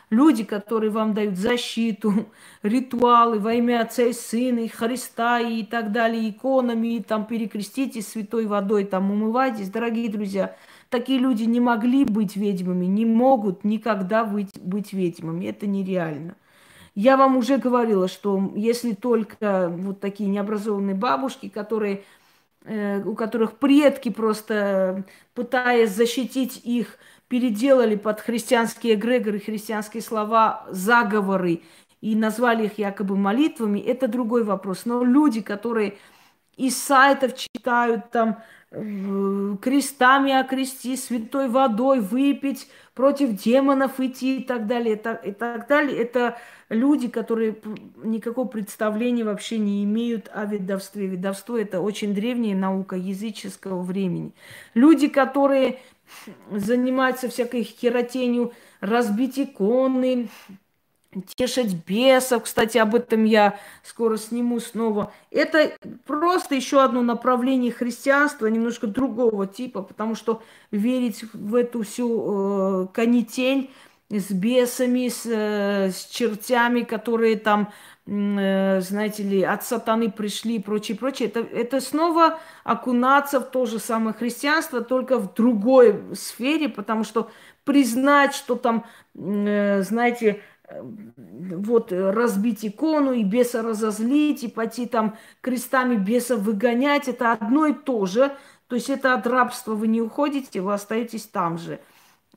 Люди, 0.09 0.45
которые 0.45 0.89
вам 0.89 1.13
дают 1.13 1.35
защиту, 1.35 2.13
ритуалы 2.63 3.39
во 3.39 3.53
имя 3.53 3.81
Отца 3.81 4.03
и 4.03 4.13
Сына, 4.13 4.59
и 4.59 4.67
Христа 4.69 5.41
и 5.41 5.63
так 5.63 5.91
далее, 5.91 6.29
иконами, 6.29 6.95
и 6.95 7.03
там 7.03 7.25
перекреститесь 7.25 8.07
святой 8.07 8.45
водой, 8.45 8.85
там 8.85 9.11
умывайтесь. 9.11 9.69
Дорогие 9.69 10.09
друзья, 10.09 10.55
такие 10.89 11.19
люди 11.19 11.43
не 11.43 11.59
могли 11.59 12.05
быть 12.05 12.37
ведьмами, 12.37 12.85
не 12.85 13.05
могут 13.05 13.65
никогда 13.65 14.23
быть, 14.23 14.57
быть 14.61 14.93
ведьмами. 14.93 15.45
Это 15.45 15.67
нереально. 15.67 16.35
Я 16.95 17.17
вам 17.17 17.35
уже 17.37 17.57
говорила, 17.57 18.07
что 18.07 18.51
если 18.55 18.93
только 18.93 19.69
вот 19.69 19.99
такие 19.99 20.29
необразованные 20.29 20.95
бабушки, 20.95 21.49
которые, 21.49 22.03
э, 22.63 23.03
у 23.03 23.13
которых 23.13 23.57
предки 23.57 24.09
просто, 24.09 25.03
пытаясь 25.35 25.91
защитить 25.91 26.61
их, 26.63 26.97
переделали 27.27 27.95
под 27.95 28.21
христианские 28.21 28.95
эгрегоры, 28.95 29.39
христианские 29.39 30.01
слова, 30.01 30.65
заговоры 30.69 31.61
и 32.01 32.15
назвали 32.15 32.65
их 32.65 32.77
якобы 32.77 33.15
молитвами, 33.17 33.79
это 33.79 34.07
другой 34.07 34.43
вопрос. 34.43 34.85
Но 34.85 35.03
люди, 35.03 35.41
которые 35.41 35.97
из 36.55 36.77
сайтов 36.77 37.35
читают 37.35 38.11
там 38.11 38.43
крестами 38.69 40.33
окрести, 40.33 40.97
святой 40.97 41.47
водой 41.47 42.01
выпить, 42.01 42.67
против 42.93 43.41
демонов 43.41 43.99
идти 43.99 44.39
и 44.39 44.43
так 44.43 44.67
далее, 44.67 44.95
и 44.95 44.97
так, 44.97 45.25
и 45.25 45.31
так 45.31 45.67
далее. 45.67 45.97
Это 45.97 46.37
люди, 46.69 47.07
которые 47.07 47.55
никакого 48.03 48.47
представления 48.47 49.23
вообще 49.23 49.57
не 49.57 49.83
имеют 49.83 50.29
о 50.33 50.45
ведовстве. 50.45 51.07
Ведовство– 51.07 51.57
это 51.59 51.79
очень 51.79 52.13
древняя 52.13 52.55
наука 52.55 52.95
языческого 52.95 53.81
времени. 53.83 54.33
Люди, 54.73 55.07
которые 55.07 55.79
занимаются 56.51 57.29
всякой 57.29 57.63
херотенью, 57.63 58.51
разбить 58.81 59.39
иконы, 59.39 60.29
тешить 61.35 61.75
бесов. 61.85 62.43
Кстати, 62.43 62.77
об 62.77 62.95
этом 62.95 63.23
я 63.23 63.59
скоро 63.83 64.17
сниму 64.17 64.59
снова. 64.59 65.13
Это 65.31 65.71
просто 66.05 66.55
еще 66.55 66.83
одно 66.83 67.01
направление 67.01 67.71
христианства, 67.71 68.47
немножко 68.47 68.87
другого 68.87 69.47
типа, 69.47 69.81
потому 69.81 70.15
что 70.15 70.41
верить 70.71 71.23
в 71.33 71.55
эту 71.55 71.83
всю 71.83 72.83
э, 72.83 72.87
канитель 72.93 73.69
с 74.09 74.31
бесами, 74.31 75.09
с, 75.09 75.25
э, 75.25 75.91
с 75.91 76.05
чертями, 76.05 76.81
которые 76.81 77.37
там 77.37 77.71
э, 78.05 78.79
знаете 78.81 79.23
ли, 79.23 79.43
от 79.43 79.63
сатаны 79.63 80.09
пришли 80.09 80.55
и 80.55 80.61
прочее, 80.61 80.97
прочее. 80.97 81.27
Это, 81.27 81.41
это 81.41 81.81
снова 81.81 82.39
окунаться 82.63 83.39
в 83.39 83.49
то 83.51 83.65
же 83.65 83.79
самое 83.79 84.15
христианство, 84.15 84.81
только 84.81 85.17
в 85.17 85.33
другой 85.33 86.01
сфере, 86.15 86.69
потому 86.69 87.03
что 87.03 87.29
признать, 87.65 88.33
что 88.33 88.55
там, 88.55 88.85
э, 89.15 89.81
знаете, 89.83 90.41
вот 90.69 91.91
разбить 91.91 92.65
икону 92.65 93.13
и 93.13 93.23
беса 93.23 93.61
разозлить, 93.61 94.43
и 94.43 94.47
пойти 94.47 94.85
там 94.85 95.17
крестами 95.41 95.95
беса 95.95 96.35
выгонять, 96.35 97.07
это 97.07 97.31
одно 97.31 97.67
и 97.67 97.73
то 97.73 98.05
же. 98.05 98.35
То 98.67 98.75
есть 98.75 98.89
это 98.89 99.13
от 99.13 99.25
рабства 99.25 99.75
вы 99.75 99.87
не 99.87 100.01
уходите, 100.01 100.59
вы 100.61 100.73
остаетесь 100.73 101.25
там 101.25 101.57
же. 101.57 101.79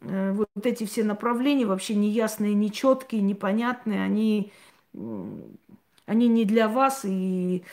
Э, 0.00 0.32
вот 0.32 0.48
эти 0.62 0.84
все 0.84 1.02
направления 1.02 1.66
вообще 1.66 1.94
неясные, 1.94 2.54
нечеткие, 2.54 3.22
непонятные, 3.22 4.04
они, 4.04 4.52
они 6.06 6.28
не 6.28 6.44
для 6.44 6.68
вас 6.68 7.04
и 7.04 7.64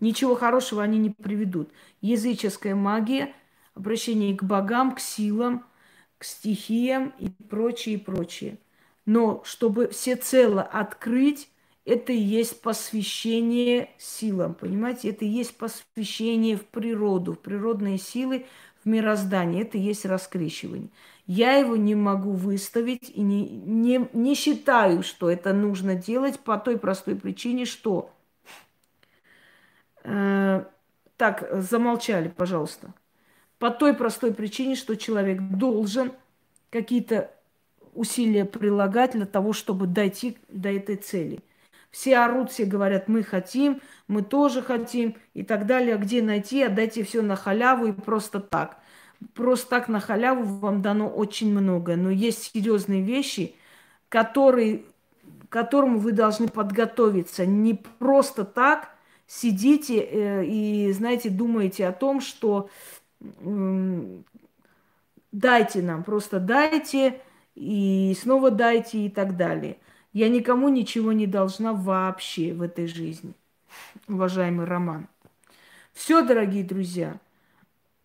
ничего 0.00 0.34
хорошего 0.34 0.82
они 0.82 0.98
не 0.98 1.10
приведут. 1.10 1.70
Языческая 2.02 2.74
магия, 2.74 3.34
обращение 3.74 4.36
к 4.36 4.42
богам, 4.42 4.94
к 4.94 5.00
силам, 5.00 5.64
к 6.18 6.24
стихиям 6.24 7.14
и 7.18 7.30
прочее, 7.30 7.94
и 7.94 7.98
прочее. 7.98 8.58
Но 9.06 9.42
чтобы 9.44 9.88
всецело 9.88 10.62
открыть, 10.62 11.48
это 11.84 12.12
и 12.12 12.18
есть 12.18 12.62
посвящение 12.62 13.90
силам, 13.98 14.54
понимаете? 14.54 15.10
Это 15.10 15.24
и 15.24 15.28
есть 15.28 15.56
посвящение 15.56 16.56
в 16.56 16.64
природу, 16.64 17.34
в 17.34 17.38
природные 17.38 17.98
силы, 17.98 18.46
в 18.82 18.88
мироздании. 18.88 19.62
Это 19.62 19.76
и 19.76 19.82
есть 19.82 20.06
раскрещивание. 20.06 20.88
Я 21.26 21.54
его 21.54 21.76
не 21.76 21.94
могу 21.94 22.32
выставить 22.32 23.10
и 23.10 23.20
не, 23.20 23.48
не, 23.48 24.08
не 24.12 24.34
считаю, 24.34 25.02
что 25.02 25.30
это 25.30 25.52
нужно 25.52 25.94
делать 25.94 26.40
по 26.40 26.58
той 26.58 26.78
простой 26.78 27.16
причине, 27.16 27.66
что... 27.66 28.10
Э, 30.04 30.64
так, 31.16 31.48
замолчали, 31.62 32.28
пожалуйста. 32.28 32.92
По 33.58 33.70
той 33.70 33.94
простой 33.94 34.34
причине, 34.34 34.74
что 34.74 34.96
человек 34.96 35.40
должен 35.40 36.12
какие-то 36.70 37.33
усилия 37.94 38.44
прилагать 38.44 39.12
для 39.12 39.26
того, 39.26 39.52
чтобы 39.52 39.86
дойти 39.86 40.36
до 40.48 40.70
этой 40.70 40.96
цели. 40.96 41.40
Все 41.90 42.18
орут, 42.18 42.50
все 42.50 42.64
говорят, 42.64 43.08
мы 43.08 43.22
хотим, 43.22 43.80
мы 44.08 44.22
тоже 44.22 44.62
хотим 44.62 45.16
и 45.32 45.44
так 45.44 45.66
далее. 45.66 45.96
Где 45.96 46.22
найти? 46.22 46.62
Отдайте 46.62 47.04
все 47.04 47.22
на 47.22 47.36
халяву 47.36 47.86
и 47.86 47.92
просто 47.92 48.40
так. 48.40 48.78
Просто 49.34 49.70
так 49.70 49.88
на 49.88 50.00
халяву 50.00 50.42
вам 50.42 50.82
дано 50.82 51.08
очень 51.08 51.56
много. 51.56 51.94
Но 51.94 52.10
есть 52.10 52.52
серьезные 52.52 53.02
вещи, 53.02 53.54
которые, 54.08 54.82
к 55.48 55.52
которым 55.52 55.98
вы 55.98 56.12
должны 56.12 56.48
подготовиться. 56.48 57.46
Не 57.46 57.74
просто 57.74 58.44
так 58.44 58.88
сидите 59.26 60.00
э, 60.00 60.44
и, 60.44 60.92
знаете, 60.92 61.30
думаете 61.30 61.86
о 61.86 61.92
том, 61.92 62.20
что 62.20 62.68
дайте 65.32 65.82
нам, 65.82 66.04
просто 66.04 66.40
дайте, 66.40 67.20
и 67.54 68.16
снова 68.20 68.50
дайте, 68.50 68.98
и 68.98 69.08
так 69.08 69.36
далее. 69.36 69.78
Я 70.12 70.28
никому 70.28 70.68
ничего 70.68 71.12
не 71.12 71.26
должна 71.26 71.72
вообще 71.72 72.52
в 72.52 72.62
этой 72.62 72.86
жизни, 72.86 73.34
уважаемый 74.08 74.66
Роман. 74.66 75.08
Все, 75.92 76.22
дорогие 76.22 76.64
друзья, 76.64 77.18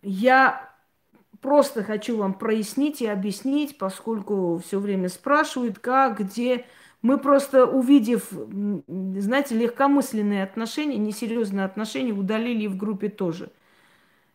я 0.01 0.69
просто 1.41 1.83
хочу 1.83 2.17
вам 2.17 2.33
прояснить 2.33 3.01
и 3.01 3.07
объяснить, 3.07 3.77
поскольку 3.77 4.61
все 4.65 4.79
время 4.79 5.09
спрашивают, 5.09 5.79
как, 5.79 6.19
где. 6.19 6.65
Мы 7.01 7.17
просто, 7.17 7.65
увидев, 7.65 8.29
знаете, 8.29 9.55
легкомысленные 9.55 10.43
отношения, 10.43 10.97
несерьезные 10.97 11.65
отношения, 11.65 12.11
удалили 12.11 12.67
в 12.67 12.75
группе 12.75 13.09
тоже– 13.09 13.51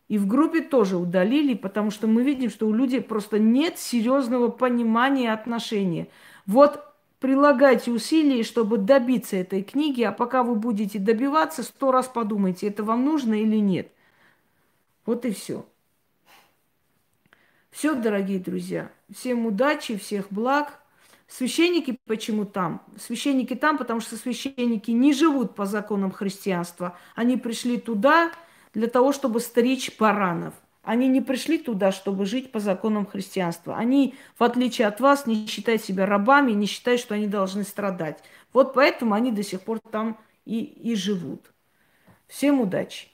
и 0.07 0.17
в 0.17 0.27
группе 0.27 0.61
тоже 0.61 0.97
удалили, 0.97 1.55
потому 1.55 1.89
что 1.89 2.07
мы 2.07 2.23
видим, 2.23 2.49
что 2.49 2.67
у 2.67 2.73
людей 2.73 3.01
просто 3.01 3.39
нет 3.39 3.79
серьезного 3.79 4.49
понимания 4.49 5.33
отношения. 5.33 6.07
Вот 6.45 6.83
прилагайте 7.19 7.91
усилия, 7.91 8.43
чтобы 8.43 8.77
добиться 8.77 9.35
этой 9.35 9.63
книги, 9.63 10.03
а 10.03 10.11
пока 10.11 10.43
вы 10.43 10.55
будете 10.55 10.99
добиваться, 10.99 11.63
сто 11.63 11.91
раз 11.91 12.07
подумайте, 12.07 12.67
это 12.67 12.83
вам 12.83 13.03
нужно 13.03 13.33
или 13.33 13.57
нет. 13.57 13.91
Вот 15.05 15.25
и 15.25 15.31
все. 15.31 15.65
Все, 17.71 17.95
дорогие 17.95 18.39
друзья. 18.39 18.91
Всем 19.13 19.45
удачи, 19.45 19.97
всех 19.97 20.27
благ. 20.29 20.79
Священники 21.27 21.97
почему 22.05 22.45
там? 22.45 22.83
Священники 22.99 23.55
там, 23.55 23.79
потому 23.79 23.99
что 23.99 24.15
священники 24.15 24.91
не 24.91 25.13
живут 25.13 25.55
по 25.55 25.65
законам 25.65 26.11
христианства. 26.11 26.95
Они 27.15 27.37
пришли 27.37 27.77
туда, 27.77 28.31
для 28.75 28.87
того, 28.87 29.11
чтобы 29.11 29.39
стричь 29.39 29.97
баранов. 29.97 30.53
Они 30.83 31.07
не 31.07 31.21
пришли 31.21 31.57
туда, 31.57 31.91
чтобы 31.91 32.27
жить 32.27 32.51
по 32.51 32.59
законам 32.59 33.07
христианства. 33.07 33.75
Они, 33.75 34.13
в 34.37 34.43
отличие 34.43 34.87
от 34.87 34.99
вас, 34.99 35.25
не 35.25 35.47
считают 35.47 35.83
себя 35.83 36.05
рабами, 36.05 36.51
не 36.51 36.67
считают, 36.67 37.01
что 37.01 37.15
они 37.15 37.25
должны 37.25 37.63
страдать. 37.63 38.23
Вот 38.53 38.75
поэтому 38.75 39.15
они 39.15 39.31
до 39.31 39.41
сих 39.41 39.61
пор 39.61 39.79
там 39.79 40.19
и, 40.45 40.59
и 40.59 40.93
живут. 40.95 41.51
Всем 42.27 42.61
удачи! 42.61 43.07